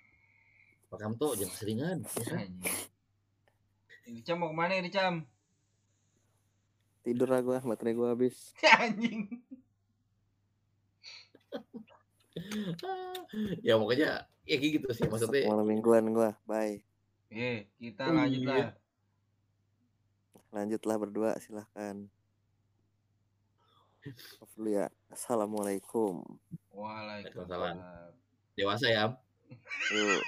[0.88, 2.38] Pak Kamto jangan keseringan ya kan?
[2.48, 2.76] Anjing.
[4.04, 5.24] Ini Cam mau ke mana ini Cam?
[7.04, 8.56] Tidur lah gue, baterai gue habis.
[8.80, 9.28] Anjing.
[13.62, 16.80] ya pokoknya ya kayak gitu sih maksudnya malam mingguan gue, bye.
[17.28, 18.50] Eh, kita lanjut iya.
[18.50, 18.70] lah.
[20.54, 22.08] Lanjutlah berdua, silahkan.
[24.40, 24.86] Off dulu ya.
[25.08, 26.20] Assalamualaikum.
[26.72, 27.80] Waalaikumsalam.
[28.54, 29.10] dewasa ya
[29.90, 30.22] Yuk.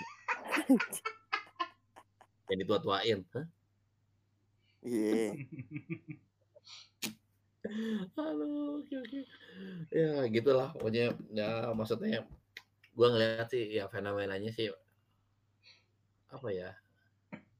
[2.50, 3.46] yang ditua-tuain Hah?
[4.82, 5.34] Iya.
[7.66, 9.20] Halo, oke oke.
[9.90, 12.22] Ya gitulah pokoknya ya maksudnya
[12.94, 14.70] gua ngeliat sih ya fenomenanya sih
[16.30, 16.70] apa ya?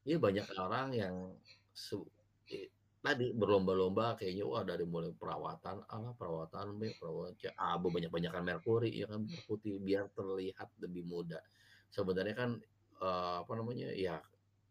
[0.07, 1.15] Ya banyak orang yang
[1.75, 2.07] su-
[3.03, 8.91] tadi berlomba-lomba kayaknya wah dari mulai perawatan A, perawatan B, perawatan C, A, banyak-banyakan merkuri
[8.91, 11.39] ya kan putih biar terlihat lebih muda.
[11.91, 12.51] Sebenarnya kan
[13.03, 13.91] eh, apa namanya?
[13.95, 14.19] Ya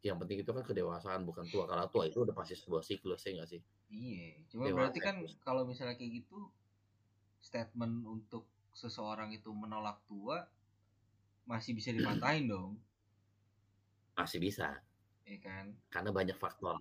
[0.04, 1.64] yang penting itu kan kedewasaan bukan tua.
[1.68, 3.62] Kalau tua itu udah pasti sebuah siklus ya nggak sih?
[3.96, 6.52] Iya, cuma Dewasa berarti kan kalau misalnya kayak gitu
[7.40, 8.44] statement untuk
[8.76, 10.44] seseorang itu menolak tua
[11.48, 12.76] masih bisa dipatahin dong,
[14.16, 14.84] Masih bisa.
[15.26, 15.74] ya kan?
[15.90, 16.78] karena banyak faktor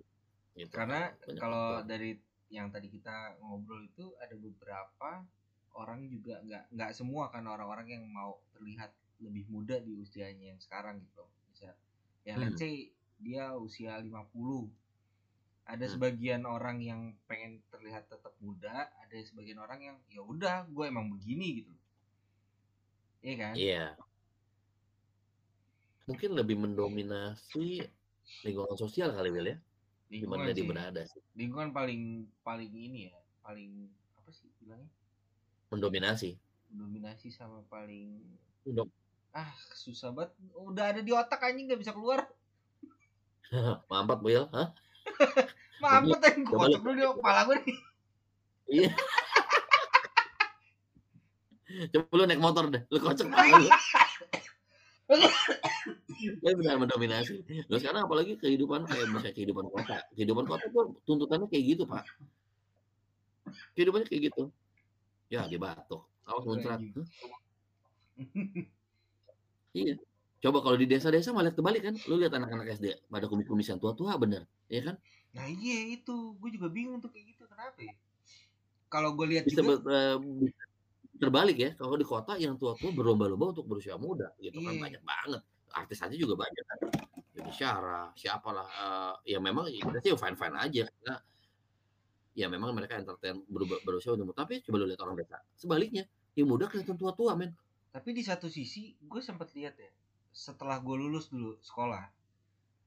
[0.54, 0.68] gitu.
[0.70, 1.88] Karena Banyak kalau faktor.
[1.88, 2.10] dari
[2.50, 5.10] yang tadi kita ngobrol itu ada beberapa
[5.74, 10.60] orang juga nggak nggak semua kan orang-orang yang mau terlihat lebih muda di usianya yang
[10.60, 11.24] sekarang gitu.
[11.50, 11.72] Bisa
[12.22, 12.42] ya Hmm.
[12.46, 14.70] let's say dia usia 50.
[15.64, 15.92] Ada Hmm.
[15.96, 21.08] sebagian orang yang pengen terlihat tetap muda, ada sebagian orang yang ya udah gue emang
[21.08, 21.72] begini gitu.
[23.24, 23.54] Iya kan?
[23.56, 23.84] Iya.
[26.04, 27.80] Mungkin lebih mendominasi
[28.44, 29.58] lingkungan sosial kali Will ya.
[30.12, 30.68] Lingkungan mana dia sih.
[30.68, 31.20] berada sih.
[31.32, 32.02] Lingkungan paling
[32.44, 33.88] paling ini ya, paling
[34.20, 34.92] apa sih bilangnya?
[35.72, 36.36] Mendominasi.
[36.68, 38.20] Dominasi sama paling
[38.68, 38.92] Mendom-
[39.32, 42.22] ah susah banget udah ada di otak anjing nggak bisa keluar
[43.90, 44.70] Mampet Will, hah?
[46.08, 47.78] mampet yang gue coba kocok lu- dulu di kepala gue nih
[48.64, 48.90] Iya.
[51.92, 53.68] Coba lu naik motor deh, lu kocok banget lu.
[56.40, 57.44] Dia benar mendominasi.
[57.68, 60.00] Lu sekarang apalagi kehidupan kayak misalnya kehidupan kota.
[60.16, 62.08] Kehidupan kota tuh tuntutannya kayak gitu, Pak.
[63.76, 64.48] Kehidupannya kayak gitu.
[65.28, 66.08] Ya, dia batuk.
[66.24, 66.80] Awas muncrat.
[69.76, 70.00] Iya.
[70.40, 71.94] Coba kalau di desa-desa malah kebalik kan.
[72.08, 74.96] Lu lihat anak-anak SD pada kumis-kumisan tua-tua bener, ya kan?
[75.34, 77.94] Nah iya itu gue juga bingung tuh kayak gitu kenapa ya
[78.86, 80.62] kalau gue lihat juga ber- bisa
[81.18, 81.70] terbalik ya.
[81.78, 84.82] Kalau di kota yang tua-tua berlomba-lomba untuk berusia muda gitu kan Iya.
[84.82, 85.42] banyak banget.
[85.74, 86.78] Artis aja juga banyak kan.
[87.34, 91.16] Jadi Syara, siapalah eh, ya memang kita sih fine-fine aja karena
[92.34, 94.46] ya memang mereka entertain berubah berusia muda.
[94.46, 95.42] Tapi coba lu lihat orang desa.
[95.58, 97.54] Sebaliknya, yang muda kelihatan tua-tua, men.
[97.94, 99.86] tapi di satu sisi gue sempat lihat ya
[100.34, 102.02] setelah gue lulus dulu sekolah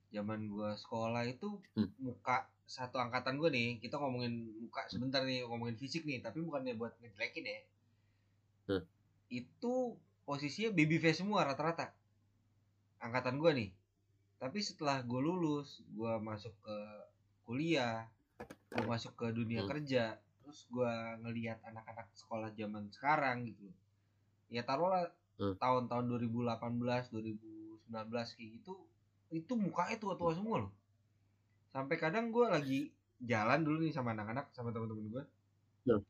[0.09, 1.91] zaman gue sekolah itu Hmm.
[1.99, 6.75] muka satu angkatan gue nih kita ngomongin muka sebentar nih ngomongin fisik nih tapi bukannya
[6.75, 7.59] buat ngejelekin ya
[8.67, 8.83] Hmm.
[9.29, 11.95] itu posisinya baby face semua rata-rata
[12.99, 13.69] angkatan gue nih
[14.37, 16.77] tapi setelah gue lulus gue masuk ke
[17.43, 18.07] kuliah
[18.69, 19.71] gue masuk ke dunia Hmm.
[19.71, 20.03] kerja
[20.43, 20.91] terus gue
[21.23, 23.67] ngelihat anak-anak sekolah zaman sekarang gitu
[24.47, 25.53] ya taruhlah Hmm.
[25.55, 27.87] tahun-tahun 2018 2019
[28.33, 28.73] kayak gitu
[29.31, 30.71] itu mukanya tua-tua semua loh
[31.73, 32.79] sampai kadang gue lagi
[33.21, 35.23] jalan dulu nih sama anak-anak sama teman-teman gue
[35.87, 36.03] Hmm.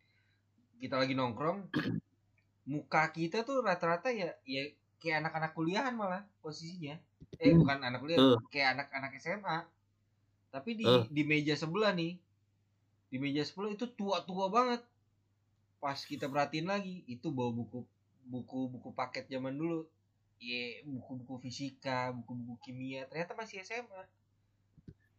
[0.81, 1.69] kita lagi nongkrong
[2.71, 4.63] muka kita tuh rata-rata ya ya
[5.01, 6.97] kayak anak-anak kuliahan malah posisinya
[7.41, 7.59] eh Hmm.
[7.61, 8.37] bukan anak kuliah Hmm.
[8.53, 9.57] kayak anak-anak SMA
[10.53, 11.05] tapi di Hmm.
[11.11, 12.17] di meja sebelah nih
[13.11, 14.81] di meja sebelah itu tua-tua banget
[15.81, 17.79] pas kita perhatiin lagi itu bawa buku
[18.27, 19.85] buku-buku paket zaman dulu
[20.37, 24.03] ya buku-buku fisika buku-buku kimia ternyata masih SMA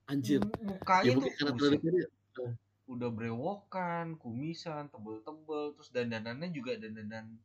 [0.09, 0.41] Anjir.
[0.41, 2.05] M- mukanya Ya tuh karena buset, tradisinya
[2.89, 7.37] udah brewokan kumisan tebel-tebel terus dandanannya juga dandanan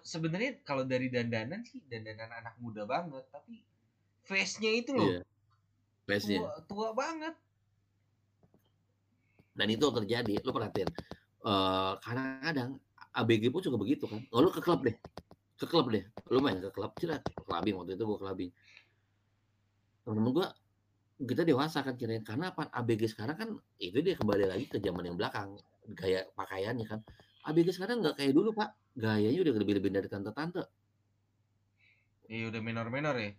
[0.00, 3.60] sebenarnya kalau dari dandanan sih dandanan anak muda banget tapi
[4.24, 5.20] face-nya itu loh Iya.
[6.08, 6.38] Face-nya.
[6.40, 7.34] tua, tua banget
[9.54, 10.90] Dan itu terjadi, lu perhatiin.
[11.46, 12.74] Eh kadang-kadang
[13.14, 14.18] ABG pun juga begitu kan.
[14.34, 14.98] Oh, lu ke klub deh.
[15.54, 16.02] Ke klub deh.
[16.30, 17.22] Lu main ke klub, cerat.
[17.46, 17.78] Clubbing.
[17.78, 18.50] Waktu itu gua clubbing.
[20.02, 20.48] Temen-temen gua
[21.14, 22.66] kita dewasa kan kirain karena apa?
[22.74, 23.48] ABG sekarang kan
[23.78, 25.54] itu dia kembali lagi ke zaman yang belakang.
[25.94, 27.00] Gaya pakaiannya kan.
[27.46, 28.74] ABG sekarang nggak kayak dulu pak.
[28.98, 30.66] Gayanya udah lebih lebih dari tante-tante.
[32.26, 33.30] Ya udah menor-menor ya?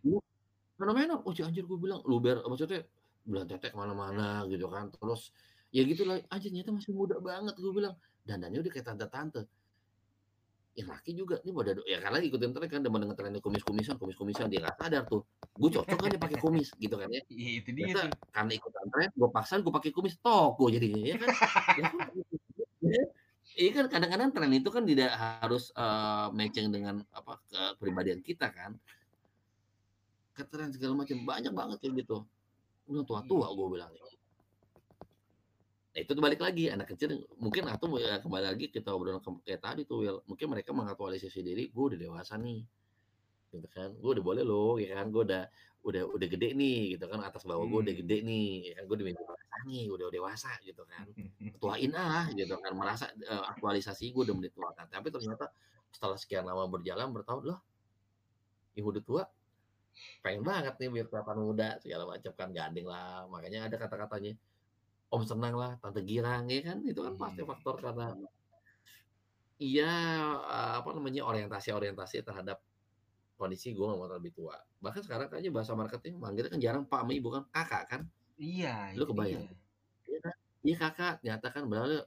[0.75, 2.83] Fenomenal oh si anjir gue bilang lu biar maksudnya
[3.23, 4.87] bilang tetek ke mana-mana gitu kan.
[4.95, 5.35] Terus
[5.75, 6.23] ya gitu lah.
[6.31, 7.95] Anjir ternyata masih muda banget gue bilang.
[8.23, 9.45] Dandannya udah kayak tante-tante
[10.75, 11.39] yang laki juga.
[11.47, 15.03] Nih pada ya karena ikutin tren kan demen dengan trennya kumis-kumisan kumis-kumisan dia nggak sadar
[15.07, 15.23] tuh.
[15.55, 17.23] Gue cocok kan dia pakai kumis gitu kan ya.
[17.31, 18.29] Iya itu dia ternyata tuh.
[18.35, 21.29] karena ikutan tren gue paksain gue pakai kumis toko jadinya ya kan.
[21.79, 22.07] Ya kan?
[23.55, 23.71] Iya.
[23.71, 28.75] Kan kadang-kadang tren itu kan tidak harus eh, matching dengan apa kepribadian kita kan.
[30.35, 32.27] Ketren segala macam banyak banget kayak gitu.
[32.91, 33.91] Udah tua-tua gue bilang
[35.95, 39.61] Nah itu balik lagi anak kecil mungkin atau ya kembali lagi kita obrolan ke- kayak
[39.63, 42.67] tadi tuh Will mungkin mereka mengaktualisasi diri gue udah dewasa nih
[43.55, 43.95] gitu kan.
[43.95, 45.07] Gue udah boleh loh ya kan.
[45.07, 45.47] Gue udah
[45.87, 47.23] udah udah gede nih gitu kan.
[47.23, 48.01] Atas bawah gue udah Hmm.
[48.03, 48.83] gede nih ya kan.
[48.91, 51.05] Gue udah dewasa nih udah dewasa gitu kan.
[51.63, 52.71] Tuain ah gitu kan.
[52.75, 55.47] Merasa eh, aktualisasi gue udah menit tua kan tapi ternyata
[55.95, 57.59] setelah sekian lama berjalan bertahun loh
[58.75, 59.23] yang udah tua
[60.19, 62.51] pengen banget nih biar kelihatan muda segala macam kan.
[62.51, 63.31] Gandeng lah.
[63.31, 64.35] Makanya ada kata-katanya
[65.13, 67.49] om senang lah tante girang ya kan itu kan pasti Iya.
[67.49, 68.07] faktor karena
[69.61, 69.91] iya
[70.81, 72.59] apa namanya orientasi orientasi terhadap
[73.39, 77.03] kondisi gue nggak mau lebih tua bahkan sekarang kayaknya bahasa marketing manggilnya kan jarang pak
[77.07, 78.01] mi bukan kakak kan
[78.35, 79.47] Iya, Lu kebayang?
[80.11, 80.35] Iya kan?
[80.59, 82.03] Iya kakak, ternyata kan benar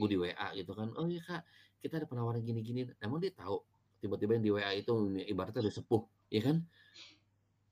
[0.00, 0.88] gue di WA gitu kan.
[0.96, 1.44] Oh iya kak,
[1.84, 2.88] kita ada penawaran gini-gini.
[3.04, 3.60] Emang dia tahu
[4.00, 6.64] tiba-tiba yang di WA itu ibaratnya udah sepuh, ya kan?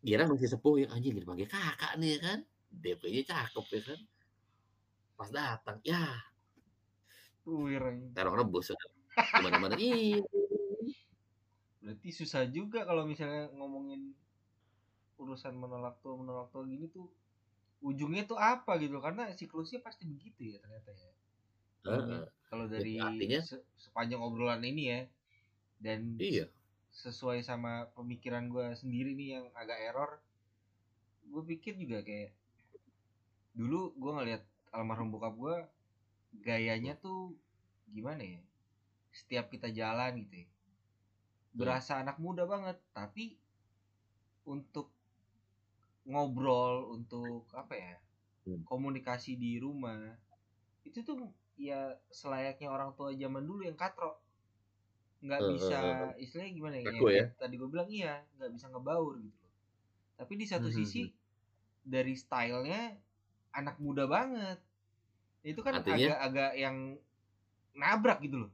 [0.05, 2.39] Kira masih sepuh ya anjing dipanggil kakak nih ya kan?
[2.69, 3.99] DP-nya cakep ya kan?
[5.17, 6.21] Pas datang, ya
[7.47, 7.79] Wih,
[8.11, 8.91] terong rebus udah.
[9.39, 10.19] Gimana-mana ih.
[11.79, 14.11] Berarti susah juga kalau misalnya ngomongin
[15.17, 17.07] urusan menolak tua menolak tua gini tuh
[17.81, 21.13] ujungnya tuh apa gitu karena siklusnya pasti begitu ya ternyata ya.
[21.87, 22.23] Heeh.
[22.51, 25.01] Kalau dari artinya- se- sepanjang obrolan ini ya
[25.79, 26.51] dan Iya.
[26.91, 30.19] sesuai sama pemikiran gue sendiri nih yang agak error
[31.27, 32.35] gue pikir juga kayak
[33.55, 34.43] dulu gue ngeliat
[34.75, 35.57] almarhum bokap gue
[36.47, 37.21] gayanya tuh
[37.95, 38.43] gimana ya?
[39.19, 40.49] Setiap kita jalan gitu ya.
[41.59, 43.25] Berasa anak muda banget tapi
[44.47, 44.95] untuk
[46.11, 47.95] ngobrol untuk apa ya?
[48.47, 48.63] Hmm.
[48.71, 50.01] komunikasi di rumah
[50.89, 51.19] itu tuh
[51.69, 51.81] ya
[52.21, 54.11] selayaknya orang tua zaman dulu yang katro
[55.25, 56.93] nggak Eh, bisa eh, istilahnya gimana ya?
[57.17, 57.37] Ya?
[57.41, 59.55] tadi gue bilang iya nggak bisa ngebaur gitu loh.
[60.19, 61.13] Tapi di satu Hmm, sisi
[61.85, 62.83] dari stylenya
[63.57, 64.61] anak muda banget
[65.41, 66.13] itu kan Artinya?
[66.13, 66.77] agak-agak yang
[67.73, 68.53] nabrak gitu loh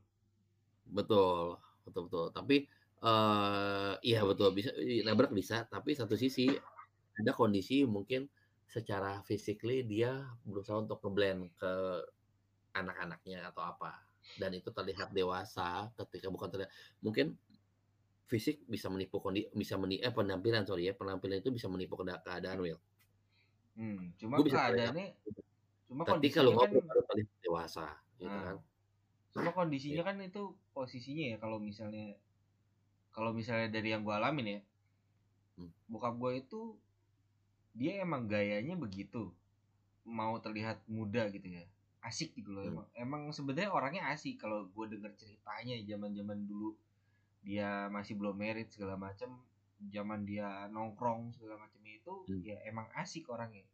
[0.93, 1.57] Betul,
[1.89, 2.27] betul betul.
[2.37, 2.57] Tapi
[3.03, 4.71] eh iya betul bisa
[5.03, 6.47] nabrak bisa, tapi satu sisi
[7.19, 8.29] ada kondisi mungkin
[8.69, 11.73] secara physically dia berusaha untuk ngeblend ke
[12.77, 14.05] anak-anaknya atau apa.
[14.39, 16.71] Dan itu terlihat dewasa ketika bukan terlihat
[17.03, 17.35] mungkin
[18.31, 22.23] fisik bisa menipu kondi bisa meni eh penampilan sorry ya penampilan itu bisa menipu keada-
[22.25, 22.81] keadaan Will.
[23.73, 25.07] Hmm, cuma Gua bisa keadaannya
[25.89, 27.87] cuma Tapi kondisinya kalau kan ngobrol baru terlihat dewasa
[28.21, 28.57] gitu Nah, kan.
[29.33, 30.43] cuma kondisinya kan itu
[30.77, 32.17] posisinya ya kalau misalnya
[33.13, 34.61] kalau misalnya dari yang gue alamin ya
[35.53, 35.69] Hmm.
[35.85, 36.61] bokap gue itu
[37.77, 39.37] dia emang gayanya begitu
[40.09, 41.65] mau terlihat muda gitu ya
[42.01, 42.73] asik gitu loh Hmm.
[42.73, 46.73] emang emang sebenarnya orangnya asik kalau gue denger ceritanya zaman zaman dulu
[47.45, 49.45] dia masih belum merit segala macam
[49.95, 52.43] zaman dia nongkrong segala macam itu Hmm.
[52.49, 53.65] ya emang asik orangnya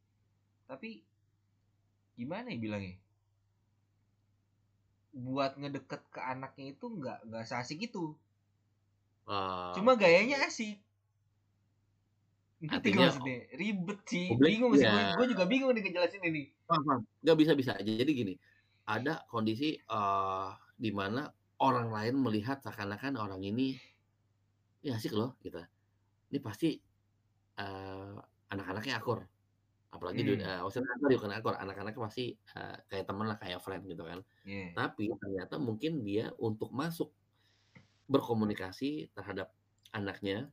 [0.71, 1.03] tapi
[2.19, 2.95] gimana ya bilangnya
[5.25, 8.05] buat ngedeket ke anaknya itu nggak nggak seasik itu
[9.27, 10.77] Ah, cuma gayanya asik
[12.59, 15.15] Ngerti Artinya, gak maksudnya ribet sih publik- bingung sih iya.
[15.15, 17.01] gue juga bingung nih ngejelasin ini paham, paham.
[17.23, 17.93] Nggak bisa bisa aja.
[18.03, 18.35] Jadi gini,
[18.95, 20.49] ada kondisi eh
[20.85, 21.23] di mana
[21.69, 23.75] orang lain melihat seakan-akan orang ini
[24.87, 25.59] ya asik loh gitu.
[26.31, 26.69] Ini pasti
[27.59, 28.15] eh
[28.53, 29.21] anak-anaknya akur.
[29.95, 30.29] Apalagi Hmm.
[30.29, 32.25] di eh, maksudnya akur bukan akur, anak-anaknya pasti
[32.57, 34.21] eh, kayak teman lah, kayak friend gitu kan.
[34.45, 34.73] Iya.
[34.77, 37.13] Tapi ternyata mungkin dia untuk masuk
[38.09, 39.53] berkomunikasi terhadap
[39.93, 40.49] anaknya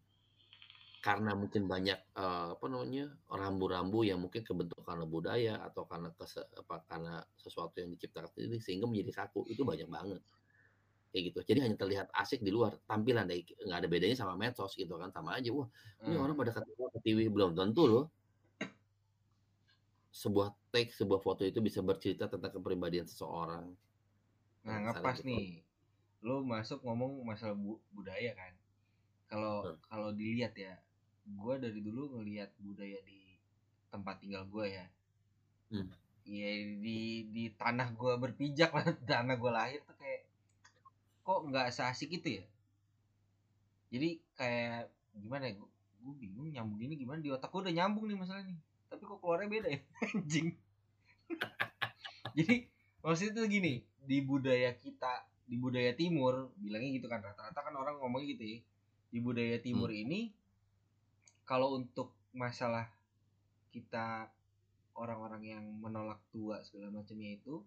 [1.06, 6.42] karena mungkin banyak eh, apa namanya rambu-rambu yang mungkin kebentuk karena budaya atau karena kese,
[6.58, 10.22] apa karena sesuatu yang diciptakan sendiri sehingga menjadi kaku itu banyak banget
[11.16, 11.40] kayak gitu.
[11.48, 13.24] Jadi hanya terlihat asik di luar tampilan.
[13.24, 15.48] Deh nggak ada bedanya sama medsos gitu kan sama aja.
[15.56, 15.72] Wah
[16.04, 16.24] ini Hmm.
[16.28, 18.12] orang pada ketawa ke TV belum tentu loh.
[20.12, 23.72] Sebuah take sebuah foto itu bisa bercerita tentang kepribadian seseorang.
[24.68, 25.32] Nah ngepas gitu.
[25.32, 25.64] nih.
[26.20, 28.52] Lo masuk ngomong masalah bu- budaya kan.
[29.32, 29.80] Kalau Hmm.
[29.88, 30.76] kalau dilihat ya
[31.26, 33.40] gue dari dulu ngelihat budaya di
[33.88, 34.86] tempat tinggal gue ya.
[35.72, 35.88] Hmm.
[36.26, 36.50] ya
[36.82, 38.82] di di tanah gue berpijak lah.
[39.06, 40.25] Tanah gue lahir tuh kayak
[41.26, 42.46] kok nggak seasik itu ya?
[43.90, 45.58] Jadi kayak gimana ya?
[46.06, 47.20] Gue bingung nyambung ini gimana?
[47.20, 49.80] Di otak gue udah nyambung nih masalah nih tapi kok keluarnya beda ya?
[50.14, 50.48] Anjing.
[52.38, 52.56] Jadi
[53.02, 57.98] maksudnya tuh gini di budaya kita di budaya timur bilangnya gitu kan rata-rata kan orang
[58.00, 58.60] ngomongnya gitu ya.
[59.12, 60.32] Di budaya timur ini
[61.44, 62.88] kalau untuk masalah
[63.76, 64.32] kita
[64.96, 67.66] orang-orang yang menolak tua segala macamnya itu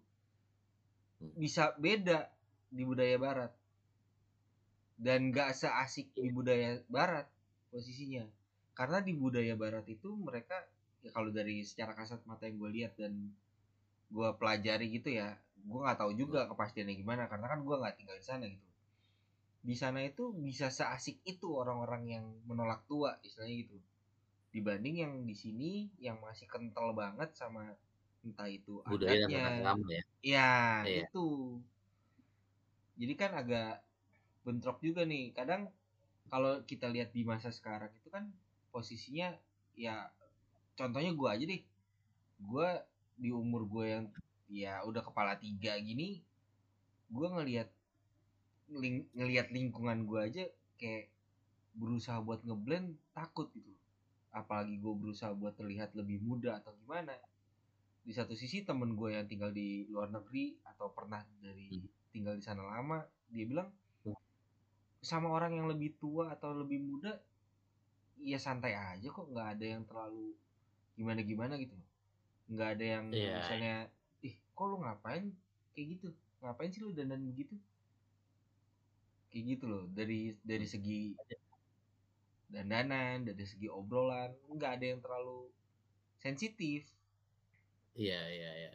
[1.19, 1.35] Hmm.
[1.35, 2.31] bisa beda
[2.69, 3.51] di budaya barat.
[4.99, 7.25] Dan gak seasik di budaya barat
[7.71, 8.25] posisinya.
[8.75, 10.55] Karena di budaya barat itu mereka
[10.99, 13.31] ya kalau dari secara kasat mata yang gue lihat dan
[14.09, 17.27] gue pelajari gitu ya gue nggak tahu juga kepastiannya gimana.
[17.31, 18.67] Karena kan gue nggak tinggal di sana gitu.
[19.59, 23.77] Di sana itu bisa seasik itu orang-orang yang menolak tua istilahnya gitu.
[24.55, 27.75] Dibanding yang di sini yang masih kental banget sama
[28.19, 30.51] entah itu budaya adatnya agama ya Ya,
[30.83, 31.07] Iya.
[31.07, 31.27] itu.
[32.99, 33.79] Jadi kan agak
[34.43, 35.31] bentrok juga nih.
[35.31, 35.71] Kadang
[36.27, 38.27] kalau kita lihat di masa sekarang itu kan
[38.69, 39.33] posisinya
[39.73, 40.11] ya
[40.75, 41.63] contohnya gua aja deh.
[42.43, 42.83] Gua
[43.19, 44.05] di umur gue yang
[44.47, 46.23] ya udah kepala tiga gini,
[47.11, 47.67] gua ngelihat
[48.71, 50.47] ling, ngelihat lingkungan gua aja
[50.79, 51.11] kayak
[51.75, 53.71] berusaha buat ngeblend takut gitu.
[54.29, 57.17] Apalagi gue berusaha buat terlihat lebih muda atau gimana
[58.05, 61.81] di satu sisi temen gue yang tinggal di luar negeri atau pernah dari
[62.13, 62.97] tinggal di sana lama
[63.33, 63.69] dia bilang
[65.09, 67.11] sama orang yang lebih tua atau lebih muda
[68.19, 70.35] ya santai aja kok nggak ada yang terlalu
[70.97, 71.75] gimana gimana gitu.
[72.51, 73.31] Nggak ada yang Iya.
[73.39, 73.73] misalnya
[74.27, 75.25] ih kok lu ngapain
[75.73, 76.07] kayak gitu?
[76.43, 77.55] Ngapain sih lu dandan begitu
[79.29, 81.13] kayak gitu loh dari dari segi
[82.49, 85.53] dandanan dari segi obrolan nggak ada yang terlalu
[86.17, 86.81] sensitif.
[87.97, 88.71] Iya iya iya.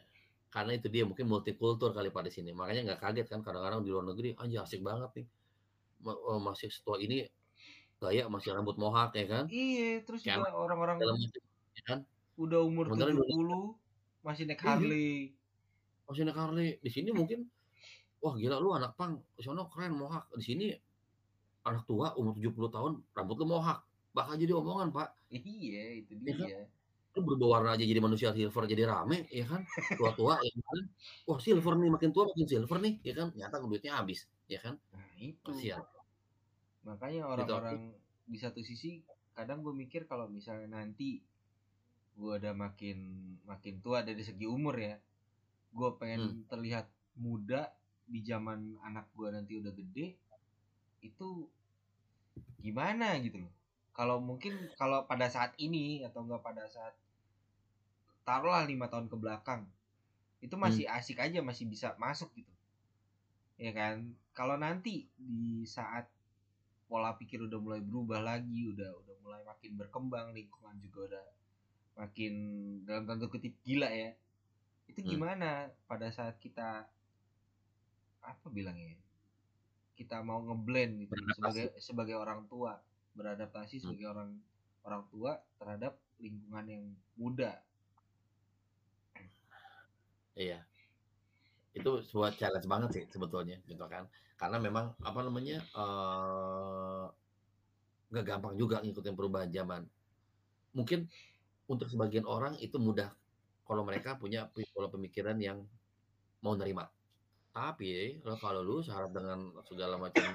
[0.55, 2.55] Karena itu dia mungkin multikultur kali pada sini.
[2.55, 5.27] Makanya nggak kaget kan kadang-kadang di luar negeri aja asik banget nih.
[6.07, 7.27] Oh, masih setua ini
[7.99, 9.45] gaya masih rambut mohak ya kan.
[9.51, 10.97] Iya, terus Kayak juga orang-orang
[11.75, 11.99] ya kan.
[12.39, 13.79] udah umur Sementara 70
[14.23, 14.71] masih naik Iya.
[14.71, 15.11] Harley.
[16.07, 16.69] Masih naik Harley.
[16.79, 17.51] Di sini mungkin
[18.23, 19.19] wah gila lu anak pang.
[19.43, 20.31] Sana keren mohak.
[20.39, 20.67] Di sini
[21.67, 23.83] anak tua umur 70 tahun rambut lu mohak.
[24.15, 25.19] Bakal jadi omongan, Pak.
[25.35, 26.67] Iya, itu Iya kan?
[27.15, 27.23] Dia.
[27.23, 29.63] Lu berubah warna aja jadi manusia silver jadi rame ya kan.
[29.95, 30.79] Tua-tua ya kan.
[31.31, 33.31] Wah, silver nih makin tua makin silver nih ya kan.
[33.33, 34.75] Nyata duitnya habis ya kan.
[34.93, 35.47] Nah, itu.
[35.47, 35.87] Kasihan.
[36.85, 37.33] Makanya Gitu.
[37.33, 37.79] orang-orang
[38.27, 39.01] di satu sisi
[39.33, 41.23] kadang gue mikir kalau misalnya nanti
[42.15, 42.99] gue udah makin
[43.43, 44.95] makin tua dari segi umur ya,
[45.75, 46.47] gue pengen Hmm.
[46.47, 46.87] terlihat
[47.19, 47.75] muda
[48.07, 50.15] di zaman anak gue nanti udah gede,
[51.03, 51.51] itu
[52.63, 53.53] gimana gitu loh.
[53.95, 56.95] Kalau mungkin kalau pada saat ini atau enggak pada saat
[58.29, 59.63] taruhlah lima tahun ke belakang,
[60.45, 62.53] itu masih asik aja masih bisa masuk gitu,
[63.59, 63.97] ya kan?
[64.37, 66.11] Kalau nanti di saat
[66.89, 71.27] pola pikir udah mulai berubah lagi, udah udah mulai makin berkembang, lingkungan juga udah
[72.01, 72.33] makin
[72.89, 74.11] dalam tanda kutip gila ya.
[74.91, 75.11] Itu Hmm.
[75.13, 76.69] gimana pada saat kita
[78.25, 78.99] apa bilangnya?
[78.99, 79.01] ya,
[79.99, 81.39] Kita mau ngeblend gitu Beradaptasi.
[81.39, 82.73] sebagai sebagai orang tua,
[83.15, 83.95] beradaptasi Hmm.
[83.95, 84.31] sebagai orang
[84.87, 86.85] orang tua terhadap lingkungan yang
[87.21, 87.63] muda.
[90.35, 90.67] Iya.
[91.75, 94.07] Itu sebuah challenge banget sih sebetulnya gitu kan.
[94.39, 97.05] Karena memang apa namanya eh
[98.11, 99.83] nggak gampang juga ngikutin perubahan zaman.
[100.75, 101.07] Mungkin
[101.71, 103.11] untuk sebagian orang itu mudah
[103.65, 105.59] kalau mereka punya pola pemikiran yang
[106.45, 106.87] mau nerima.
[107.55, 110.35] Tapi kalau lu syarat dengan segala macam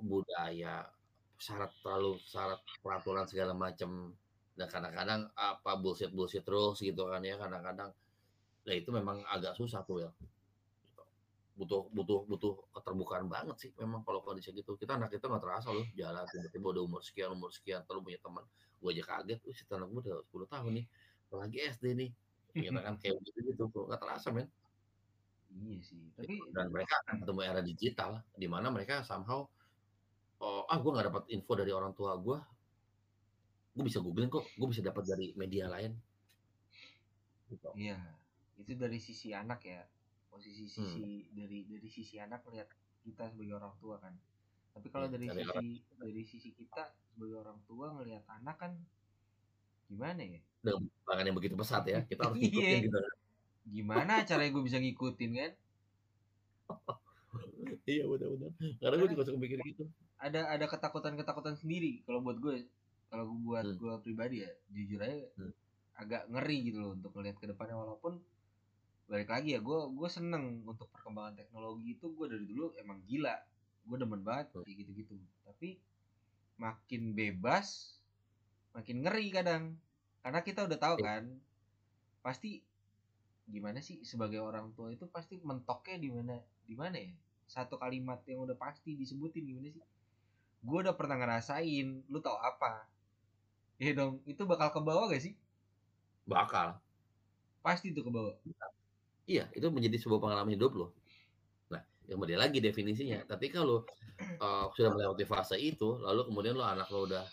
[0.00, 0.88] budaya,
[1.38, 4.12] syarat terlalu syarat peraturan segala macam
[4.54, 7.90] dan kadang-kadang apa bullshit bullshit rules gitu kan ya kadang-kadang
[8.64, 10.10] Nah itu memang agak susah tuh ya.
[10.16, 11.02] Gitu.
[11.54, 14.74] Butuh butuh butuh keterbukaan banget sih memang kalau kondisi gitu.
[14.74, 18.18] Kita anak kita nggak terasa loh jalan tiba-tiba udah umur sekian umur sekian terus punya
[18.20, 18.44] teman.
[18.80, 20.86] Gue aja kaget, wih si anak gue udah 10 tahun nih.
[21.28, 22.10] Apalagi SD nih.
[22.54, 24.48] Kita kan kayak gitu gitu tuh nggak terasa men.
[25.54, 26.02] Iya sih.
[26.18, 29.46] Tapi Dan mereka akan ketemu era digital di mana mereka somehow
[30.42, 32.38] oh, ah gue nggak dapat info dari orang tua gue.
[33.74, 35.98] Gue bisa googling kok, gue bisa dapat dari media lain.
[37.50, 37.68] Gitu.
[37.74, 37.98] Iya,
[38.58, 39.82] itu dari sisi anak ya.
[40.30, 42.66] Posisi sisi dari dari sisi anak melihat
[43.06, 44.14] kita sebagai orang tua kan.
[44.74, 46.82] Tapi kalau Iya, dari dari sisi dari sisi kita
[47.14, 48.72] sebagai orang tua ngelihat anak kan
[49.86, 50.40] gimana ya?
[50.64, 52.48] Dengan yang begitu pesat ya, kita harus Iya.
[52.50, 52.98] ngikutin gitu.
[53.70, 55.52] Gimana caranya gue bisa ngikutin kan?
[57.84, 58.50] Iya benar-benar.
[58.80, 59.84] Karena gue juga suka mikir gitu.
[60.16, 62.64] Ada ada ketakutan-ketakutan sendiri kalau buat gue.
[63.10, 63.78] Kalau gue buat Hmm.
[63.78, 65.52] gue pribadi ya, jujur aja Hmm.
[65.94, 68.18] agak ngeri gitu loh untuk melihat ke depannya walaupun
[69.10, 73.36] balik lagi ya gue gue seneng untuk perkembangan teknologi itu gue dari dulu emang gila.
[73.84, 75.14] Gue demen banget kayak gitu gitu
[75.44, 75.68] tapi
[76.64, 77.98] makin bebas
[78.76, 79.64] makin ngeri kadang.
[80.24, 81.04] Karena kita udah tahu Iya.
[81.04, 81.24] kan
[82.24, 82.64] pasti
[83.54, 86.34] gimana sih sebagai orang tua itu pasti mentoknya di mana
[86.68, 87.12] di mana ya?
[87.54, 89.84] Satu kalimat yang udah pasti disebutin gimana sih?
[90.66, 92.88] Gue udah pernah ngerasain lu tahu apa?
[93.82, 95.34] Ya dong itu bakal ke bawah gak sih?
[96.26, 96.68] Bakal.
[97.64, 98.34] Pasti tuh ke bawah
[99.24, 100.90] Iya, itu menjadi sebuah pengalaman hidup loh.
[101.72, 103.24] Nah, yang beda lagi definisinya.
[103.24, 103.80] Tapi kalau
[104.40, 107.24] uh, sudah melewati fase itu, lalu kemudian lo anak lo udah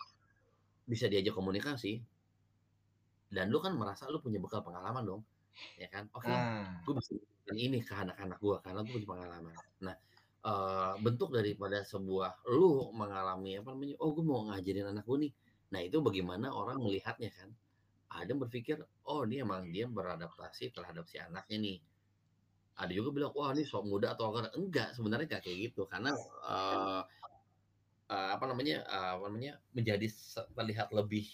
[0.88, 2.00] bisa diajak komunikasi,
[3.32, 5.22] dan lo kan merasa lo punya bekal pengalaman dong,
[5.76, 6.08] ya kan?
[6.16, 7.12] Oke, nah gue bisa
[7.52, 9.56] ini ke anak-anak gue karena gue punya pengalaman.
[9.84, 9.96] Nah,
[10.48, 13.96] uh, bentuk daripada sebuah lo mengalami apa namanya?
[14.00, 15.34] Oh, gue mau ngajarin anak gue nih.
[15.72, 17.52] Nah, itu bagaimana orang melihatnya kan?
[18.12, 18.76] Ada yang berpikir
[19.08, 21.78] oh ini emang dia beradaptasi terhadap si anaknya nih.
[22.76, 24.52] Ada juga bilang wah ini sok muda atau enggak?
[24.58, 25.88] Enggak sebenarnya nggak kayak gitu.
[25.88, 26.12] Karena
[26.44, 27.04] uh,
[28.12, 30.08] uh, apa namanya uh, apa namanya menjadi
[30.58, 31.28] terlihat lebih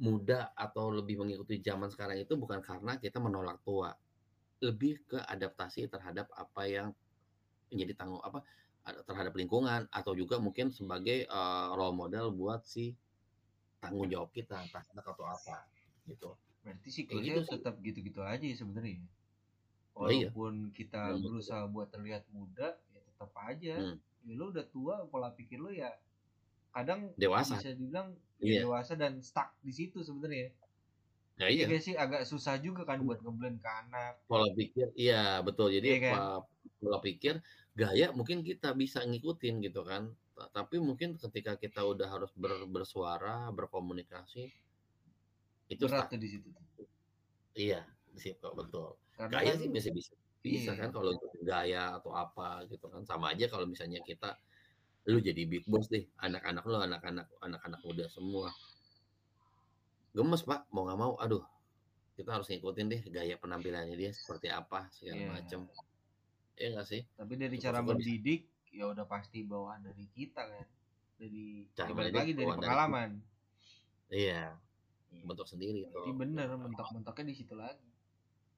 [0.00, 3.90] muda atau lebih mengikuti zaman sekarang itu bukan karena kita menolak tua.
[4.62, 6.88] Lebih ke adaptasi terhadap apa yang
[7.72, 8.46] menjadi tanggung apa
[8.86, 12.94] ada- terhadap lingkungan atau juga mungkin sebagai uh, role model buat si
[13.80, 19.00] tanggung jawab kita entah atau apa gitu berarti siklusnya gitu tetap gitu-gitu aja ya sebenarnya
[19.00, 19.06] ya.
[19.96, 20.28] Oh iya.
[20.30, 21.20] walaupun kita Hmm.
[21.20, 23.96] berusaha buat terlihat muda ya tetap aja Hmm.
[24.22, 25.90] ya lu udah tua pola pikir lu ya
[26.70, 28.60] kadang dewasa bisa dibilang Iya.
[28.60, 30.52] ya dewasa dan stuck di situ sebenarnya
[31.36, 34.92] nah Iya iya gak sih agak susah juga kan buat ngeblend ke anak pola pikir
[34.94, 36.16] iya betul jadi Iya kan?
[36.78, 37.40] pola pikir
[37.72, 42.64] gaya mungkin kita bisa ngikutin gitu kan Ta- tapi mungkin ketika kita udah harus ber-
[42.66, 44.52] bersuara berkomunikasi
[45.70, 46.48] itu berat di situ
[47.54, 48.98] iya di situ betul.
[49.14, 50.80] Karena gaya kan sih bisa bisa bisa Iya.
[50.80, 53.04] kan kalau ikutin gaya atau apa gitu kan.
[53.04, 54.34] Sama aja kalau misalnya kita
[55.06, 58.48] lu jadi big boss deh anak-anak lu anak-anak anak-anak muda semua.
[60.10, 61.44] Gemes pak mau nggak mau aduh.
[62.18, 65.28] Kita harus ngikutin deh gaya penampilannya dia seperti apa segala Iya.
[65.30, 65.60] macem.
[66.58, 67.02] Ya nggak sih?
[67.14, 67.88] Tapi dari Syukur-syukur cara bisa.
[67.94, 68.40] mendidik
[68.70, 70.66] ya udah pasti bawaan dari kita kan.
[71.20, 73.10] Dari Cara ya balik lagi dari dari pengalaman.
[74.08, 74.42] iya Iya.
[75.10, 77.88] Bentuk sendiri tuh Berarti bener mentok-mentoknya di situ lagi.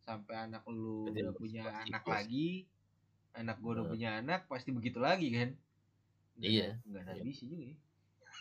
[0.02, 2.66] Sampai anak lu udah punya anak lagi,
[3.32, 5.50] anak gua udah punya anak, pasti begitu lagi kan?
[6.38, 6.68] Nggak Iya.
[6.84, 7.22] Nggak ada Iya.
[7.22, 7.76] habisnya juga ya.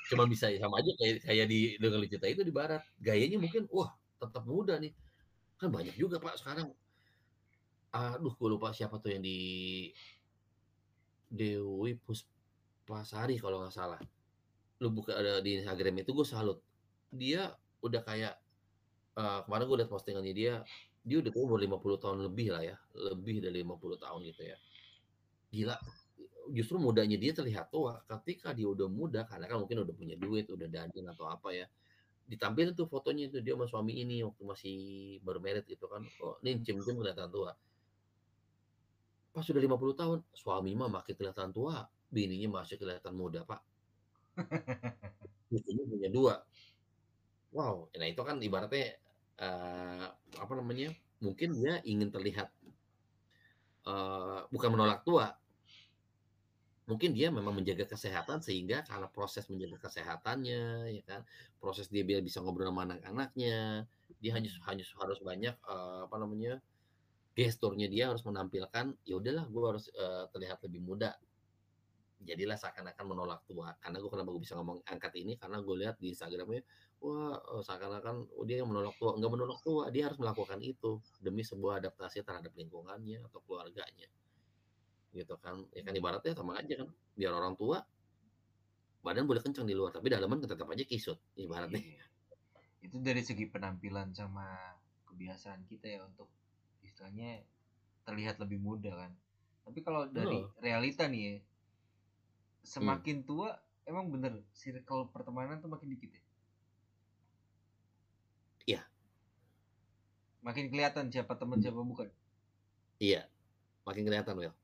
[0.10, 3.92] cuma bisa sama aja kayak kayak di dengan cerita itu di barat gayanya mungkin wah
[4.20, 4.92] tetap muda nih
[5.60, 6.72] kan banyak juga pak sekarang
[7.92, 9.38] aduh gue lupa siapa tuh yang di
[11.32, 14.00] Dewi Puspasari kalau nggak salah
[14.82, 16.60] lu buka ada di Instagram itu gue salut
[17.12, 17.52] dia
[17.82, 18.34] udah kayak
[19.18, 20.54] eh, kemarin gue liat postingannya dia
[21.02, 24.58] dia udah umur 50 tahun lebih lah ya lebih dari 50 tahun gitu ya.
[25.52, 25.76] Gila
[26.52, 30.50] justru mudanya dia terlihat tua ketika dia udah muda karena kan mungkin udah punya duit
[30.50, 31.66] udah dandan atau apa ya.
[32.30, 34.76] Ditampilin tuh fotonya itu dia sama suami ini waktu masih
[35.26, 36.06] baru married gitu kan.
[36.22, 37.58] Oh ini cim cim kelihatan tua.
[39.32, 43.62] Pas sudah 50 tahun suami mah makin kelihatan tua bininya masih kelihatan muda pak.
[45.52, 46.34] Cucunya punya dua
[47.52, 47.88] wow.
[47.96, 48.98] Nah itu kan ibaratnya
[49.40, 50.06] eh,
[50.40, 50.92] apa namanya
[51.22, 52.50] mungkin dia ingin terlihat
[53.88, 55.32] eh, bukan menolak tua.
[56.90, 61.22] Mungkin dia memang menjaga kesehatan sehingga karena proses menjaga kesehatannya ya kan
[61.62, 63.88] proses dia biar bisa ngobrol sama anak-anaknya
[64.20, 66.60] dia hanya hanya harus banyak eh, apa namanya
[67.32, 71.16] gesturnya dia harus menampilkan ya udahlah gue harus eh, terlihat lebih muda
[72.22, 75.96] jadilah seakan-akan menolak tua karena gue kenapa gue bisa ngomong angkat ini karena gue lihat
[75.98, 76.62] di Instagramnya
[77.02, 81.02] wah eh, seakan-akan oh, dia yang menolak tua nggak menolak tua dia harus melakukan itu
[81.18, 84.10] demi sebuah adaptasi terhadap lingkungannya atau keluarganya
[85.12, 87.84] gitu kan ya kan ibaratnya sama aja kan biar orang tua
[89.02, 92.06] badan boleh kencang di luar tapi dalaman tetap aja kisut ibaratnya Iya.
[92.82, 94.74] Itu dari segi penampilan sama
[95.06, 96.26] kebiasaan kita ya untuk
[96.82, 97.46] istilahnya
[98.02, 99.14] terlihat lebih muda kan.
[99.62, 100.58] Tapi kalau dari Betul.
[100.66, 101.34] realita nih ya,
[102.62, 102.68] Hmm.
[102.68, 103.50] semakin tua
[103.84, 106.22] emang bener circle pertemanan tuh makin dikit ya.
[108.68, 108.82] Iya.
[110.42, 112.10] Makin kelihatan siapa teman siapa bukan.
[113.02, 113.26] iya
[113.82, 114.58] makin kelihatan Will Lu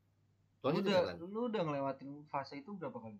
[0.62, 1.16] Soalnya udah kelihatan.
[1.34, 3.18] lu udah ngelewatin fase itu berapa kali?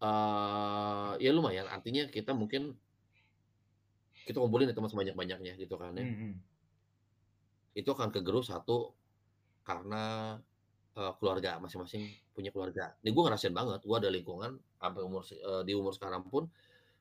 [0.00, 2.72] Eh, ya lumayan artinya kita mungkin
[4.24, 6.34] kita kumpulin ya teman sebanyak-banyaknya gitu kan ya Hmm, hmm.
[7.74, 8.96] itu akan kegerus satu
[9.62, 10.36] karena
[10.96, 12.94] eh, keluarga masing-masing punya keluarga.
[13.04, 16.48] Ini gue ngerasain banget, gue ada lingkungan sampai umur eh, di umur sekarang pun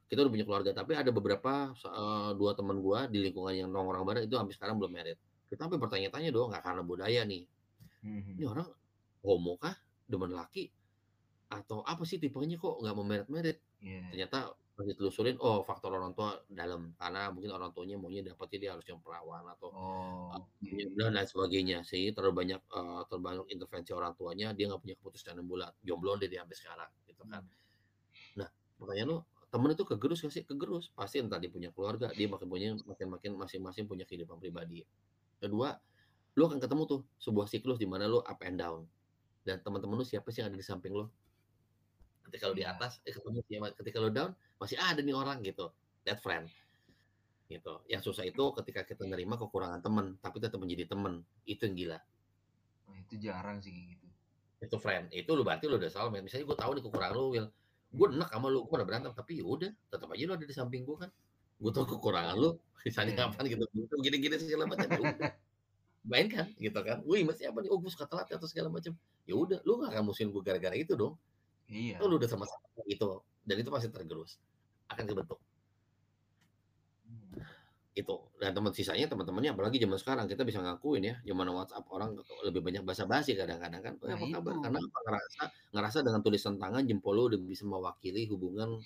[0.10, 0.72] kita udah punya keluarga.
[0.74, 4.76] Tapi ada beberapa eh, dua teman gue di lingkungan yang nongkrong bareng itu sampai sekarang
[4.82, 5.20] belum married.
[5.50, 7.44] Kita sampai bertanya-tanya dong, nggak karena budaya nih.
[8.06, 8.36] Hmm, hmm.
[8.38, 8.68] Ini orang
[9.26, 9.76] homo kah,
[10.06, 10.70] demen laki,
[11.50, 13.58] atau apa sih tipenya kok nggak mau merit-merit?
[13.82, 14.02] Iya.
[14.14, 16.96] Ternyata pas ditelusurin oh faktor orang tua dalam.
[16.96, 20.40] Karena mungkin orang tuanya maunya dapetnya dia harus yang perawan atau Oh, uh,
[20.96, 22.16] dan lain sebagainya sih.
[22.16, 25.76] Terlalu banyak uh, terlalu banyak intervensi orang tuanya dia nggak punya keputusan yang bulat.
[25.84, 27.44] Jomblo deh dia sampai sekarang gitu kan.
[28.40, 28.48] Nah
[28.80, 29.18] makanya lo
[29.52, 30.44] temen itu kegerus gak sih?
[30.48, 30.96] Kegerus.
[30.96, 34.88] Pasti entah dia punya keluarga dia makin punya makin makin masing-masing punya kehidupan pribadi.
[35.44, 35.76] Kedua
[36.40, 38.88] lu akan ketemu tuh sebuah siklus di mana lu up and down.
[39.44, 41.04] Dan teman-teman lu siapa sih yang ada di samping lu?
[42.24, 42.80] Ketika lu di Iya.
[42.80, 43.76] atas eh ketemu siapa?
[43.76, 45.72] Ketika lu down masih ada nih orang gitu
[46.04, 46.52] that friend.
[47.50, 47.74] Gitu.
[47.90, 51.26] Yang susah itu ketika kita nerima kekurangan temen tapi tetap menjadi temen.
[51.48, 52.00] Itu yang gila.
[52.90, 54.06] Nah, itu jarang sih gitu.
[54.60, 55.08] itu friend.
[55.16, 57.48] Itu lu berarti lu udah soulmate misalnya gue tahu nih kekurangan lu Will
[57.90, 58.22] gue Hmm.
[58.22, 59.12] enak sama lu gue pernah berantem.
[59.16, 61.10] Tapi ya udah tetap aja lu ada di samping gue kan.
[61.58, 62.60] Gue tahu kekurangan lu.
[62.84, 63.22] Misalnya Iya.
[63.32, 64.88] kapan gitu gitu gini-gini segala macam.
[64.92, 65.32] Ya udah.
[66.04, 66.98] Main kan gitu kan.
[67.08, 67.70] Wih masih apa nih?
[67.72, 68.92] Oh gue suka telat atau segala macam.
[69.24, 71.16] Ya udah lu gak akan musuhin gue gara-gara itu dong.
[71.70, 72.02] Iya.
[72.04, 73.06] lu udah sama-sama itu
[73.50, 74.32] dan itu pasti tergerus
[74.94, 75.40] akan kebentuk
[77.06, 77.50] Hmm.
[77.98, 82.10] itu dan teman sisanya teman-temannya apalagi zaman sekarang kita bisa ngakuin ya zaman WhatsApp orang
[82.48, 84.60] lebih banyak basa-basi kadang-kadang kan "Eh, Nah, apa kabar itu.
[84.64, 85.44] karena apa ngerasa
[85.74, 88.86] ngerasa dengan tulisan tangan jempol lo udah bisa mewakili hubungan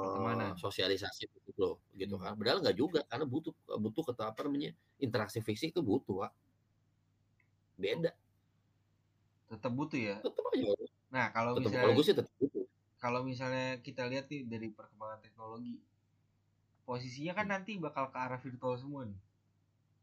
[0.00, 0.62] Pertemanan.
[0.62, 1.70] sosialisasi fisik lo
[2.00, 2.22] gitu Hmm.
[2.22, 3.52] kan padahal nggak juga karena butuh
[3.84, 4.70] butuh kata apa namanya
[5.04, 6.32] interaksi fisik itu butuh Wak.
[7.78, 8.14] beda
[9.50, 10.16] Tetap butuh ya.
[10.22, 10.68] tetap aja
[11.14, 12.59] Nah, kalau tetap misalnya kalau gue sih tetap butuh
[13.02, 15.74] kalau misalnya kita lihat nih dari perkembangan teknologi,
[16.88, 19.18] posisinya kan nanti bakal ke arah virtual semua nih.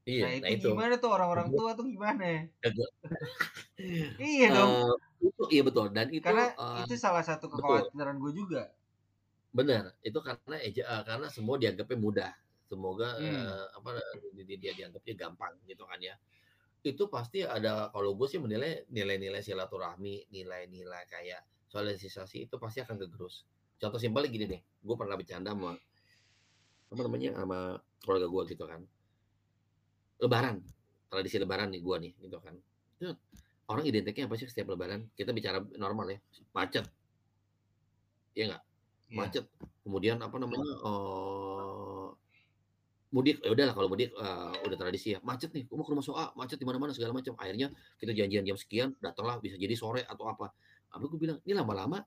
[0.10, 2.24] iya nah, itu, nah itu gimana tuh orang-orang tua tuh gimana?
[2.64, 2.69] Ya,
[4.19, 4.74] Iya dong.
[4.78, 4.91] Eh,
[5.28, 8.61] itu iya betul dan itu Karena eh, itu salah satu kekhawatiran gue juga.
[9.57, 12.32] Benar, itu karena eja eh, karena semua dianggapnya mudah.
[12.69, 13.24] Semoga Hmm.
[13.28, 13.90] eh, apa
[14.36, 16.15] di- di- dia dianggapnya gampang gitu kan ya.
[16.91, 22.95] Itu pasti ada kalau gue sih menilai nilai-nilai silaturahmi, nilai-nilai kayak sosialisasi itu pasti akan
[22.99, 23.44] kegerus.
[23.77, 25.77] Contoh simpelnya gini deh, gue pernah bercanda sama
[26.88, 28.81] apa namanya sama keluarga gue gitu kan.
[30.18, 30.64] Lebaran,
[31.11, 32.56] tradisi Lebaran nih gue nih gitu kan.
[32.98, 33.14] Itu
[33.69, 35.11] orang identiknya apa sih setiap Lebaran?
[35.14, 36.19] Kita bicara normal ya,
[36.56, 36.88] macet,
[38.38, 38.64] Iya nggak?
[39.07, 39.18] Iya.
[39.23, 39.45] macet
[39.88, 42.07] kemudian apa namanya eh
[43.07, 46.35] mudik ya udahlah kalau mudik eh, udah tradisi ya macet nih mau ke rumah soa
[46.35, 47.72] macet di mana mana segala macam akhirnya
[48.03, 50.52] kita janjian jam sekian datanglah bisa jadi sore atau apa
[50.91, 51.99] apa gue bilang ini lama-lama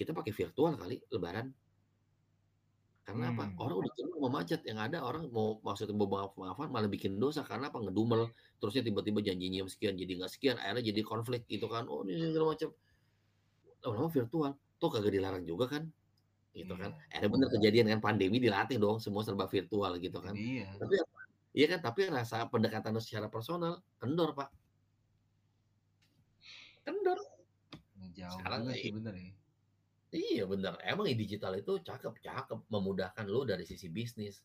[0.00, 1.52] kita pakai virtual kali lebaran.
[3.04, 3.52] Karena apa?
[3.52, 3.58] Hmm.
[3.60, 4.60] orang udah jenuh sama macet.
[4.64, 7.76] Yang ada orang mau maksudnya mau maaf maafan malah bikin dosa karena apa?
[7.84, 8.32] Ngedumel.
[8.56, 11.84] Terusnya tiba-tiba janjinya sekian jadi nggak sekian akhirnya jadi konflik gitu kan.
[11.90, 12.72] Oh ini segala macam.
[13.84, 14.52] Lama-lama virtual.
[14.80, 15.84] Toh kagak dilarang juga kan?
[16.56, 16.96] Gitu kan?
[16.96, 17.20] Iya.
[17.20, 20.32] akhirnya bener kejadian kan pandemi dilatih dong semua serba virtual gitu kan.
[20.32, 20.80] Iya.
[20.80, 21.18] tapi apa?
[21.52, 21.80] Iya kan?
[21.84, 24.48] Tapi rasa pendekatan secara personal kendor pak
[26.90, 27.18] kendor.
[28.00, 29.30] Ngejauh Sekarang juga sih bener ya.
[30.10, 30.74] iya bener.
[30.82, 32.58] Emang digital itu cakep cakep.
[32.66, 34.42] Memudahkan lu dari sisi bisnis.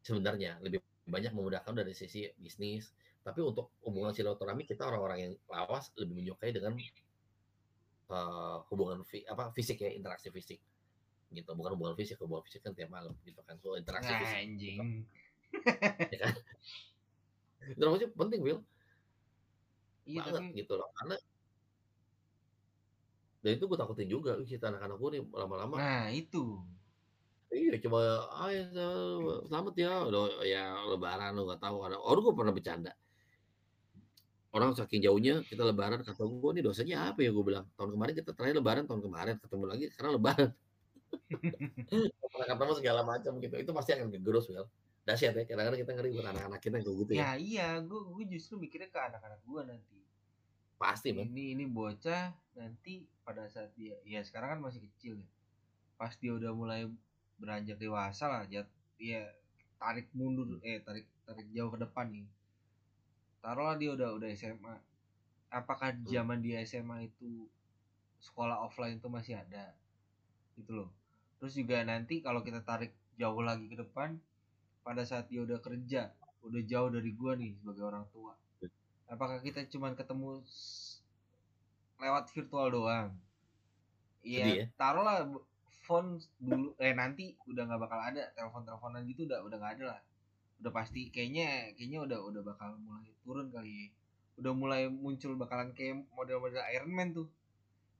[0.00, 2.88] Sebenarnya lebih banyak memudahkan dari sisi bisnis.
[3.20, 6.72] Tapi untuk hubungan silaturahmi kita orang-orang yang lawas lebih menyukai dengan
[8.08, 10.56] eh, hubungan fi- apa fisik ya interaksi fisik.
[11.28, 11.50] Gitu.
[11.52, 13.60] Bukan hubungan fisik hubungan fisik kan tiap malam gitu kan.
[13.60, 14.78] So interaksi Nah, fisik anjing.
[16.14, 16.34] ya kan?
[17.68, 18.64] Interaksi penting Will
[20.08, 21.16] Iya banget tapi gitu loh karena
[23.38, 26.58] dan itu gue takutin juga "Ih, kita anak-anak gue nih lama-lama nah itu.
[27.48, 28.60] iya coba ayo
[29.48, 29.92] selamat ya.
[30.04, 32.92] Udah ya lebaran lo nggak tahu ada orang gue pernah bercanda.
[34.52, 37.30] Orang saking jauhnya kita lebaran kata gue nih dosanya apa ya?
[37.32, 40.50] Gue bilang tahun kemarin kita terakhir lebaran tahun kemarin ketemu lagi sekarang lebaran.
[42.48, 44.68] Ketemu segala macam gitu itu pasti akan kegerus Will
[45.08, 47.20] dahsyat ya kadang-kadang kita ngeri buat anak-anak kita yang kayak gitu ya.
[47.20, 49.97] Ya iya, gue gue justru mikirnya ke anak-anak gue nanti.
[50.78, 55.28] Pasti man Ini ini bocah nanti pada saat dia ya sekarang kan masih kecil ya.
[55.98, 56.86] Pas dia udah mulai
[57.38, 58.62] beranjak dewasa lah, ya
[59.78, 62.26] tarik mundur eh tarik tarik jauh ke depan nih.
[63.42, 64.74] Taruhlah dia udah udah SMA.
[65.50, 67.46] Apakah zaman dia SMA itu
[68.22, 69.74] sekolah offline itu masih ada?
[70.58, 70.90] Gitu loh.
[71.38, 74.18] Terus juga nanti kalau kita tarik jauh lagi ke depan
[74.82, 76.10] pada saat dia udah kerja,
[76.42, 78.34] udah jauh dari gua nih sebagai orang tua.
[79.08, 80.44] Apakah kita cuman ketemu
[81.98, 83.08] lewat virtual doang?
[84.20, 84.46] Sedih ya.
[84.46, 85.24] Iya, taruhlah
[85.88, 90.00] phone dulu eh nanti udah nggak bakal ada telepon-teleponan gitu udah udah nggak ada lah.
[90.60, 93.86] Udah pasti kayaknya kayaknya udah udah bakal mulai turun kali ya.
[94.38, 97.28] Udah mulai muncul bakalan kayak model-model Iron Man tuh.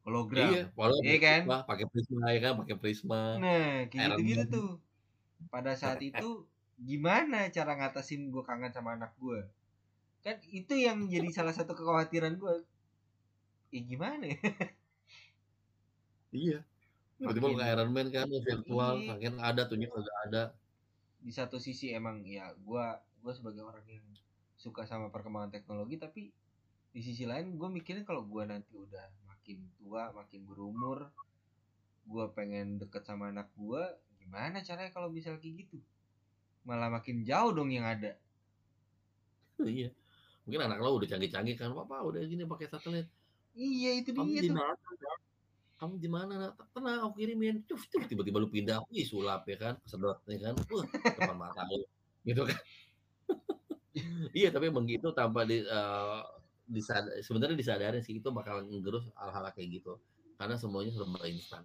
[0.05, 0.53] Hologram.
[0.53, 0.63] iya
[1.05, 1.41] Iya kan?
[1.65, 4.53] Pakai prisma ya kan pakai prisma Nah, kayak Iron gitu-gitu Man.
[4.53, 4.71] tuh.
[5.49, 6.45] Pada saat itu
[6.79, 9.43] gimana cara ngatasin gue kangen sama anak gue?
[10.25, 12.55] Kan itu yang jadi salah satu kekhawatiran gue.
[13.73, 14.39] Ya gimana ya?
[16.37, 16.59] Iya.
[17.19, 20.43] Tiba-tiba kayak Iron Man kan virtual, makin ada tuhnya kagak ada.
[21.27, 22.85] di satu sisi emang ya gua
[23.23, 24.07] gua sebagai orang yang
[24.65, 26.23] suka sama perkembangan teknologi tapi
[26.95, 30.99] di sisi lain gue mikirnya kalau gua nanti udah makin tua makin berumur
[32.11, 33.83] gua pengen deket sama anak gua
[34.21, 35.79] gimana caranya kalau misal kayak gitu
[36.69, 38.13] malah makin jauh dong yang ada
[39.59, 39.91] Iya.
[40.49, 43.05] Mungkin anak lo udah canggih-canggih kan, papa udah gini pakai satelit.
[43.53, 44.73] iya itu Kamu dia di mana?
[45.77, 46.33] Kamu di mana?
[46.41, 46.73] Nak?
[46.73, 47.61] Tenang, aku kirimin.
[47.69, 51.69] Cuf, cuf, tiba-tiba lu pindah, wih sulap ya kan, kesedot ya kan, wah depan mata
[51.69, 51.85] lu,
[52.25, 52.57] gitu kan.
[54.41, 56.21] iya, tapi emang gitu tanpa di, eh,
[56.65, 60.01] disad- sebenarnya disadarin sih itu bakal ngerus hal-hal kayak gitu,
[60.41, 61.61] karena semuanya serba instan.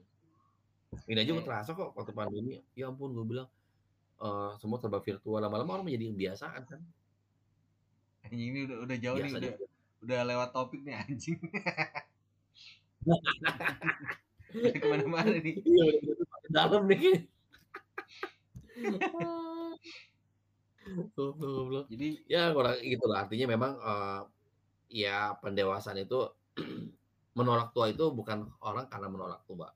[1.08, 3.48] Ini aja gue terasa kok waktu pandemi, ya ampun gue bilang
[4.20, 6.84] eh, semua serba virtual, lama-lama orang menjadi kebiasaan kan.
[8.34, 9.66] Anjing ini udah udah jauh nih Biasa udah juga.
[10.04, 11.38] udah lewat topik nih anjing
[14.58, 15.84] udah ke mana-mana nih Iya,
[16.30, 17.02] makin dalam nih.
[21.92, 23.26] Jadi Ya kurang gitu lah.
[23.26, 24.22] Artinya memang eh,
[25.04, 26.20] ya pendewasaan itu
[27.38, 29.70] menolak tua itu bukan orang karena menolak tua.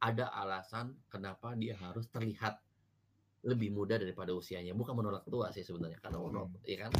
[0.00, 2.60] Ada alasan kenapa dia harus terlihat
[3.46, 4.72] lebih muda daripada usianya.
[4.76, 5.98] Bukan menolak tua sih sebenarnya.
[6.02, 6.92] Karena menolak, ya kan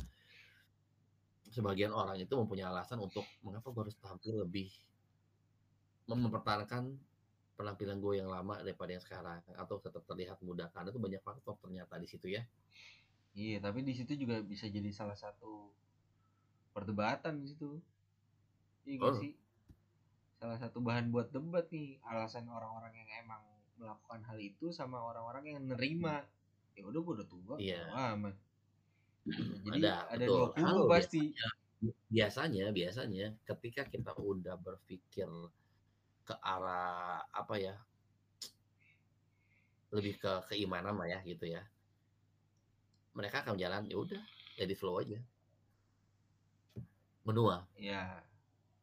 [1.57, 4.69] sebagian orang itu mempunyai alasan untuk mengapa gue harus tampil lebih
[6.07, 6.93] mem- mempertahankan
[7.57, 11.57] penampilan gue yang lama daripada yang sekarang atau tetap terlihat muda karena itu banyak faktor
[11.65, 12.45] ternyata di situ ya
[13.37, 15.69] Iya, tapi di situ juga bisa jadi salah satu
[16.73, 17.85] perdebatan di situ.
[18.89, 19.13] Iya Oh.
[19.13, 19.37] sih?
[20.41, 23.45] Salah satu bahan buat debat nih, alasan orang-orang yang emang
[23.77, 26.25] melakukan hal itu sama orang-orang yang nerima.
[26.73, 27.93] Ya udah gue udah tua, Iya.
[28.17, 28.41] amat.
[29.27, 30.43] Nah, jadi Ada, ada, betul.
[30.55, 31.23] Kalau pasti.
[32.09, 35.29] biasanya biasanya ketika kita udah berpikir
[36.25, 37.77] ke arah apa ya
[39.93, 41.63] lebih ke keimanan lah ya gitu ya
[43.13, 44.23] mereka akan jalan ya udah
[44.57, 45.21] jadi flow aja.
[47.29, 47.69] Menua.
[47.77, 48.25] Ya,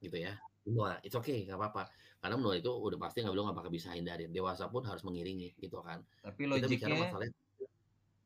[0.02, 0.99] gitu ya menua.
[1.03, 1.84] It's okay nggak apa-apa.
[2.24, 4.32] Karena menua itu udah pasti nggak bilang nggak bakal bisa hindarin.
[4.32, 6.02] Dewasa pun harus mengiringi gitu kan.
[6.24, 7.28] Tapi logiknya masalah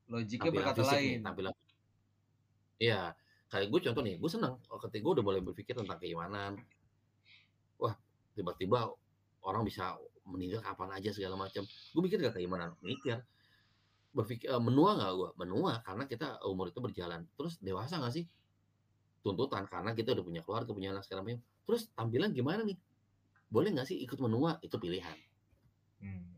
[0.07, 1.19] logiknya berkata fisik nih, lain.
[1.19, 1.53] tampilan
[2.77, 3.17] Iya,
[3.49, 6.61] kayak gue contoh nih, gue senang ketika gue udah mulai berpikir tentang keimanan.
[7.81, 7.97] Wah,
[8.37, 8.93] tiba-tiba
[9.41, 9.97] orang bisa
[10.27, 11.65] meninggal kapan aja segala macam.
[11.65, 13.23] Gue mikir gak keimanan, mikir.
[14.13, 15.29] Berpikir eh, menua nggak gue?
[15.41, 17.25] Menua karena kita umur itu berjalan.
[17.37, 18.25] Terus dewasa nggak sih?
[19.25, 21.41] Tuntutan karena kita udah punya keluarga, punya anak segala macam.
[21.65, 22.77] Terus tampilan gimana nih?
[23.49, 24.61] Boleh nggak sih ikut menua?
[24.61, 25.17] Itu pilihan.
[25.97, 26.37] Hmm.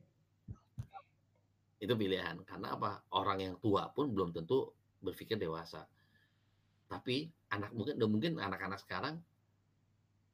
[1.80, 5.88] itu pilihan karena apa orang yang tua pun belum tentu berpikir dewasa
[6.90, 9.22] tapi anak mungkin mungkin anak-anak sekarang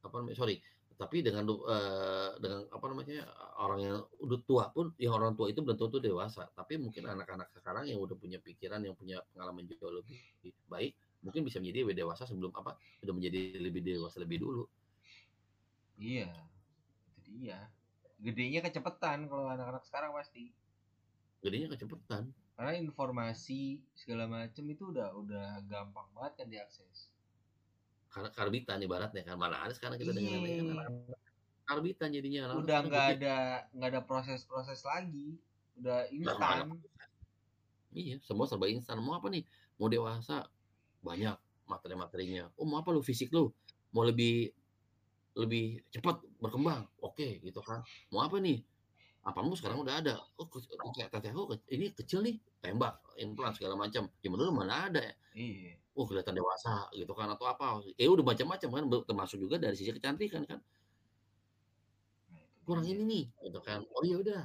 [0.01, 0.57] apa namanya sorry
[0.95, 3.27] tapi dengan eh, dengan apa namanya
[3.59, 7.51] orang yang udah tua pun yang orang tua itu belum tentu dewasa tapi mungkin anak-anak
[7.51, 10.15] sekarang yang udah punya pikiran yang punya pengalaman jauh lebih
[10.71, 14.63] baik mungkin bisa menjadi lebih dewasa sebelum apa sudah menjadi lebih dewasa lebih dulu
[15.95, 16.27] Iya,
[17.07, 17.71] itu dia.
[18.19, 20.51] Gedenya kecepetan kalau anak-anak sekarang pasti.
[21.45, 27.11] gedenya kecepetan Karena informasi segala macem itu udah udah gampang banget kan diakses.
[28.15, 30.63] karena karbitan ibaratnya kan mana ada sekarang kita dengan Iya.
[30.79, 30.95] kan
[31.67, 33.35] karbitan jadinya udah nggak ada
[33.75, 35.35] nggak ada proses-proses lagi
[35.75, 36.79] udah instan
[37.91, 38.99] Iya, semua serba instan.
[38.99, 39.43] Mau apa nih?
[39.79, 40.47] Mau dewasa,
[40.99, 42.51] banyak materi-materinya.
[42.59, 43.51] Oh, mau apa lu fisik lu?
[43.95, 44.51] Mau lebih
[45.35, 46.87] lebih cepat berkembang?
[46.99, 47.83] Oke, gitu kan.
[48.11, 48.63] Mau apa nih?
[49.25, 50.21] Apamu sekarang udah ada.
[50.37, 50.61] Oh, ke-
[51.09, 54.05] teteh aku ke- ini kecil nih, tembak, implan segala macam.
[54.21, 55.13] Ya menurut mana ada ya?
[55.33, 57.81] iya Oh, kelihatan dewasa gitu kan atau apa.
[57.97, 60.59] Eh udah macam-macam kan termasuk juga dari sisi kecantikan kan.
[62.29, 63.81] nah, Kurang ini nih, gitu kan.
[63.95, 64.43] Oh iya udah.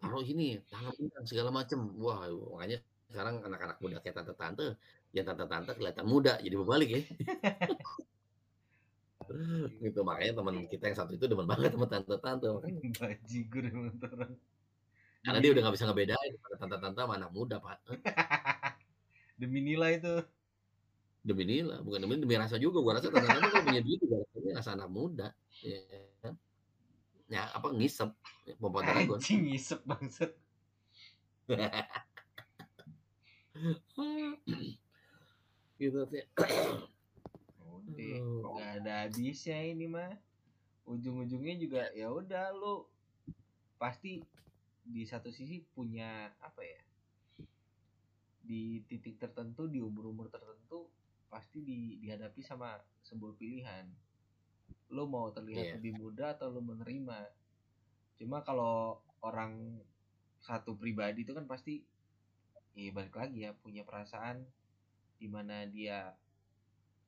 [0.00, 0.92] taruh sini tangan
[1.28, 4.80] segala macem wah makanya sekarang anak-anak muda kayak tante-tante
[5.12, 7.00] yang tante-tante kelihatan muda jadi berbalik ya
[9.84, 12.80] gitu makanya teman kita yang satu itu demen banget sama tante-tante makanya.
[13.00, 14.34] Bajigur emang orang.
[15.24, 17.78] Karena dia udah nggak bisa ngebedain tante-tante sama anak muda pak.
[19.40, 20.14] Demi nilai itu.
[21.24, 22.84] Demi nilai bukan demi demi rasa juga.
[22.84, 25.28] Gua rasa tante-tante kalau punya duit juga rasanya rasa anak muda
[25.64, 25.80] ya
[26.20, 26.34] kan
[27.32, 28.12] ya apa ngisep
[28.60, 30.36] pompa dragon anjing ngisep bangset
[35.80, 36.22] gitu sih
[37.84, 38.52] udah Aduh.
[38.56, 40.12] nggak ada habisnya ini mah
[40.84, 42.84] ujung-ujungnya juga ya udah lu
[43.76, 44.20] pasti
[44.84, 46.80] di satu sisi punya apa ya
[48.44, 50.84] di titik tertentu di umur-umur tertentu
[51.32, 53.88] pasti di, dihadapi sama sebuah pilihan
[54.92, 55.74] lu mau terlihat Iya.
[55.80, 57.32] lebih muda atau lu menerima
[58.20, 59.80] cuma kalau orang
[60.44, 61.80] satu pribadi itu kan pasti
[62.76, 64.44] ya balik lagi ya punya perasaan
[65.16, 66.12] di mana dia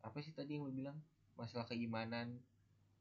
[0.07, 0.97] apa sih tadi yang lu bilang
[1.35, 2.39] masalah keimanan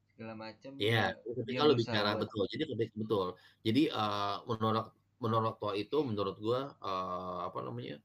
[0.10, 2.44] segala macam Iya, dia ketika lu bicara buat- betul.
[2.49, 3.27] Jadi ketika betul.
[3.61, 4.88] Jadi eh, menolak
[5.22, 7.98] menolak tua itu menurut gua eh, apa namanya?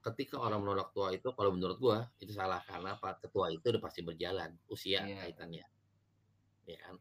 [0.00, 3.18] Ketika orang menolak tua itu kalau menurut gua itu salah karena apa?
[3.20, 5.26] Ketua itu udah pasti berjalan usia Iya.
[5.26, 5.64] kaitannya.
[6.66, 6.96] Ya kan?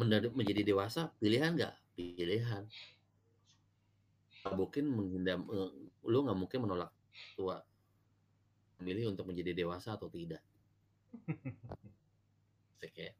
[0.00, 1.74] Menjadi, menjadi dewasa pilihan nggak?
[1.96, 2.64] Pilihan.
[4.40, 5.70] Nggak mungkin menghindar eh,
[6.08, 6.90] lu nggak mungkin menolak
[7.36, 7.60] tua.
[8.80, 10.40] Memilih untuk menjadi dewasa atau tidak.
[12.80, 13.12] Asik ya.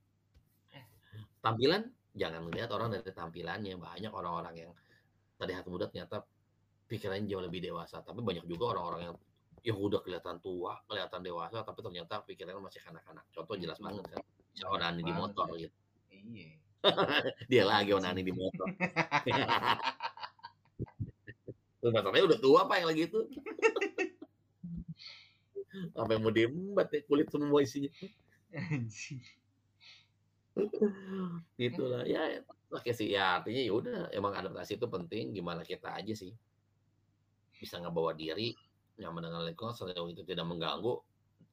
[1.40, 1.84] Tampilan
[2.16, 3.76] jangan melihat orang dari tampilannya.
[3.76, 4.72] Banyak orang-orang yang
[5.36, 6.24] terlihat muda ternyata
[6.88, 8.00] pikirannya jauh lebih dewasa.
[8.00, 9.16] Tapi banyak juga orang-orang yang
[9.60, 13.24] ya udah kelihatan tua, kelihatan dewasa, tapi ternyata pikirannya masih kanak-kanak.
[13.36, 14.00] Contoh jelas Betul.
[14.00, 14.24] banget kan.
[14.50, 15.76] Bisa onani di motor gitu.
[16.10, 16.56] iya
[17.52, 18.66] Dia lagi onani di motor.
[21.80, 23.20] Masalahnya udah tua pak yang lagi itu.
[25.94, 27.90] Sampai mau diembat ya kulit semua isinya.
[31.54, 36.14] Itulah ya oke sih ya artinya ya udah emang adaptasi itu penting gimana kita aja
[36.14, 36.30] sih
[37.60, 38.54] bisa ngebawa diri
[38.96, 40.96] nyaman dengan lingkungan sejauh itu tidak mengganggu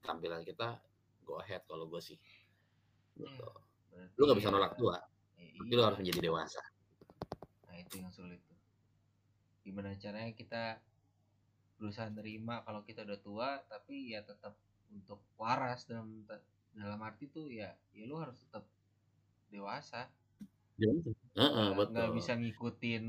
[0.05, 0.79] tampilan kita
[1.27, 2.15] go ahead kalau gue sih
[3.17, 3.47] gitu.
[3.91, 4.97] Berarti lu nggak bisa ya- nolak tua
[5.37, 5.85] ya tapi lu iya.
[5.89, 6.61] harus menjadi dewasa
[7.67, 8.57] Nah itu yang sulit tuh.
[9.67, 10.79] Gimana caranya kita
[11.77, 14.57] berusaha nerima kalau kita udah tua, tapi ya tetap
[14.89, 16.25] untuk waras dalam
[16.73, 18.65] dalam arti tuh ya, ya lu harus tetap
[19.49, 20.09] dewasa.
[20.77, 21.09] Dewasa.
[21.37, 23.05] Heeh, Nggak- nggak bisa ngikutin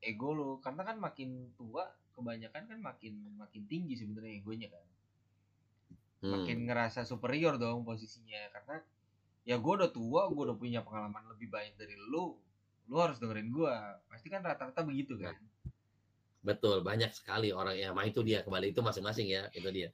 [0.00, 4.86] ego lu, karena kan makin tua kebanyakan kan makin makin tinggi sebenarnya egonya kan.
[6.22, 8.78] Hmm, Makin ngerasa superior dong posisinya karena
[9.42, 12.38] ya gue udah tua, gue udah punya pengalaman lebih banyak dari lu.
[12.86, 13.74] Lu harus dengerin gue.
[14.06, 15.34] Pasti kan rata-rata begitu kan.
[16.42, 19.88] Betul banyak sekali orang yang mah itu dia kembali itu masing-masing ya itu dia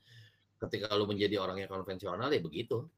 [0.58, 2.88] ketika lu menjadi orang yang konvensional ya begitu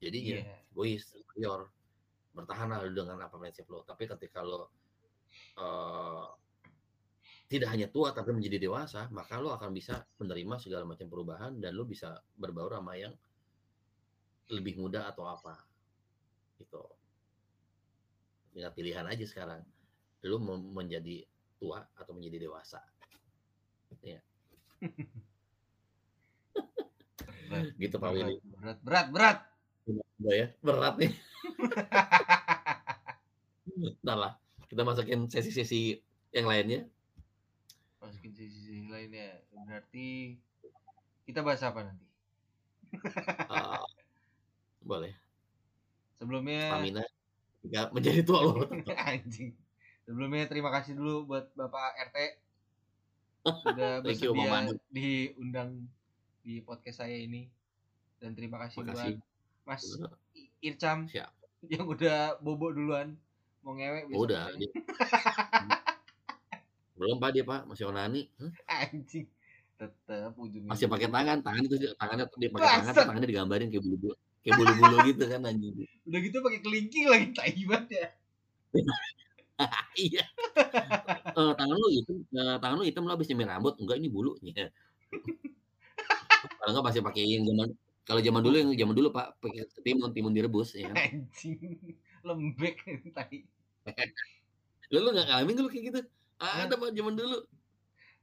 [0.00, 0.56] jadinya Iya.
[0.72, 1.68] egois, superior,
[2.32, 3.84] bertahanlah lu dengan apa prinsip lo.
[3.84, 4.72] Tapi ketika lo
[5.60, 6.26] eh,
[7.52, 11.76] tidak hanya tua tapi menjadi dewasa, maka lo akan bisa menerima segala macam perubahan dan
[11.76, 13.12] lo bisa berbaur sama yang
[14.50, 15.60] lebih muda atau apa.
[16.56, 16.82] Gitu.
[18.56, 19.62] Tinggal pilihan aja sekarang.
[20.26, 21.22] Lo mau menjadi
[21.60, 22.80] tua atau menjadi dewasa.
[27.50, 28.36] Berat, Gitu Pak berat, Willy.
[28.56, 29.38] berat, berat, berat.
[30.20, 31.12] Udah ya, berat nih.
[34.04, 34.32] Ntar lah,
[34.72, 36.00] kita masukin sesi-sesi
[36.32, 36.88] yang lainnya.
[38.00, 39.44] Masukin sisi lainnya.
[39.52, 40.36] Berarti
[41.28, 42.06] kita bahas apa nanti?
[43.50, 43.82] Ah,
[44.82, 45.14] boleh.
[46.18, 47.04] Sebelumnya Stamina
[47.62, 48.66] jika menjadi tua lo.
[49.10, 49.54] anjing.
[50.10, 52.16] Sebelumnya terima kasih dulu buat Bapak RT
[53.62, 54.70] sudah you, Bang bersedia Manu.
[54.90, 55.86] diundang
[56.42, 57.46] di podcast saya ini.
[58.18, 59.14] Dan terima kasih Makasih.
[59.14, 59.22] buat
[59.62, 59.82] Mas
[60.58, 61.30] Ircam Siap.
[61.62, 63.14] yang udah bobo duluan
[63.62, 64.50] mau ngewek besok Udah.
[64.50, 64.58] katanya.
[64.58, 64.74] dia-
[66.98, 68.26] Belum Pak dia Pak, masih onani.
[68.34, 68.52] Hah?
[68.82, 69.30] anjing.
[69.78, 74.14] Tetep ujungnya Masih pakai tangan, tangan itu tangannya dia pakai tangan, tangannya digambarin kayak bulu-bulu.
[74.42, 75.74] Kayak bulu-bulu gitu kan anjing.
[76.02, 78.06] Udah gitu pakai kelingking lagi tai banget ya.
[80.06, 80.22] iya.
[81.36, 84.68] Eh, tangan lu hitam, eh, tangan lu hitam lu habis nyemir rambut, enggak ini bulunya.
[86.60, 87.68] Kalau enggak masih pakai yang zaman
[88.08, 90.90] kalau zaman dulu yang zaman dulu Pak pakai timun, timun direbus ya.
[90.90, 91.78] Anjing.
[92.26, 92.76] Lembek
[93.16, 93.44] tai.
[94.90, 96.00] Lu lu enggak ngalamin lu kayak gitu?
[96.40, 97.38] Ada Pak zaman dulu.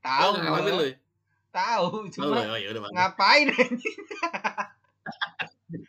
[0.01, 0.95] Tahu ngalamin lu ya?
[1.57, 3.97] Tahu, Oh, cuma oh, ya udah ngapain anjing?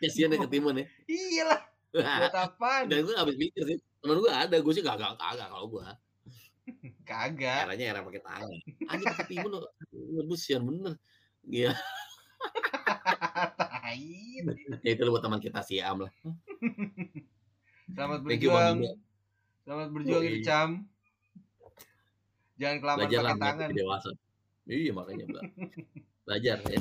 [0.00, 0.86] Kasihan ya ke timun ya.
[1.10, 1.60] Iyalah,
[1.92, 2.84] buat apaan?
[2.88, 3.78] Dan gue habis mikir sih.
[3.98, 5.82] Temen gue ada, gue sih kagak kagak kalau gue.
[7.08, 7.64] Kagak.
[7.64, 8.52] Caranya era pakai tangan.
[8.92, 9.72] Aja pakai timun lo.
[9.88, 11.00] Rebus sian bener.
[11.48, 11.72] Iya,
[14.84, 16.12] ya itu buat teman kita Siam lah.
[17.88, 18.76] Selamat you, berjuang.
[19.64, 20.44] Selamat berjuang Yoi.
[20.44, 20.84] Ircam.
[22.60, 23.68] Jangan kelamaan Belajar lah pakai tangan.
[23.72, 24.10] dewasa.
[24.68, 25.48] Iya makanya bela-
[26.28, 26.80] belajar ya.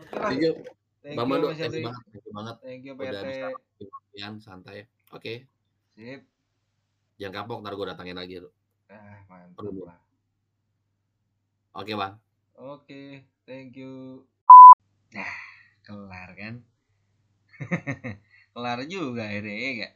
[0.00, 0.28] Oke lah.
[0.32, 0.52] Thank you,
[1.04, 1.52] Thank Bang Mando.
[1.52, 2.56] Thank you banget, thank you banget.
[2.64, 3.52] Thank you Udah bisa
[4.40, 4.88] santai.
[5.14, 5.46] Oke,
[5.94, 6.20] Sip.
[7.20, 8.42] jangan kapok, ntar gue datangin lagi.
[8.42, 8.50] Lu.
[8.90, 9.86] Ah, mantap Perlu.
[9.86, 9.98] lah.
[11.76, 12.14] Oke bang.
[12.56, 14.24] Oke, thank you.
[15.12, 15.34] Nah,
[15.86, 16.64] kelar kan?
[18.52, 19.94] kelar juga akhirnya ya gak?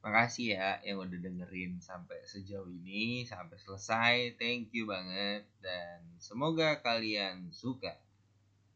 [0.00, 4.40] Makasih ya yang udah dengerin sampai sejauh ini, sampai selesai.
[4.40, 8.00] Thank you banget dan semoga kalian suka.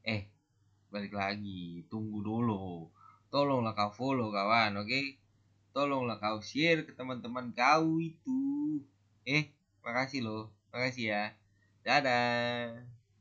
[0.05, 0.28] Eh,
[0.92, 2.92] balik lagi, tunggu dulu.
[3.32, 5.18] tolonglah kau follow kawan oke
[5.74, 8.80] tolonglah kau share ke teman-teman kau itu.
[9.26, 9.51] Eh
[9.82, 10.55] makasih loh.
[10.70, 11.24] Makasih ya.
[11.82, 12.94] Dadah